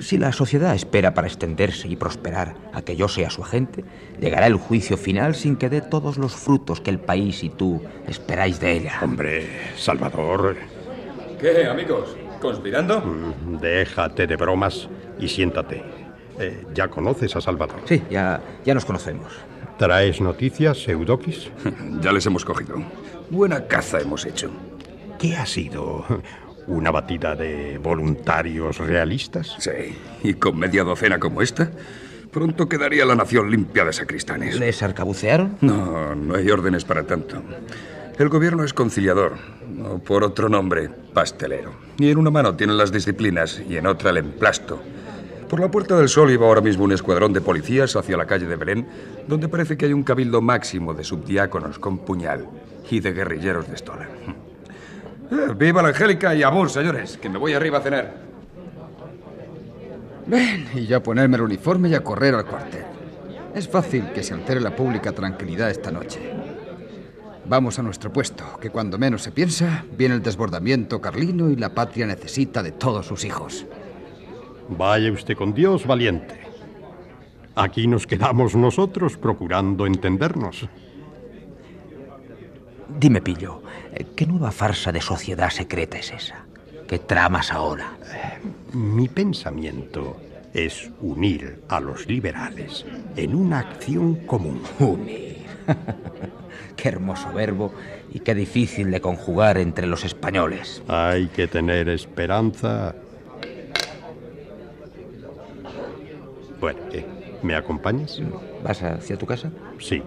Si 0.00 0.18
la 0.18 0.32
sociedad 0.32 0.74
espera 0.74 1.14
para 1.14 1.26
extenderse 1.26 1.88
y 1.88 1.96
prosperar 1.96 2.54
a 2.72 2.82
que 2.82 2.96
yo 2.96 3.08
sea 3.08 3.30
su 3.30 3.42
agente, 3.42 3.84
llegará 4.20 4.46
el 4.46 4.56
juicio 4.56 4.96
final 4.96 5.34
sin 5.34 5.56
que 5.56 5.68
dé 5.68 5.80
todos 5.80 6.18
los 6.18 6.34
frutos 6.34 6.80
que 6.80 6.90
el 6.90 6.98
país 6.98 7.42
y 7.44 7.50
tú 7.50 7.82
esperáis 8.08 8.58
de 8.60 8.72
ella. 8.72 8.98
Hombre, 9.02 9.46
Salvador. 9.76 10.56
¿Qué, 11.40 11.66
amigos? 11.66 12.16
¿Conspirando? 12.40 13.00
Mm, 13.00 13.58
Déjate 13.60 14.26
de 14.26 14.36
bromas 14.36 14.88
y 15.18 15.28
siéntate. 15.28 15.82
Eh, 16.38 16.64
¿Ya 16.74 16.88
conoces 16.88 17.36
a 17.36 17.40
Salvador? 17.40 17.80
Sí, 17.84 18.02
ya, 18.10 18.40
ya 18.64 18.74
nos 18.74 18.84
conocemos. 18.84 19.32
¿Traes 19.78 20.20
noticias, 20.20 20.86
Eudoquis? 20.88 21.50
Ya 22.00 22.12
les 22.12 22.24
hemos 22.26 22.44
cogido. 22.44 22.76
Buena 23.30 23.66
caza 23.66 24.00
hemos 24.00 24.24
hecho. 24.26 24.50
¿Qué 25.18 25.36
ha 25.36 25.46
sido? 25.46 26.04
¿Una 26.66 26.90
batida 26.90 27.34
de 27.34 27.78
voluntarios 27.78 28.78
realistas? 28.78 29.56
Sí, 29.58 29.96
y 30.22 30.34
con 30.34 30.58
media 30.58 30.84
docena 30.84 31.18
como 31.18 31.42
esta, 31.42 31.70
pronto 32.30 32.68
quedaría 32.68 33.04
la 33.04 33.14
nación 33.14 33.50
limpia 33.50 33.84
de 33.84 33.92
sacristanes. 33.92 34.58
¿Les 34.58 34.82
arcabucearon? 34.82 35.56
No, 35.60 36.14
no 36.14 36.34
hay 36.34 36.48
órdenes 36.50 36.84
para 36.84 37.02
tanto. 37.04 37.42
El 38.18 38.28
gobierno 38.28 38.62
es 38.62 38.74
conciliador, 38.74 39.32
o 39.84 39.98
por 39.98 40.22
otro 40.22 40.48
nombre, 40.48 40.88
pastelero. 41.12 41.72
Y 41.98 42.10
en 42.10 42.18
una 42.18 42.30
mano 42.30 42.54
tienen 42.54 42.76
las 42.76 42.92
disciplinas 42.92 43.60
y 43.68 43.76
en 43.76 43.86
otra 43.86 44.10
el 44.10 44.18
emplasto. 44.18 44.80
Por 45.48 45.60
la 45.60 45.70
Puerta 45.70 45.96
del 45.98 46.08
Sol 46.08 46.30
iba 46.30 46.46
ahora 46.46 46.60
mismo 46.60 46.84
un 46.84 46.92
escuadrón 46.92 47.32
de 47.32 47.40
policías 47.40 47.96
hacia 47.96 48.16
la 48.16 48.26
calle 48.26 48.46
de 48.46 48.56
Belén, 48.56 48.86
donde 49.26 49.48
parece 49.48 49.76
que 49.76 49.86
hay 49.86 49.92
un 49.92 50.02
cabildo 50.02 50.40
máximo 50.40 50.94
de 50.94 51.04
subdiáconos 51.04 51.78
con 51.78 51.98
puñal 51.98 52.46
y 52.90 53.00
de 53.00 53.12
guerrilleros 53.12 53.68
de 53.68 53.74
estola. 53.74 54.08
¡Viva 55.56 55.82
la 55.82 55.88
Angélica 55.88 56.34
y 56.34 56.42
amor, 56.42 56.68
señores! 56.68 57.16
Que 57.16 57.30
me 57.30 57.38
voy 57.38 57.54
arriba 57.54 57.78
a 57.78 57.80
cenar. 57.80 58.14
Ven, 60.26 60.68
y 60.74 60.86
ya 60.86 61.02
ponerme 61.02 61.36
el 61.36 61.42
uniforme 61.42 61.88
y 61.88 61.94
a 61.94 62.04
correr 62.04 62.34
al 62.34 62.44
cuartel. 62.44 62.84
Es 63.54 63.66
fácil 63.66 64.12
que 64.12 64.22
se 64.22 64.34
altere 64.34 64.60
la 64.60 64.76
pública 64.76 65.12
tranquilidad 65.12 65.70
esta 65.70 65.90
noche. 65.90 66.20
Vamos 67.46 67.78
a 67.78 67.82
nuestro 67.82 68.12
puesto, 68.12 68.44
que 68.60 68.70
cuando 68.70 68.98
menos 68.98 69.22
se 69.22 69.32
piensa, 69.32 69.84
viene 69.96 70.16
el 70.16 70.22
desbordamiento 70.22 71.00
carlino 71.00 71.48
y 71.48 71.56
la 71.56 71.74
patria 71.74 72.06
necesita 72.06 72.62
de 72.62 72.72
todos 72.72 73.06
sus 73.06 73.24
hijos. 73.24 73.66
Vaya 74.68 75.10
usted 75.10 75.36
con 75.36 75.54
Dios, 75.54 75.86
valiente. 75.86 76.40
Aquí 77.54 77.86
nos 77.86 78.06
quedamos 78.06 78.54
nosotros 78.54 79.16
procurando 79.16 79.86
entendernos. 79.86 80.68
Dime, 82.98 83.20
Pillo, 83.20 83.62
eh, 83.92 84.06
¿qué 84.16 84.26
nueva 84.26 84.50
farsa 84.50 84.92
de 84.92 85.00
sociedad 85.00 85.50
secreta 85.50 85.98
es 85.98 86.12
esa? 86.12 86.44
¿Qué 86.86 86.98
tramas 86.98 87.52
ahora? 87.52 87.92
Mi 88.72 89.08
pensamiento 89.08 90.16
es 90.52 90.90
unir 91.00 91.62
a 91.68 91.80
los 91.80 92.06
liberales 92.06 92.84
en 93.16 93.34
una 93.34 93.60
acción 93.60 94.26
común. 94.26 94.62
Unir. 94.78 95.42
qué 96.76 96.88
hermoso 96.88 97.32
verbo 97.32 97.72
y 98.12 98.20
qué 98.20 98.34
difícil 98.34 98.90
de 98.90 99.00
conjugar 99.00 99.58
entre 99.58 99.86
los 99.86 100.04
españoles. 100.04 100.82
Hay 100.88 101.28
que 101.28 101.46
tener 101.46 101.88
esperanza. 101.88 102.94
Bueno, 106.60 106.80
¿qué? 106.90 107.04
¿me 107.42 107.54
acompañas? 107.54 108.20
¿Vas 108.62 108.82
hacia 108.82 109.16
tu 109.16 109.26
casa? 109.26 109.50
Sí. 109.78 110.02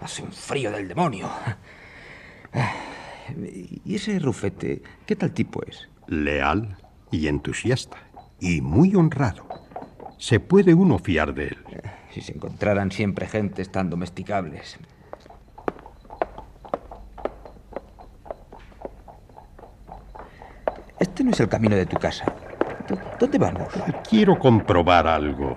Hace 0.00 0.22
un 0.22 0.32
frío 0.32 0.70
del 0.70 0.88
demonio. 0.88 1.28
¿Y 3.84 3.94
ese 3.94 4.18
Rufete, 4.18 4.82
qué 5.04 5.16
tal 5.16 5.32
tipo 5.32 5.62
es? 5.66 5.88
Leal 6.06 6.76
y 7.10 7.26
entusiasta. 7.28 7.98
Y 8.40 8.60
muy 8.60 8.94
honrado. 8.94 9.46
Se 10.18 10.40
puede 10.40 10.74
uno 10.74 10.98
fiar 10.98 11.34
de 11.34 11.48
él. 11.48 11.58
Si 12.12 12.20
se 12.20 12.32
encontraran 12.32 12.90
siempre 12.90 13.26
gentes 13.26 13.70
tan 13.70 13.90
domesticables. 13.90 14.78
Este 20.98 21.24
no 21.24 21.30
es 21.30 21.40
el 21.40 21.48
camino 21.48 21.76
de 21.76 21.86
tu 21.86 21.98
casa. 21.98 22.24
¿Dónde 23.18 23.38
vamos? 23.38 23.68
Quiero 24.08 24.38
comprobar 24.38 25.06
algo. 25.06 25.56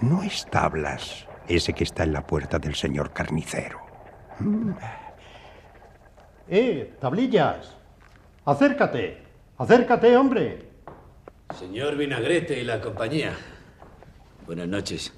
No 0.00 0.22
es 0.22 0.46
tablas 0.46 1.26
ese 1.48 1.72
que 1.72 1.84
está 1.84 2.04
en 2.04 2.12
la 2.12 2.26
puerta 2.26 2.58
del 2.58 2.74
señor 2.74 3.12
carnicero. 3.12 3.80
¡Eh, 6.48 6.94
tablillas! 7.00 7.74
¡Acércate! 8.44 9.22
¡Acércate, 9.58 10.16
hombre! 10.16 10.68
Señor 11.58 11.96
Vinagrete 11.96 12.60
y 12.60 12.64
la 12.64 12.80
compañía. 12.80 13.32
Buenas 14.46 14.68
noches. 14.68 15.12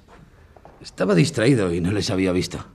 Estaba 0.81 1.13
distraído 1.13 1.73
y 1.73 1.81
no 1.81 1.91
les 1.91 2.09
había 2.09 2.31
visto. 2.31 2.65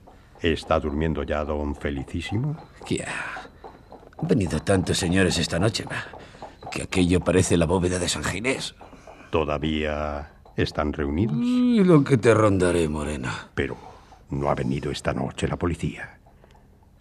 ¿Está 0.41 0.79
durmiendo 0.79 1.23
ya 1.23 1.43
don 1.43 1.75
Felicísimo? 1.75 2.55
¿Qué? 2.85 3.03
Han 4.17 4.27
venido 4.27 4.61
tantos 4.61 4.97
señores 4.97 5.37
esta 5.37 5.57
noche 5.57 5.85
que 6.71 6.83
aquello 6.83 7.19
parece 7.19 7.57
la 7.57 7.65
bóveda 7.65 7.99
de 7.99 8.09
San 8.09 8.23
Ginés. 8.23 8.75
¿Todavía 9.31 10.34
están 10.55 10.93
reunidos? 10.93 11.37
Y 11.41 11.83
lo 11.83 12.03
que 12.03 12.17
te 12.17 12.33
rondaré, 12.33 12.87
Morena. 12.87 13.49
Pero 13.53 13.77
no 14.29 14.49
ha 14.49 14.55
venido 14.55 14.91
esta 14.91 15.13
noche 15.13 15.47
la 15.47 15.57
policía. 15.57 16.17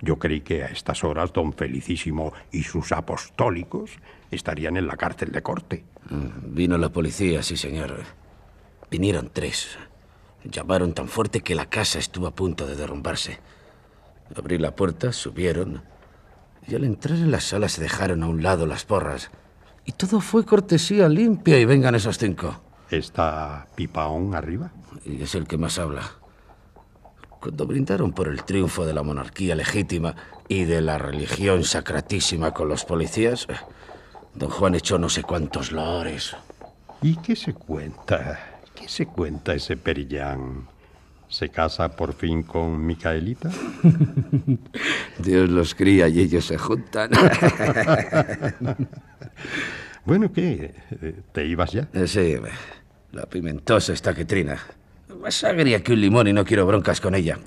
Yo 0.01 0.19
creí 0.19 0.41
que 0.43 0.65
a 0.65 0.67
estas 0.67 1.03
horas 1.05 1.33
don 1.33 1.53
Felicísimo 1.53 2.33
y 2.53 2.63
sus 2.63 2.93
apostólicos 2.93 3.93
estarían 4.31 4.77
en 4.77 4.87
la 4.87 4.97
cárcel 4.97 5.33
de 5.33 5.43
corte. 5.43 5.85
Vino 6.43 6.77
la 6.77 6.91
policía, 6.91 7.43
sí, 7.43 7.57
señor. 7.57 8.03
Vinieron 8.91 9.31
tres. 9.33 9.79
Llamaron 10.45 10.93
tan 10.93 11.09
fuerte 11.09 11.41
que 11.41 11.55
la 11.55 11.67
casa 11.67 11.99
estuvo 11.99 12.27
a 12.27 12.35
punto 12.35 12.67
de 12.67 12.77
derrumbarse. 12.77 13.39
Abrí 14.37 14.59
la 14.59 14.75
puerta, 14.75 15.13
subieron. 15.13 15.83
Y 16.67 16.75
al 16.75 16.85
entrar 16.85 17.17
en 17.17 17.31
la 17.31 17.41
sala 17.41 17.69
se 17.69 17.81
dejaron 17.81 18.23
a 18.23 18.27
un 18.27 18.43
lado 18.43 18.67
las 18.67 18.85
porras. 18.85 19.31
Y 19.87 19.93
todo 19.93 20.21
fue 20.21 20.45
cortesía 20.45 21.09
limpia 21.09 21.59
y 21.59 21.65
vengan 21.65 21.95
esos 21.95 22.19
cinco. 22.19 22.61
¿Está 22.91 23.66
Pipaón 23.74 24.35
arriba? 24.35 24.70
Y 25.05 25.22
es 25.22 25.35
el 25.35 25.47
que 25.47 25.59
más 25.59 25.78
habla. 25.78 26.03
Cuando 27.41 27.66
brindaron 27.66 28.12
por 28.12 28.28
el 28.28 28.45
triunfo 28.45 28.87
de 28.87 28.95
la 28.95 29.03
monarquía 29.03 29.55
legítima 29.55 30.14
y 30.49 30.64
de 30.64 30.80
la 30.80 30.99
religión 30.99 31.64
sacratísima 31.64 32.53
con 32.53 32.68
los 32.68 32.85
policías, 32.85 33.47
don 34.35 34.51
Juan 34.51 34.74
echó 34.74 34.99
no 34.99 35.09
sé 35.09 35.22
cuántos 35.22 35.72
loores. 35.72 36.37
¿Y 37.03 37.16
qué 37.16 37.37
se 37.37 37.53
cuenta? 37.53 38.61
¿Qué 38.74 38.89
se 38.89 39.07
cuenta 39.07 39.55
ese 39.55 39.76
Perillán? 39.76 40.66
¿Se 41.28 41.49
casa 41.49 41.89
por 41.89 42.14
fin 42.14 42.43
con 42.43 42.85
Micaelita? 42.87 43.51
Dios 45.18 45.51
los 45.51 45.74
cría 45.74 46.09
y 46.09 46.20
ellos 46.20 46.47
se 46.47 46.59
juntan. 46.59 47.11
bueno, 50.05 50.33
¿qué? 50.33 50.75
¿Te 51.33 51.45
ibas 51.45 51.73
ya? 51.73 51.89
Sí, 52.07 52.37
la 53.13 53.27
pimentosa 53.27 53.93
está 53.93 54.15
que 54.15 54.25
trina. 54.25 54.59
Más 55.21 55.43
agria 55.45 55.83
que 55.83 55.93
un 55.93 56.01
limón 56.01 56.27
y 56.29 56.33
no 56.33 56.45
quiero 56.45 56.67
broncas 56.67 57.01
con 57.01 57.15
ella. 57.15 57.39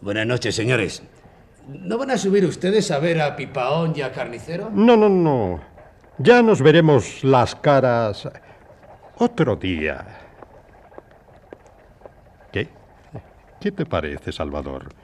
Buenas 0.00 0.26
noches, 0.26 0.54
señores. 0.54 1.02
¿No 1.68 1.98
van 1.98 2.10
a 2.10 2.18
subir 2.18 2.44
ustedes 2.44 2.90
a 2.90 2.98
ver 2.98 3.20
a 3.20 3.36
Pipaón 3.36 3.94
y 3.96 4.02
a 4.02 4.12
Carnicero? 4.12 4.70
No, 4.70 4.96
no, 4.96 5.08
no. 5.08 5.60
Ya 6.18 6.42
nos 6.42 6.62
veremos 6.62 7.24
las 7.24 7.54
caras 7.54 8.28
otro 9.16 9.56
día. 9.56 10.04
¿Qué? 12.52 12.68
¿Qué 13.60 13.72
te 13.72 13.86
parece, 13.86 14.30
Salvador? 14.30 14.94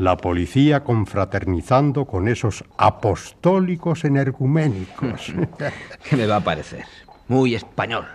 La 0.00 0.16
policía 0.16 0.82
confraternizando 0.82 2.06
con 2.06 2.26
esos 2.26 2.64
apostólicos 2.78 4.06
energuménicos. 4.06 5.30
¿Qué 6.08 6.16
me 6.16 6.26
va 6.26 6.36
a 6.36 6.40
parecer? 6.40 6.86
Muy 7.28 7.54
español. 7.54 8.06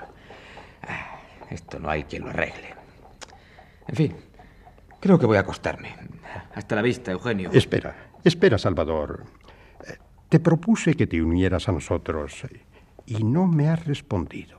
Esto 1.51 1.77
no 1.77 1.87
hay 1.87 2.05
quien 2.05 2.23
lo 2.23 2.31
arregle. 2.31 2.73
En 3.87 3.95
fin, 3.95 4.15
creo 4.99 5.19
que 5.19 5.27
voy 5.27 5.37
a 5.37 5.41
acostarme. 5.41 5.95
Hasta 6.55 6.75
la 6.75 6.81
vista, 6.81 7.11
Eugenio. 7.11 7.51
Espera, 7.53 7.95
espera, 8.23 8.57
Salvador. 8.57 9.23
Te 10.27 10.39
propuse 10.39 10.95
que 10.95 11.05
te 11.05 11.21
unieras 11.21 11.69
a 11.69 11.71
nosotros 11.71 12.47
y 13.05 13.23
no 13.23 13.45
me 13.45 13.69
has 13.69 13.85
respondido. 13.85 14.57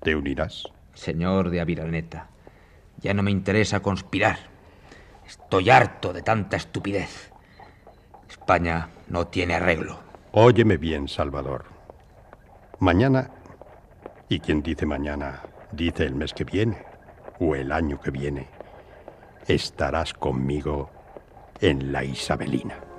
¿Te 0.00 0.14
unirás? 0.14 0.68
Señor 0.94 1.50
de 1.50 1.60
Aviraneta, 1.60 2.28
ya 3.00 3.12
no 3.12 3.24
me 3.24 3.32
interesa 3.32 3.80
conspirar. 3.80 4.51
Estoy 5.32 5.70
harto 5.70 6.12
de 6.12 6.20
tanta 6.20 6.58
estupidez. 6.58 7.32
España 8.28 8.90
no 9.08 9.28
tiene 9.28 9.54
arreglo. 9.54 9.98
Óyeme 10.32 10.76
bien, 10.76 11.08
Salvador. 11.08 11.64
Mañana, 12.80 13.30
y 14.28 14.40
quien 14.40 14.62
dice 14.62 14.84
mañana, 14.84 15.40
dice 15.72 16.04
el 16.04 16.14
mes 16.14 16.34
que 16.34 16.44
viene, 16.44 16.84
o 17.40 17.54
el 17.54 17.72
año 17.72 17.98
que 17.98 18.10
viene, 18.10 18.46
estarás 19.46 20.12
conmigo 20.12 20.90
en 21.62 21.92
la 21.92 22.04
Isabelina. 22.04 22.91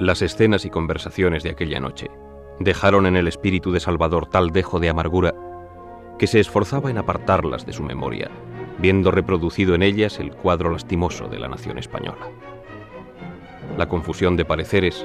Las 0.00 0.22
escenas 0.22 0.64
y 0.64 0.70
conversaciones 0.70 1.42
de 1.42 1.50
aquella 1.50 1.80
noche 1.80 2.08
dejaron 2.60 3.04
en 3.06 3.16
el 3.16 3.26
espíritu 3.26 3.72
de 3.72 3.80
Salvador 3.80 4.26
tal 4.26 4.50
dejo 4.50 4.78
de 4.78 4.88
amargura 4.88 5.34
que 6.20 6.28
se 6.28 6.38
esforzaba 6.38 6.88
en 6.88 6.98
apartarlas 6.98 7.66
de 7.66 7.72
su 7.72 7.82
memoria, 7.82 8.30
viendo 8.78 9.10
reproducido 9.10 9.74
en 9.74 9.82
ellas 9.82 10.20
el 10.20 10.30
cuadro 10.30 10.70
lastimoso 10.70 11.26
de 11.26 11.40
la 11.40 11.48
nación 11.48 11.78
española. 11.78 12.28
La 13.76 13.88
confusión 13.88 14.36
de 14.36 14.44
pareceres, 14.44 15.04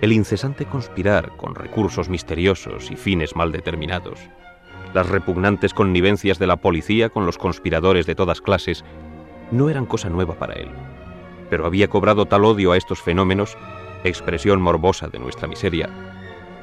el 0.00 0.12
incesante 0.12 0.64
conspirar 0.66 1.36
con 1.36 1.54
recursos 1.54 2.08
misteriosos 2.08 2.90
y 2.90 2.96
fines 2.96 3.36
mal 3.36 3.52
determinados, 3.52 4.18
las 4.92 5.08
repugnantes 5.08 5.72
connivencias 5.72 6.40
de 6.40 6.48
la 6.48 6.56
policía 6.56 7.10
con 7.10 7.26
los 7.26 7.38
conspiradores 7.38 8.06
de 8.06 8.16
todas 8.16 8.40
clases, 8.40 8.84
no 9.52 9.70
eran 9.70 9.86
cosa 9.86 10.08
nueva 10.08 10.34
para 10.34 10.54
él, 10.54 10.70
pero 11.48 11.64
había 11.64 11.86
cobrado 11.86 12.26
tal 12.26 12.44
odio 12.44 12.72
a 12.72 12.76
estos 12.76 13.00
fenómenos 13.00 13.56
expresión 14.06 14.60
morbosa 14.60 15.08
de 15.08 15.18
nuestra 15.18 15.48
miseria, 15.48 15.88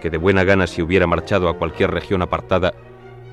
que 0.01 0.09
de 0.09 0.17
buena 0.17 0.43
gana 0.43 0.67
se 0.67 0.83
hubiera 0.83 1.07
marchado 1.07 1.49
a 1.49 1.57
cualquier 1.57 1.91
región 1.91 2.21
apartada 2.21 2.73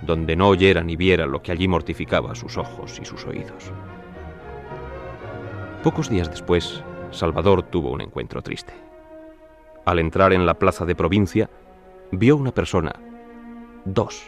donde 0.02 0.36
no 0.36 0.48
oyera 0.48 0.82
ni 0.82 0.96
viera 0.96 1.26
lo 1.26 1.42
que 1.42 1.52
allí 1.52 1.68
mortificaba 1.68 2.34
sus 2.34 2.56
ojos 2.56 2.98
y 3.00 3.04
sus 3.04 3.26
oídos. 3.26 3.72
Pocos 5.82 6.08
días 6.08 6.30
después, 6.30 6.82
Salvador 7.10 7.62
tuvo 7.62 7.90
un 7.90 8.00
encuentro 8.00 8.42
triste. 8.42 8.72
Al 9.84 9.98
entrar 9.98 10.32
en 10.32 10.46
la 10.46 10.54
plaza 10.54 10.84
de 10.84 10.94
provincia, 10.94 11.50
vio 12.12 12.36
una 12.36 12.52
persona, 12.52 12.92
dos, 13.84 14.22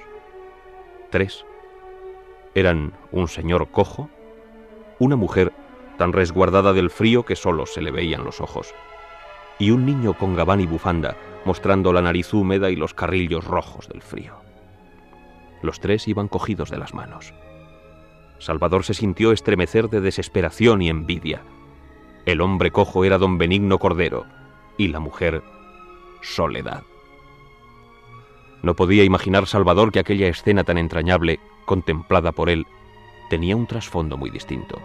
tres. 1.11 1.45
Eran 2.55 2.93
un 3.12 3.28
señor 3.28 3.68
cojo, 3.70 4.09
una 4.99 5.16
mujer 5.16 5.53
tan 5.99 6.12
resguardada 6.12 6.72
del 6.72 6.91
frío 6.91 7.24
que 7.24 7.37
solo 7.37 7.66
se 7.66 7.83
le 7.83 7.91
veían 7.91 8.24
los 8.24 8.41
ojos, 8.41 8.74
y 9.63 9.71
un 9.71 9.87
niño 9.87 10.15
con 10.15 10.35
gabán 10.35 10.61
y 10.61 10.67
bufanda, 10.67 11.17
mostrando 11.45 11.93
la 11.93 12.03
nariz 12.03 12.35
húmeda 12.35 12.73
y 12.73 12.75
los 12.75 12.95
carrillos 12.95 13.45
rojos 13.45 13.87
del 13.87 14.03
frío. 14.03 14.35
Los 15.63 15.79
tres 15.79 16.09
iban 16.09 16.27
cogidos 16.27 16.69
de 16.69 16.79
las 16.79 16.95
manos. 16.95 17.33
Salvador 18.41 18.83
se 18.83 18.93
sintió 18.93 19.31
estremecer 19.31 19.89
de 19.89 20.01
desesperación 20.01 20.83
y 20.83 20.89
envidia. 20.89 21.43
El 22.27 22.41
hombre 22.41 22.73
cojo 22.73 23.05
era 23.05 23.19
don 23.19 23.39
Benigno 23.39 23.79
Cordero 23.79 24.27
y 24.79 24.89
la 24.89 24.99
mujer 24.99 25.45
Soledad. 26.23 26.83
No 28.65 28.75
podía 28.75 29.05
imaginar 29.05 29.47
Salvador 29.47 29.93
que 29.93 30.01
aquella 30.01 30.27
escena 30.27 30.65
tan 30.65 30.77
entrañable, 30.77 31.39
contemplada 31.67 32.33
por 32.33 32.51
él, 32.51 32.67
tenía 33.31 33.55
un 33.55 33.69
trasfondo 33.69 34.17
muy 34.17 34.31
distinto. 34.31 34.81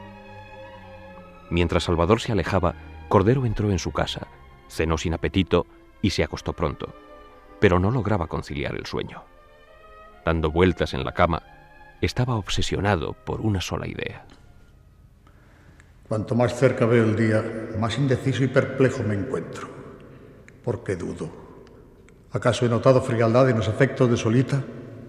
Mientras 1.49 1.85
Salvador 1.85 2.21
se 2.21 2.31
alejaba, 2.31 2.75
Cordero 3.09 3.43
entró 3.43 3.71
en 3.71 3.79
su 3.79 3.91
casa 3.91 4.27
cenó 4.67 4.97
sin 4.97 5.13
apetito 5.13 5.65
y 6.01 6.11
se 6.11 6.23
acostó 6.23 6.53
pronto, 6.53 6.93
pero 7.59 7.79
no 7.79 7.91
lograba 7.91 8.27
conciliar 8.27 8.75
el 8.75 8.85
sueño. 8.85 9.23
Dando 10.25 10.51
vueltas 10.51 10.93
en 10.93 11.03
la 11.03 11.13
cama, 11.13 11.41
estaba 12.01 12.35
obsesionado 12.35 13.13
por 13.13 13.41
una 13.41 13.61
sola 13.61 13.87
idea. 13.87 14.25
Cuanto 16.07 16.35
más 16.35 16.55
cerca 16.55 16.85
veo 16.85 17.03
el 17.03 17.15
día, 17.15 17.43
más 17.79 17.97
indeciso 17.97 18.43
y 18.43 18.47
perplejo 18.47 19.03
me 19.03 19.15
encuentro. 19.15 19.67
¿Por 20.63 20.83
qué 20.83 20.95
dudo? 20.95 21.29
¿Acaso 22.31 22.65
he 22.65 22.69
notado 22.69 23.01
frialdad 23.01 23.49
en 23.49 23.57
los 23.57 23.67
afectos 23.67 24.09
de 24.09 24.17
Solita? 24.17 24.63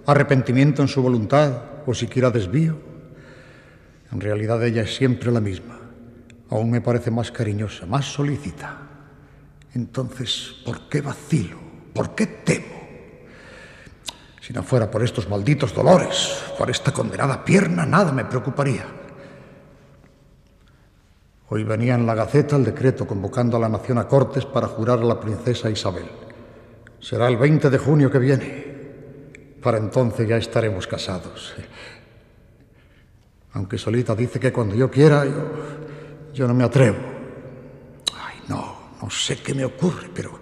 ¿Arrepentimiento 0.06 0.82
en 0.82 0.88
su 0.88 1.02
voluntad? 1.02 1.62
¿O 1.86 1.94
siquiera 1.94 2.30
desvío? 2.30 2.76
En 4.10 4.20
realidad 4.20 4.62
ella 4.64 4.82
es 4.82 4.94
siempre 4.96 5.30
la 5.30 5.40
misma. 5.40 5.78
Aún 6.50 6.70
me 6.70 6.80
parece 6.80 7.10
más 7.10 7.30
cariñosa, 7.30 7.86
más 7.86 8.06
solícita. 8.06 8.87
Entonces, 9.78 10.56
¿por 10.64 10.88
qué 10.88 11.00
vacilo? 11.00 11.56
¿Por 11.94 12.12
qué 12.16 12.26
temo? 12.26 12.78
Si 14.40 14.52
no 14.52 14.64
fuera 14.64 14.90
por 14.90 15.04
estos 15.04 15.28
malditos 15.28 15.72
dolores, 15.72 16.42
por 16.58 16.68
esta 16.68 16.90
condenada 16.90 17.44
pierna, 17.44 17.86
nada 17.86 18.10
me 18.10 18.24
preocuparía. 18.24 18.84
Hoy 21.50 21.62
venía 21.62 21.94
en 21.94 22.06
la 22.06 22.16
Gaceta 22.16 22.56
el 22.56 22.64
decreto 22.64 23.06
convocando 23.06 23.56
a 23.56 23.60
la 23.60 23.68
nación 23.68 23.98
a 23.98 24.08
Cortes 24.08 24.44
para 24.46 24.66
jurar 24.66 24.98
a 24.98 25.04
la 25.04 25.20
princesa 25.20 25.70
Isabel. 25.70 26.10
Será 26.98 27.28
el 27.28 27.36
20 27.36 27.70
de 27.70 27.78
junio 27.78 28.10
que 28.10 28.18
viene. 28.18 28.64
Para 29.62 29.78
entonces 29.78 30.28
ya 30.28 30.38
estaremos 30.38 30.88
casados. 30.88 31.54
Aunque 33.52 33.78
Solita 33.78 34.16
dice 34.16 34.40
que 34.40 34.52
cuando 34.52 34.74
yo 34.74 34.90
quiera, 34.90 35.24
yo, 35.24 35.50
yo 36.34 36.48
no 36.48 36.54
me 36.54 36.64
atrevo. 36.64 37.07
No 39.02 39.10
sé 39.10 39.36
qué 39.36 39.54
me 39.54 39.64
ocurre, 39.64 40.10
pero 40.12 40.38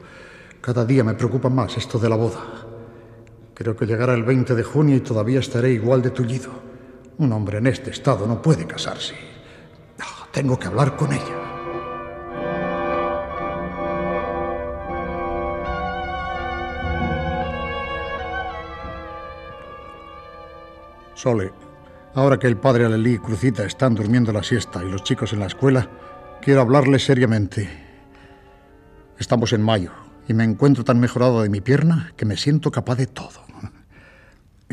cada 0.61 0.84
día 0.84 1.04
me 1.04 1.14
preocupa 1.14 1.48
más 1.48 1.76
esto 1.76 1.98
de 1.98 2.09
la 2.09 2.16
boda. 2.16 2.66
Creo 3.54 3.76
que 3.76 3.86
llegará 3.86 4.14
el 4.14 4.24
20 4.24 4.54
de 4.54 4.62
junio 4.62 4.96
y 4.96 5.00
todavía 5.00 5.40
estaré 5.40 5.70
igual 5.70 6.02
de 6.02 6.11
tullido. 6.11 6.50
Un 7.18 7.32
hombre 7.32 7.59
en 7.59 7.66
este 7.66 7.90
estado 7.90 8.26
no 8.26 8.42
puede 8.42 8.66
casarse. 8.66 9.14
tengo 10.32 10.59
que 10.59 10.66
hablar 10.66 10.96
con 10.96 11.12
ella. 11.12 11.46
Sole, 21.14 21.52
ahora 22.14 22.38
que 22.38 22.46
el 22.46 22.59
padre 22.59 22.84
Alelí 22.84 23.14
y 23.14 23.18
Crucita 23.18 23.64
están 23.64 23.94
durmiendo 23.94 24.30
la 24.32 24.42
siesta 24.42 24.84
y 24.84 24.90
los 24.90 25.02
chicos 25.02 25.32
en 25.32 25.40
la 25.40 25.46
escuela, 25.46 25.88
quiero 26.42 26.61
hablarles 26.61 27.07
seriamente. 27.07 27.86
Estamos 29.18 29.52
en 29.52 29.62
mayo 29.62 29.92
y 30.28 30.34
me 30.34 30.44
encuentro 30.44 30.84
tan 30.84 31.00
mejorado 31.00 31.42
de 31.42 31.48
mi 31.48 31.60
pierna 31.60 32.12
que 32.16 32.24
me 32.24 32.36
siento 32.36 32.70
capaz 32.70 32.96
de 32.96 33.06
todo. 33.06 33.44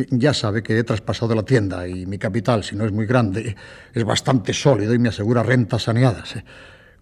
Ya 0.10 0.34
sabe 0.34 0.64
que 0.64 0.76
he 0.76 0.84
traspasado 0.84 1.36
la 1.36 1.44
tienda 1.44 1.88
y 1.88 2.08
mi 2.08 2.18
capital, 2.18 2.64
si 2.64 2.76
no 2.76 2.84
es 2.84 2.92
muy 2.92 3.06
grande, 3.06 3.56
es 3.94 4.04
bastante 4.04 4.52
sólido 4.52 4.96
y 4.96 4.98
me 4.98 5.10
asegura 5.10 5.44
rentas 5.44 5.84
saneadas. 5.84 6.34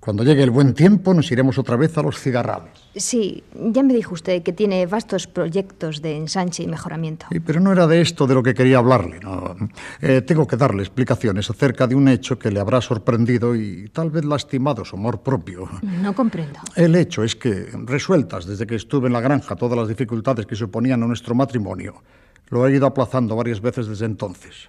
Cuando 0.02 0.24
llegue 0.24 0.41
el 0.41 0.49
buen 0.49 0.74
tiempo 0.74 1.14
nos 1.14 1.32
iremos 1.32 1.60
otra 1.60 1.76
vez 1.76 1.95
a 1.95 2.02
los 2.02 2.20
cigarrales. 2.20 2.72
Sí, 2.95 3.43
ya 3.54 3.84
me 3.84 3.93
dijo 3.93 4.16
usted 4.16 4.41
que 4.41 4.52
tiene 4.52 4.88
vastos 4.88 5.28
proyectos 5.28 6.02
de 6.02 6.18
ensanche 6.18 6.64
y 6.64 6.68
mejoramiento. 6.68 7.28
Sí, 7.32 7.39
pero 7.39 7.60
no 7.60 7.72
era 7.72 7.86
de 7.86 8.02
esto 8.02 8.26
de 8.26 8.34
lo 8.34 8.41
que 8.41 8.56
quería 8.56 8.80
hablarle. 8.80 9.20
No. 9.20 9.56
Eh, 10.02 10.22
tengo 10.22 10.47
que 10.47 10.58
darle 10.58 10.82
explicaciones 10.82 11.47
acerca 11.52 11.86
de 11.86 11.93
un 11.93 12.08
hecho 12.08 12.39
que 12.39 12.49
le 12.49 12.60
habrá 12.60 12.82
sorprendido 12.82 13.56
y 13.56 13.89
tal 13.89 14.10
vez 14.10 14.26
lastimado 14.26 14.84
su 14.84 14.95
amor 14.95 15.22
propio. 15.22 15.70
No 15.84 16.16
comprendo. 16.16 16.60
El 16.76 16.95
hecho 16.95 17.24
es 17.24 17.36
que, 17.36 17.68
resueltas 17.86 18.47
desde 18.47 18.66
que 18.66 18.76
estuve 18.78 19.06
en 19.06 19.14
la 19.14 19.22
granja 19.22 19.56
todas 19.56 19.78
las 19.78 19.88
dificultades 19.88 20.47
que 20.47 20.56
suponían 20.56 21.04
a 21.04 21.06
nuestro 21.06 21.36
matrimonio, 21.36 22.02
lo 22.49 22.66
he 22.66 22.76
ido 22.76 22.88
aplazando 22.88 23.36
varias 23.36 23.62
veces 23.62 23.86
desde 23.86 24.08
entonces. 24.08 24.68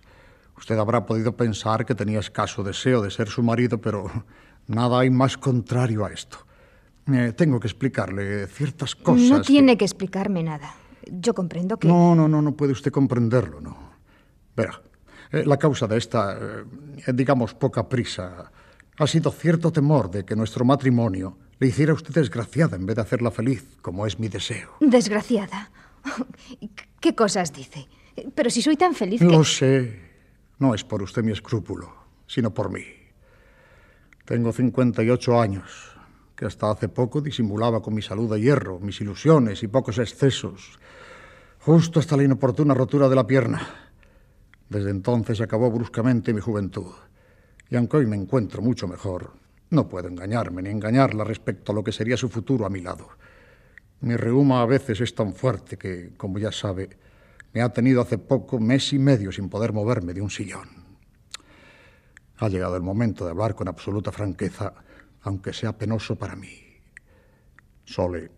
Usted 0.59 0.79
habrá 0.79 1.07
podido 1.07 1.35
pensar 1.35 1.87
que 1.87 1.95
tenía 1.95 2.21
escaso 2.21 2.63
deseo 2.63 3.01
de 3.01 3.11
ser 3.11 3.29
su 3.29 3.43
marido, 3.43 3.81
pero 3.81 4.11
Nada 4.75 5.01
hay 5.01 5.11
más 5.11 5.37
contrario 5.37 6.05
a 6.05 6.13
esto. 6.13 6.39
Eh, 7.13 7.33
tengo 7.37 7.61
que 7.61 7.67
explicarle 7.67 8.47
ciertas 8.47 8.95
cosas. 8.95 9.29
No 9.29 9.41
tiene 9.43 9.77
que... 9.77 9.85
explicarme 9.85 10.43
nada. 10.43 10.75
Yo 11.11 11.35
comprendo 11.35 11.79
que... 11.79 11.89
No, 11.89 12.15
no, 12.15 12.29
no, 12.29 12.41
no 12.41 12.53
puede 12.53 12.73
usted 12.73 12.93
comprenderlo, 12.93 13.61
no. 13.61 13.77
Verá, 14.57 14.81
eh, 15.33 15.45
la 15.45 15.57
causa 15.59 15.87
de 15.87 15.99
esta, 15.99 16.39
eh, 16.39 17.13
digamos, 17.13 17.55
poca 17.55 17.89
prisa 17.89 18.51
ha 18.99 19.07
sido 19.07 19.31
cierto 19.33 19.73
temor 19.73 20.11
de 20.11 20.25
que 20.25 20.37
nuestro 20.37 20.65
matrimonio 20.65 21.37
le 21.59 21.69
hiciera 21.69 21.93
a 21.93 21.95
usted 21.95 22.15
desgraciada 22.15 22.77
en 22.77 22.87
vez 22.87 22.97
de 22.97 23.03
hacerla 23.03 23.31
feliz, 23.31 23.79
como 23.83 24.07
es 24.07 24.19
mi 24.19 24.29
deseo. 24.29 24.71
¿Desgraciada? 24.81 25.71
¿Qué 27.01 27.15
cosas 27.15 27.53
dice? 27.53 27.89
Pero 28.35 28.51
si 28.51 28.63
soy 28.63 28.77
tan 28.77 28.95
feliz 28.95 29.21
Lo 29.23 29.45
sé. 29.45 30.13
No 30.59 30.75
es 30.75 30.85
por 30.85 31.03
usted 31.03 31.25
mi 31.25 31.33
escrúpulo, 31.33 31.93
sino 32.27 32.55
por 32.55 32.71
mí. 32.71 32.85
Tengo 34.25 34.53
58 34.53 35.41
años, 35.41 35.97
que 36.37 36.47
hasta 36.47 36.71
hace 36.71 36.89
poco 36.89 37.21
disimulaba 37.21 37.83
con 37.83 37.95
mi 37.95 38.03
salud 38.03 38.33
de 38.33 38.41
hierro, 38.41 38.79
mis 38.79 39.01
ilusiones 39.01 39.63
y 39.63 39.69
pocos 39.69 39.99
excesos, 39.99 40.79
justo 41.61 42.01
hasta 42.01 42.17
la 42.17 42.25
inoportuna 42.25 42.75
rotura 42.75 43.09
de 43.09 43.17
la 43.17 43.27
pierna. 43.27 43.61
Desde 44.69 44.91
entonces 44.91 45.41
acabó 45.41 45.71
bruscamente 45.71 46.33
mi 46.33 46.41
juventud, 46.41 46.93
y 47.69 47.77
aunque 47.77 47.99
hoy 47.99 48.07
me 48.07 48.17
encuentro 48.17 48.63
mucho 48.63 48.87
mejor, 48.87 49.33
No 49.73 49.89
puedo 49.89 50.07
engañarme 50.07 50.61
ni 50.61 50.69
engañarla 50.69 51.25
respecto 51.25 51.73
a 51.73 51.75
lo 51.75 51.83
que 51.83 51.93
sería 51.93 52.19
su 52.19 52.29
futuro 52.29 52.67
a 52.67 52.69
mi 52.69 52.83
lado. 52.83 53.09
Mi 54.03 54.17
reuma 54.17 54.61
a 54.61 54.67
veces 54.67 55.01
es 55.01 55.15
tan 55.15 55.35
fuerte 55.35 55.79
que, 55.79 56.13
como 56.19 56.39
ya 56.39 56.53
sabe, 56.53 56.91
me 57.55 57.63
ha 57.63 57.71
tenido 57.71 58.03
hace 58.03 58.19
poco 58.19 58.61
mes 58.61 58.93
y 58.93 58.99
medio 58.99 59.33
sin 59.33 59.49
poder 59.49 59.73
moverme 59.73 60.13
de 60.13 60.21
un 60.21 60.29
sillón. 60.29 60.82
Ha 62.39 62.49
llegado 62.49 62.77
el 62.77 62.83
momento 62.83 63.25
de 63.25 63.31
hablar 63.31 63.55
con 63.55 63.69
absoluta 63.69 64.13
franqueza, 64.13 64.73
aunque 65.23 65.53
sea 65.53 65.77
penoso 65.77 66.17
para 66.17 66.37
mí. 66.37 66.59
Sole, 67.85 68.31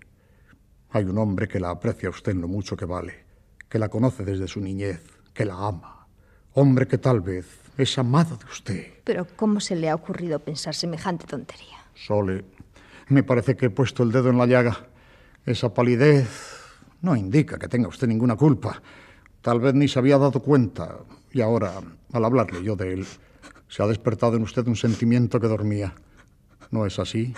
hay 0.91 1.05
un 1.05 1.19
hombre 1.19 1.49
que 1.49 1.61
la 1.61 1.71
aprecia 1.71 2.09
a 2.09 2.11
usted 2.11 2.33
en 2.33 2.41
lo 2.41 2.49
mucho 2.49 2.77
que 2.77 2.85
vale, 2.85 3.25
que 3.69 3.79
la 3.79 3.89
conoce 3.89 4.25
desde 4.25 4.49
su 4.49 4.61
niñez, 4.61 5.03
que 5.33 5.45
la 5.45 5.55
ama. 5.55 6.07
Hombre 6.53 6.87
que 6.87 6.99
tal 6.99 7.21
vez 7.21 7.47
es 7.77 7.99
amado 7.99 8.37
de 8.37 8.45
usted. 8.45 8.87
Pero 9.05 9.27
¿cómo 9.37 9.61
se 9.61 9.75
le 9.75 9.89
ha 9.89 9.95
ocurrido 9.95 10.39
pensar 10.39 10.75
semejante 10.75 11.27
tontería? 11.27 11.79
Sole, 11.95 12.45
me 13.09 13.23
parece 13.23 13.57
que 13.57 13.67
he 13.67 13.71
puesto 13.71 14.03
el 14.03 14.13
dedo 14.13 14.31
en 14.31 14.39
la 14.39 14.47
llaga. 14.47 14.87
Esa 15.45 15.73
palidez 15.75 16.29
no 17.03 17.17
indica 17.17 17.59
que 17.59 17.69
tenga 17.69 17.89
usted 17.89 18.07
ninguna 18.07 18.37
culpa. 18.37 18.81
Tal 19.43 19.61
vez 19.61 19.75
ni 19.75 19.89
se 19.89 19.99
había 19.99 20.17
dado 20.17 20.41
cuenta. 20.41 20.99
Y 21.33 21.41
ahora, 21.41 21.81
al 22.13 22.25
hablarle 22.25 22.63
yo 22.63 22.77
de 22.77 22.95
él, 22.95 23.07
se 23.69 23.83
ha 23.83 23.87
despertado 23.87 24.37
en 24.37 24.43
usted 24.43 24.67
un 24.67 24.77
sentimiento 24.77 25.41
que 25.41 25.47
dormía. 25.49 25.95
¿No 26.71 26.87
es 26.87 26.99
así? 26.99 27.35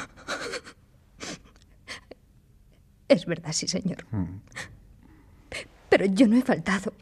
Es 3.09 3.27
verdad, 3.27 3.53
sí, 3.53 3.69
señor. 3.69 3.99
Pero 5.89 6.07
yo 6.07 6.27
no 6.27 6.37
he 6.37 6.43
faltado. 6.43 6.93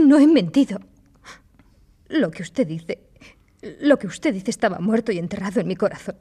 No 0.00 0.18
he 0.18 0.26
mentido. 0.26 0.80
Lo 2.08 2.30
que 2.30 2.42
usted 2.42 2.66
dice. 2.66 3.00
Lo 3.80 3.98
que 3.98 4.06
usted 4.06 4.32
dice 4.34 4.50
estaba 4.50 4.78
muerto 4.78 5.10
y 5.10 5.18
enterrado 5.18 5.60
en 5.60 5.66
mi 5.68 5.76
corazón. 5.76 6.16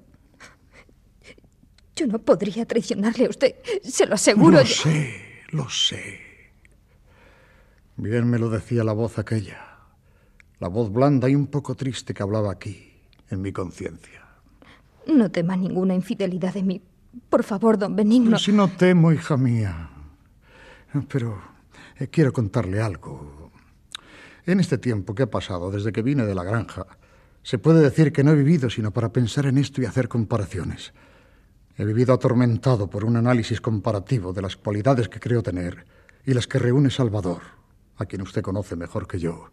Yo 1.95 2.07
no 2.07 2.19
podría 2.19 2.65
traicionarle 2.65 3.25
a 3.25 3.29
usted. 3.29 3.55
Se 3.83 4.05
lo 4.05 4.15
aseguro. 4.15 4.57
Lo 4.57 4.63
yo- 4.63 4.75
sé, 4.83 5.21
lo 5.49 5.69
sé. 5.69 6.19
Bien 7.97 8.29
me 8.29 8.37
lo 8.39 8.49
decía 8.49 8.83
la 8.83 8.93
voz 8.93 9.17
aquella. 9.19 9.76
La 10.59 10.67
voz 10.67 10.91
blanda 10.91 11.29
y 11.29 11.35
un 11.35 11.47
poco 11.47 11.75
triste 11.75 12.13
que 12.13 12.23
hablaba 12.23 12.51
aquí, 12.51 12.93
en 13.29 13.41
mi 13.41 13.51
conciencia. 13.51 14.25
No 15.07 15.29
tema 15.29 15.55
ninguna 15.55 15.93
infidelidad 15.93 16.53
de 16.53 16.63
mí. 16.63 16.81
Por 17.29 17.43
favor, 17.43 17.77
don 17.77 17.95
Benigno. 17.95 18.31
Pero 18.31 18.39
si 18.39 18.51
no 18.51 18.67
temo, 18.67 19.11
hija 19.11 19.37
mía. 19.37 19.89
Pero 21.09 21.39
eh, 21.99 22.07
quiero 22.07 22.33
contarle 22.33 22.81
algo. 22.81 23.51
En 24.45 24.59
este 24.59 24.77
tiempo 24.77 25.13
que 25.13 25.23
ha 25.23 25.29
pasado 25.29 25.69
desde 25.71 25.91
que 25.91 26.01
vine 26.01 26.25
de 26.25 26.33
la 26.35 26.43
granja, 26.43 26.85
se 27.43 27.59
puede 27.59 27.81
decir 27.81 28.11
que 28.11 28.23
no 28.23 28.31
he 28.31 28.35
vivido 28.35 28.69
sino 28.69 28.91
para 28.91 29.13
pensar 29.13 29.45
en 29.45 29.57
esto 29.57 29.81
y 29.81 29.85
hacer 29.85 30.07
comparaciones. 30.07 30.93
He 31.77 31.85
vivido 31.85 32.13
atormentado 32.13 32.89
por 32.89 33.05
un 33.05 33.17
análisis 33.17 33.61
comparativo 33.61 34.33
de 34.33 34.41
las 34.41 34.57
cualidades 34.57 35.07
que 35.09 35.19
creo 35.19 35.43
tener 35.43 35.85
y 36.25 36.33
las 36.33 36.47
que 36.47 36.59
reúne 36.59 36.89
Salvador, 36.89 37.41
a 37.97 38.05
quien 38.05 38.21
usted 38.21 38.41
conoce 38.41 38.75
mejor 38.75 39.07
que 39.07 39.19
yo. 39.19 39.51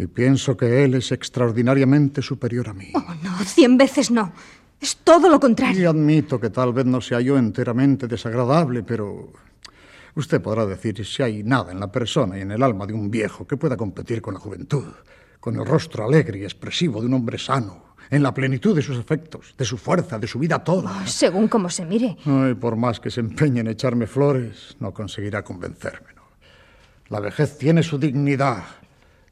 Y 0.00 0.06
pienso 0.06 0.56
que 0.56 0.82
él 0.82 0.94
es 0.94 1.12
extraordinariamente 1.12 2.22
superior 2.22 2.70
a 2.70 2.72
mí. 2.72 2.90
Oh, 2.94 3.04
no, 3.22 3.38
cien 3.44 3.76
veces 3.76 4.10
no. 4.10 4.32
Es 4.80 4.96
todo 4.96 5.28
lo 5.28 5.38
contrario. 5.38 5.82
Y 5.82 5.84
admito 5.84 6.40
que 6.40 6.48
tal 6.48 6.72
vez 6.72 6.86
no 6.86 7.02
sea 7.02 7.20
yo 7.20 7.36
enteramente 7.36 8.06
desagradable, 8.06 8.82
pero 8.82 9.30
usted 10.14 10.40
podrá 10.40 10.64
decir 10.64 11.04
si 11.04 11.22
hay 11.22 11.42
nada 11.42 11.70
en 11.70 11.80
la 11.80 11.92
persona 11.92 12.38
y 12.38 12.40
en 12.40 12.50
el 12.52 12.62
alma 12.62 12.86
de 12.86 12.94
un 12.94 13.10
viejo 13.10 13.46
que 13.46 13.58
pueda 13.58 13.76
competir 13.76 14.22
con 14.22 14.32
la 14.32 14.40
juventud, 14.40 14.86
con 15.38 15.56
el 15.56 15.66
rostro 15.66 16.06
alegre 16.06 16.38
y 16.38 16.44
expresivo 16.44 17.00
de 17.00 17.06
un 17.06 17.14
hombre 17.14 17.36
sano, 17.36 17.90
en 18.08 18.22
la 18.22 18.32
plenitud 18.32 18.74
de 18.74 18.80
sus 18.80 18.98
efectos, 18.98 19.54
de 19.58 19.66
su 19.66 19.76
fuerza, 19.76 20.18
de 20.18 20.26
su 20.26 20.38
vida 20.38 20.64
toda. 20.64 21.06
Según 21.06 21.46
como 21.46 21.68
se 21.68 21.84
mire. 21.84 22.16
Ay, 22.24 22.54
por 22.54 22.74
más 22.74 23.00
que 23.00 23.10
se 23.10 23.20
empeñe 23.20 23.60
en 23.60 23.68
echarme 23.68 24.06
flores, 24.06 24.76
no 24.80 24.94
conseguirá 24.94 25.44
convencerme. 25.44 26.08
La 27.10 27.20
vejez 27.20 27.58
tiene 27.58 27.82
su 27.82 27.98
dignidad. 27.98 28.64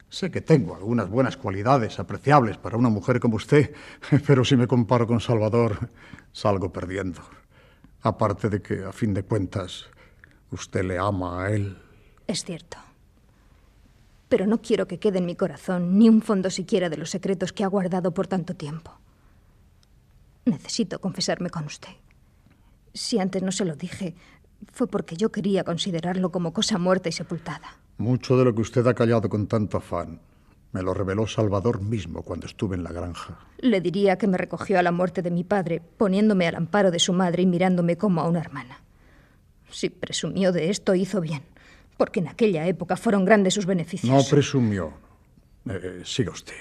Sé 0.09 0.31
que 0.31 0.41
tengo 0.41 0.75
algunas 0.75 1.07
buenas 1.07 1.37
cualidades 1.37 1.99
apreciables 1.99 2.57
para 2.57 2.77
una 2.77 2.89
mujer 2.89 3.19
como 3.19 3.35
usted, 3.35 3.73
pero 4.27 4.43
si 4.43 4.55
me 4.55 4.67
comparo 4.67 5.05
con 5.05 5.19
Salvador, 5.19 5.89
salgo 6.31 6.73
perdiendo. 6.73 7.21
Aparte 8.01 8.49
de 8.49 8.61
que, 8.61 8.83
a 8.83 8.91
fin 8.91 9.13
de 9.13 9.23
cuentas, 9.23 9.85
usted 10.51 10.83
le 10.83 10.97
ama 10.97 11.43
a 11.43 11.51
él. 11.51 11.77
Es 12.25 12.43
cierto. 12.43 12.77
Pero 14.29 14.47
no 14.47 14.61
quiero 14.61 14.87
que 14.87 14.99
quede 14.99 15.19
en 15.19 15.25
mi 15.25 15.35
corazón 15.35 15.97
ni 15.97 16.09
un 16.09 16.21
fondo 16.21 16.49
siquiera 16.49 16.89
de 16.89 16.97
los 16.97 17.09
secretos 17.09 17.53
que 17.53 17.63
ha 17.63 17.67
guardado 17.67 18.13
por 18.13 18.27
tanto 18.27 18.55
tiempo. 18.55 18.91
Necesito 20.45 20.99
confesarme 21.01 21.49
con 21.49 21.65
usted. 21.65 21.93
Si 22.93 23.19
antes 23.19 23.43
no 23.43 23.51
se 23.51 23.65
lo 23.65 23.75
dije, 23.75 24.15
fue 24.71 24.87
porque 24.87 25.15
yo 25.15 25.31
quería 25.31 25.63
considerarlo 25.63 26.31
como 26.31 26.53
cosa 26.53 26.77
muerta 26.79 27.09
y 27.09 27.11
sepultada. 27.11 27.77
Mucho 27.99 28.35
de 28.37 28.45
lo 28.45 28.55
que 28.55 28.61
usted 28.61 28.85
ha 28.87 28.93
callado 28.95 29.29
con 29.29 29.45
tanto 29.45 29.77
afán 29.77 30.19
me 30.71 30.83
lo 30.83 30.93
reveló 30.93 31.25
Salvador 31.25 31.81
mismo 31.81 32.21
cuando 32.21 32.45
estuve 32.45 32.75
en 32.75 32.83
la 32.83 32.91
granja. 32.91 33.39
Le 33.59 33.81
diría 33.81 34.17
que 34.17 34.27
me 34.27 34.37
recogió 34.37 34.77
a 34.77 34.83
la 34.83 34.91
muerte 34.91 35.21
de 35.21 35.31
mi 35.31 35.43
padre, 35.43 35.81
poniéndome 35.97 36.47
al 36.47 36.55
amparo 36.55 36.91
de 36.91 36.99
su 36.99 37.13
madre 37.13 37.43
y 37.43 37.45
mirándome 37.47 37.97
como 37.97 38.21
a 38.21 38.27
una 38.27 38.39
hermana. 38.39 38.81
Si 39.71 39.89
presumió 39.89 40.51
de 40.51 40.69
esto, 40.69 40.93
hizo 40.95 41.21
bien, 41.21 41.41
porque 41.97 42.19
en 42.19 42.27
aquella 42.27 42.67
época 42.67 42.97
fueron 42.97 43.25
grandes 43.25 43.55
sus 43.55 43.65
beneficios. 43.65 44.11
No 44.11 44.21
presumió. 44.29 44.93
Eh, 45.67 46.01
siga 46.05 46.31
usted. 46.31 46.55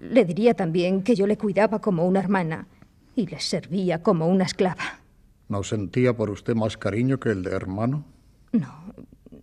Le 0.00 0.24
diría 0.24 0.54
también 0.54 1.02
que 1.02 1.14
yo 1.14 1.26
le 1.26 1.38
cuidaba 1.38 1.80
como 1.80 2.06
una 2.06 2.20
hermana 2.20 2.66
y 3.14 3.26
le 3.26 3.40
servía 3.40 4.02
como 4.02 4.26
una 4.26 4.44
esclava. 4.44 5.00
¿No 5.48 5.62
sentía 5.62 6.14
por 6.14 6.30
usted 6.30 6.54
más 6.54 6.76
cariño 6.76 7.18
que 7.18 7.30
el 7.30 7.42
de 7.42 7.52
hermano? 7.52 8.04
No, 8.52 8.94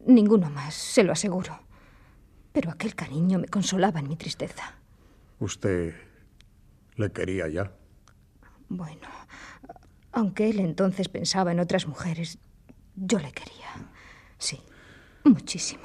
ninguno 0.06 0.50
más, 0.50 0.74
se 0.74 1.04
lo 1.04 1.12
aseguro. 1.12 1.60
Pero 2.52 2.72
aquel 2.72 2.96
cariño 2.96 3.40
me 3.40 3.48
consolaba 3.48 4.00
en 4.00 4.08
mi 4.08 4.16
tristeza. 4.16 4.76
¿Usted 5.40 5.94
le 6.96 7.12
quería 7.12 7.48
ya? 7.50 7.72
Bueno, 8.70 9.08
aunque 10.12 10.50
él 10.50 10.60
entonces 10.60 11.10
pensaba 11.10 11.52
en 11.52 11.60
otras 11.60 11.88
mujeres, 11.88 12.40
yo 12.96 13.20
le 13.20 13.32
quería. 13.32 13.92
Sí, 14.38 14.60
muchísimo. 15.24 15.84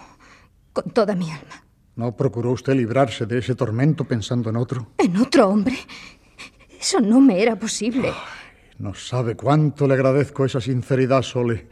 Con 0.73 0.91
toda 0.91 1.15
mi 1.17 1.31
alma. 1.31 1.65
¿No 1.97 2.17
procuró 2.17 2.53
usted 2.53 2.75
librarse 2.75 3.27
de 3.27 3.39
ese 3.39 3.55
tormento 3.55 4.05
pensando 4.05 4.49
en 4.49 4.57
otro? 4.57 4.93
¿En 4.99 5.17
otro 5.17 5.49
hombre? 5.49 5.77
Eso 6.81 7.01
no 7.01 7.21
me 7.21 7.43
era 7.43 7.57
posible. 7.57 8.13
No 8.79 8.95
sabe 8.95 9.35
cuánto 9.37 9.87
le 9.87 9.95
agradezco 9.95 10.45
esa 10.45 10.61
sinceridad, 10.61 11.23
Sole. 11.23 11.69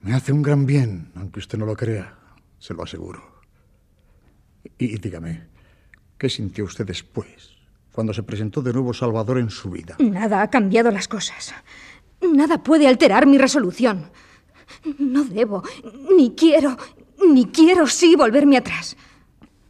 Me 0.00 0.14
hace 0.14 0.32
un 0.32 0.42
gran 0.42 0.66
bien, 0.66 1.12
aunque 1.16 1.40
usted 1.40 1.58
no 1.58 1.66
lo 1.66 1.76
crea, 1.76 2.16
se 2.58 2.74
lo 2.74 2.82
aseguro. 2.82 3.42
Y, 4.78 4.94
y 4.94 4.98
dígame, 4.98 5.48
¿qué 6.16 6.28
sintió 6.28 6.64
usted 6.64 6.86
después, 6.86 7.50
cuando 7.92 8.14
se 8.14 8.22
presentó 8.22 8.62
de 8.62 8.72
nuevo 8.72 8.94
Salvador 8.94 9.38
en 9.38 9.50
su 9.50 9.70
vida? 9.70 9.96
Nada 9.98 10.42
ha 10.42 10.50
cambiado 10.50 10.90
las 10.90 11.08
cosas. 11.08 11.52
Nada 12.20 12.62
puede 12.62 12.86
alterar 12.86 13.26
mi 13.26 13.38
resolución. 13.38 14.10
No 14.98 15.24
debo, 15.24 15.62
ni 16.16 16.34
quiero, 16.34 16.76
ni 17.32 17.46
quiero 17.46 17.86
sí 17.86 18.14
volverme 18.16 18.56
atrás. 18.56 18.96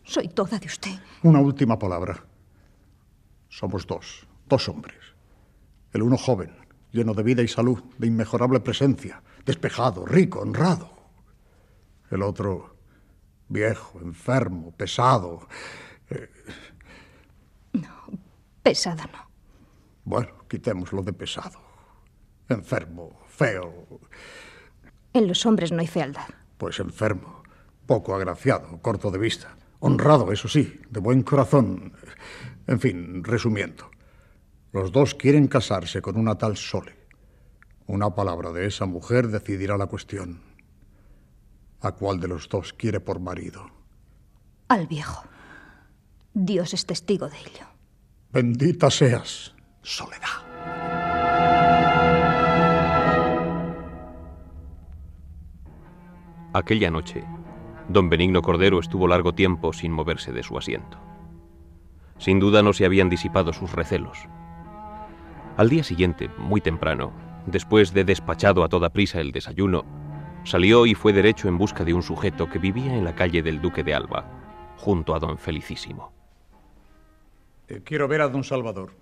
Soy 0.04 0.28
toda 0.28 0.58
de 0.58 0.66
usted. 0.66 0.98
Una 1.22 1.40
última 1.40 1.78
palabra. 1.78 2.24
Somos 3.48 3.86
dos, 3.86 4.26
dos 4.46 4.68
hombres. 4.68 4.98
El 5.92 6.02
uno 6.02 6.16
joven, 6.16 6.50
lleno 6.92 7.14
de 7.14 7.22
vida 7.22 7.42
y 7.42 7.48
salud, 7.48 7.82
de 7.98 8.06
inmejorable 8.06 8.60
presencia, 8.60 9.22
despejado, 9.48 10.04
rico, 10.04 10.40
honrado. 10.40 10.90
El 12.10 12.22
otro, 12.22 12.76
viejo, 13.48 13.98
enfermo, 14.00 14.72
pesado. 14.76 15.48
Eh, 16.10 16.28
Pesada 18.62 19.04
no. 19.06 19.30
bueno, 20.04 20.46
quitémoslo 20.48 21.02
de 21.02 21.14
pesado. 21.14 21.58
Enfermo, 22.50 23.20
feo, 23.28 23.86
En 25.14 25.26
los 25.26 25.46
hombres 25.46 25.72
no 25.72 25.80
hay 25.80 25.86
fealdad. 25.86 26.28
pues 26.58 26.78
enfermo, 26.80 27.42
poco 27.86 28.14
agraciado, 28.14 28.80
corto 28.82 29.10
de 29.10 29.18
vista, 29.18 29.56
honrado, 29.80 30.30
eso 30.30 30.48
sí, 30.48 30.80
de 30.90 31.00
buen 31.00 31.22
corazón. 31.22 31.94
En 32.66 32.80
fin, 32.80 33.24
resumiendo, 33.24 33.90
los 34.72 34.92
dos 34.92 35.14
quieren 35.14 35.46
casarse 35.48 36.02
con 36.02 36.18
una 36.18 36.36
tal 36.36 36.56
Sole. 36.58 36.97
Una 37.88 38.14
palabra 38.14 38.52
de 38.52 38.66
esa 38.66 38.84
mujer 38.84 39.28
decidirá 39.28 39.78
la 39.78 39.86
cuestión. 39.86 40.42
¿A 41.80 41.92
cuál 41.92 42.20
de 42.20 42.28
los 42.28 42.46
dos 42.50 42.74
quiere 42.74 43.00
por 43.00 43.18
marido? 43.18 43.70
Al 44.68 44.86
viejo. 44.86 45.24
Dios 46.34 46.74
es 46.74 46.84
testigo 46.84 47.30
de 47.30 47.38
ello. 47.38 47.66
Bendita 48.30 48.90
seas, 48.90 49.54
Soledad. 49.80 50.28
Aquella 56.52 56.90
noche, 56.90 57.24
don 57.88 58.10
Benigno 58.10 58.42
Cordero 58.42 58.80
estuvo 58.80 59.08
largo 59.08 59.34
tiempo 59.34 59.72
sin 59.72 59.92
moverse 59.92 60.30
de 60.30 60.42
su 60.42 60.58
asiento. 60.58 60.98
Sin 62.18 62.38
duda 62.38 62.62
no 62.62 62.74
se 62.74 62.84
habían 62.84 63.08
disipado 63.08 63.54
sus 63.54 63.72
recelos. 63.72 64.18
Al 65.56 65.70
día 65.70 65.84
siguiente, 65.84 66.28
muy 66.36 66.60
temprano, 66.60 67.27
después 67.46 67.92
de 67.92 68.04
despachado 68.04 68.64
a 68.64 68.68
toda 68.68 68.90
prisa 68.90 69.20
el 69.20 69.32
desayuno, 69.32 69.84
salió 70.44 70.86
y 70.86 70.94
fue 70.94 71.12
derecho 71.12 71.48
en 71.48 71.58
busca 71.58 71.84
de 71.84 71.94
un 71.94 72.02
sujeto 72.02 72.48
que 72.48 72.58
vivía 72.58 72.94
en 72.94 73.04
la 73.04 73.14
calle 73.14 73.42
del 73.42 73.60
Duque 73.60 73.84
de 73.84 73.94
Alba, 73.94 74.24
junto 74.76 75.14
a 75.14 75.18
don 75.18 75.38
Felicísimo. 75.38 76.12
Eh, 77.68 77.82
quiero 77.84 78.08
ver 78.08 78.22
a 78.22 78.28
don 78.28 78.44
Salvador. 78.44 78.92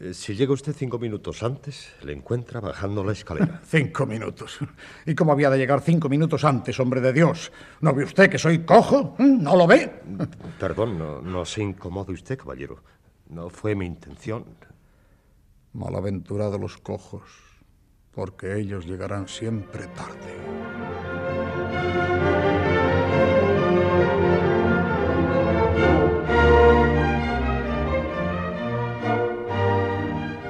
Eh, 0.00 0.14
si 0.14 0.34
llega 0.34 0.52
usted 0.52 0.74
cinco 0.74 0.98
minutos 0.98 1.42
antes, 1.42 1.92
le 2.02 2.12
encuentra 2.12 2.60
bajando 2.60 3.02
la 3.02 3.12
escalera. 3.12 3.60
cinco 3.66 4.06
minutos. 4.06 4.58
¿Y 5.04 5.14
cómo 5.14 5.32
había 5.32 5.50
de 5.50 5.58
llegar 5.58 5.80
cinco 5.80 6.08
minutos 6.08 6.44
antes, 6.44 6.78
hombre 6.78 7.00
de 7.00 7.12
Dios? 7.12 7.52
¿No 7.80 7.92
ve 7.92 8.04
usted 8.04 8.30
que 8.30 8.38
soy 8.38 8.60
cojo? 8.60 9.16
¿Mm? 9.18 9.42
¿No 9.42 9.56
lo 9.56 9.66
ve? 9.66 10.02
Perdón, 10.58 10.98
no, 10.98 11.20
no 11.20 11.44
se 11.44 11.62
incomode 11.62 12.12
usted, 12.12 12.38
caballero. 12.38 12.82
No 13.28 13.50
fue 13.50 13.74
mi 13.74 13.86
intención. 13.86 14.44
Malaventurados 15.72 16.60
los 16.60 16.78
cojos, 16.78 17.22
porque 18.18 18.58
ellos 18.58 18.84
llegarán 18.84 19.28
siempre 19.28 19.86
tarde. 19.94 20.34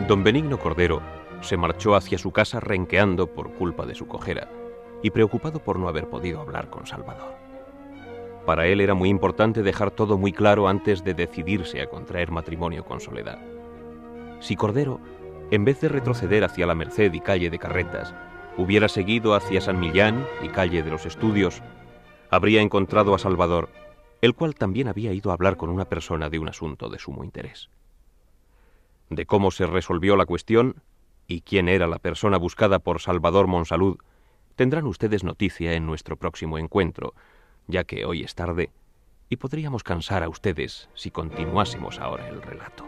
Don 0.09 0.25
Benigno 0.25 0.59
Cordero 0.59 1.03
se 1.43 1.59
marchó 1.59 1.95
hacia 1.95 2.17
su 2.17 2.31
casa 2.31 2.59
renqueando 2.59 3.27
por 3.27 3.53
culpa 3.53 3.85
de 3.85 3.95
su 3.95 4.07
cojera 4.07 4.51
y 5.03 5.11
preocupado 5.11 5.63
por 5.63 5.79
no 5.79 5.89
haber 5.89 6.09
podido 6.09 6.41
hablar 6.41 6.71
con 6.71 6.87
Salvador. 6.87 7.35
Para 8.47 8.67
él 8.67 8.81
era 8.81 8.95
muy 8.95 9.11
importante 9.11 9.63
dejar 9.63 9.91
todo 9.91 10.17
muy 10.17 10.33
claro 10.33 10.69
antes 10.69 11.05
de 11.05 11.13
decidirse 11.13 11.83
a 11.83 11.91
contraer 11.91 12.31
matrimonio 12.31 12.87
con 12.87 13.03
Soledad. 13.03 13.39
Si 14.41 14.57
Cordero, 14.57 15.01
en 15.51 15.65
vez 15.65 15.81
de 15.81 15.89
retroceder 15.89 16.45
hacia 16.45 16.67
la 16.67 16.75
Merced 16.75 17.13
y 17.13 17.21
calle 17.21 17.51
de 17.51 17.59
Carretas, 17.59 18.15
hubiera 18.57 18.89
seguido 18.89 19.35
hacia 19.35 19.61
San 19.61 19.81
Millán 19.81 20.27
y 20.43 20.49
calle 20.49 20.83
de 20.83 20.91
los 20.91 21.07
Estudios, 21.07 21.63
habría 22.31 22.61
encontrado 22.61 23.15
a 23.15 23.19
Salvador, 23.19 23.71
el 24.21 24.35
cual 24.35 24.55
también 24.55 24.89
había 24.89 25.13
ido 25.13 25.31
a 25.31 25.35
hablar 25.35 25.57
con 25.57 25.71
una 25.71 25.85
persona 25.87 26.29
de 26.29 26.39
un 26.39 26.49
asunto 26.49 26.89
de 26.89 26.99
sumo 26.99 27.25
interés. 27.25 27.71
De 29.11 29.27
cómo 29.27 29.51
se 29.51 29.67
resolvió 29.67 30.17
la 30.17 30.27
cuestión 30.27 30.83
y 31.27 31.43
quién 31.43 31.69
era 31.69 31.87
la 31.87 31.99
persona 31.99 32.37
buscada 32.37 32.79
por 32.79 33.01
Salvador 33.01 33.47
Monsalud, 33.47 33.99
tendrán 34.57 34.87
ustedes 34.87 35.25
noticia 35.25 35.75
en 35.75 35.87
nuestro 35.87 36.17
próximo 36.17 36.59
encuentro, 36.59 37.15
ya 37.69 37.85
que 37.85 38.05
hoy 38.05 38.23
es 38.23 38.35
tarde 38.35 38.71
y 39.31 39.37
podríamos 39.37 39.83
cansar 39.83 40.23
a 40.23 40.29
ustedes 40.29 40.89
si 40.95 41.11
continuásemos 41.11 41.99
ahora 42.01 42.29
el 42.29 42.43
relato. 42.43 42.85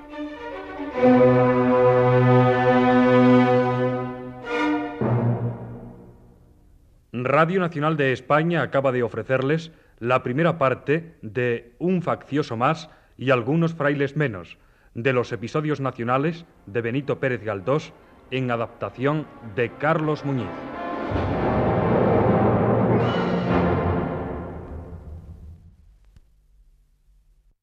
Radio 7.12 7.60
Nacional 7.60 7.96
de 7.96 8.12
España 8.12 8.62
acaba 8.62 8.92
de 8.92 9.02
ofrecerles 9.02 9.72
la 9.98 10.22
primera 10.22 10.58
parte 10.58 11.16
de 11.22 11.74
Un 11.78 12.02
faccioso 12.02 12.56
más 12.56 12.88
y 13.18 13.30
algunos 13.30 13.74
frailes 13.74 14.16
menos, 14.16 14.58
de 14.94 15.12
los 15.12 15.32
episodios 15.32 15.80
nacionales 15.80 16.46
de 16.66 16.80
Benito 16.80 17.18
Pérez 17.18 17.42
Galdós 17.42 17.92
en 18.30 18.50
adaptación 18.50 19.26
de 19.56 19.70
Carlos 19.76 20.24
Muñiz. 20.24 20.46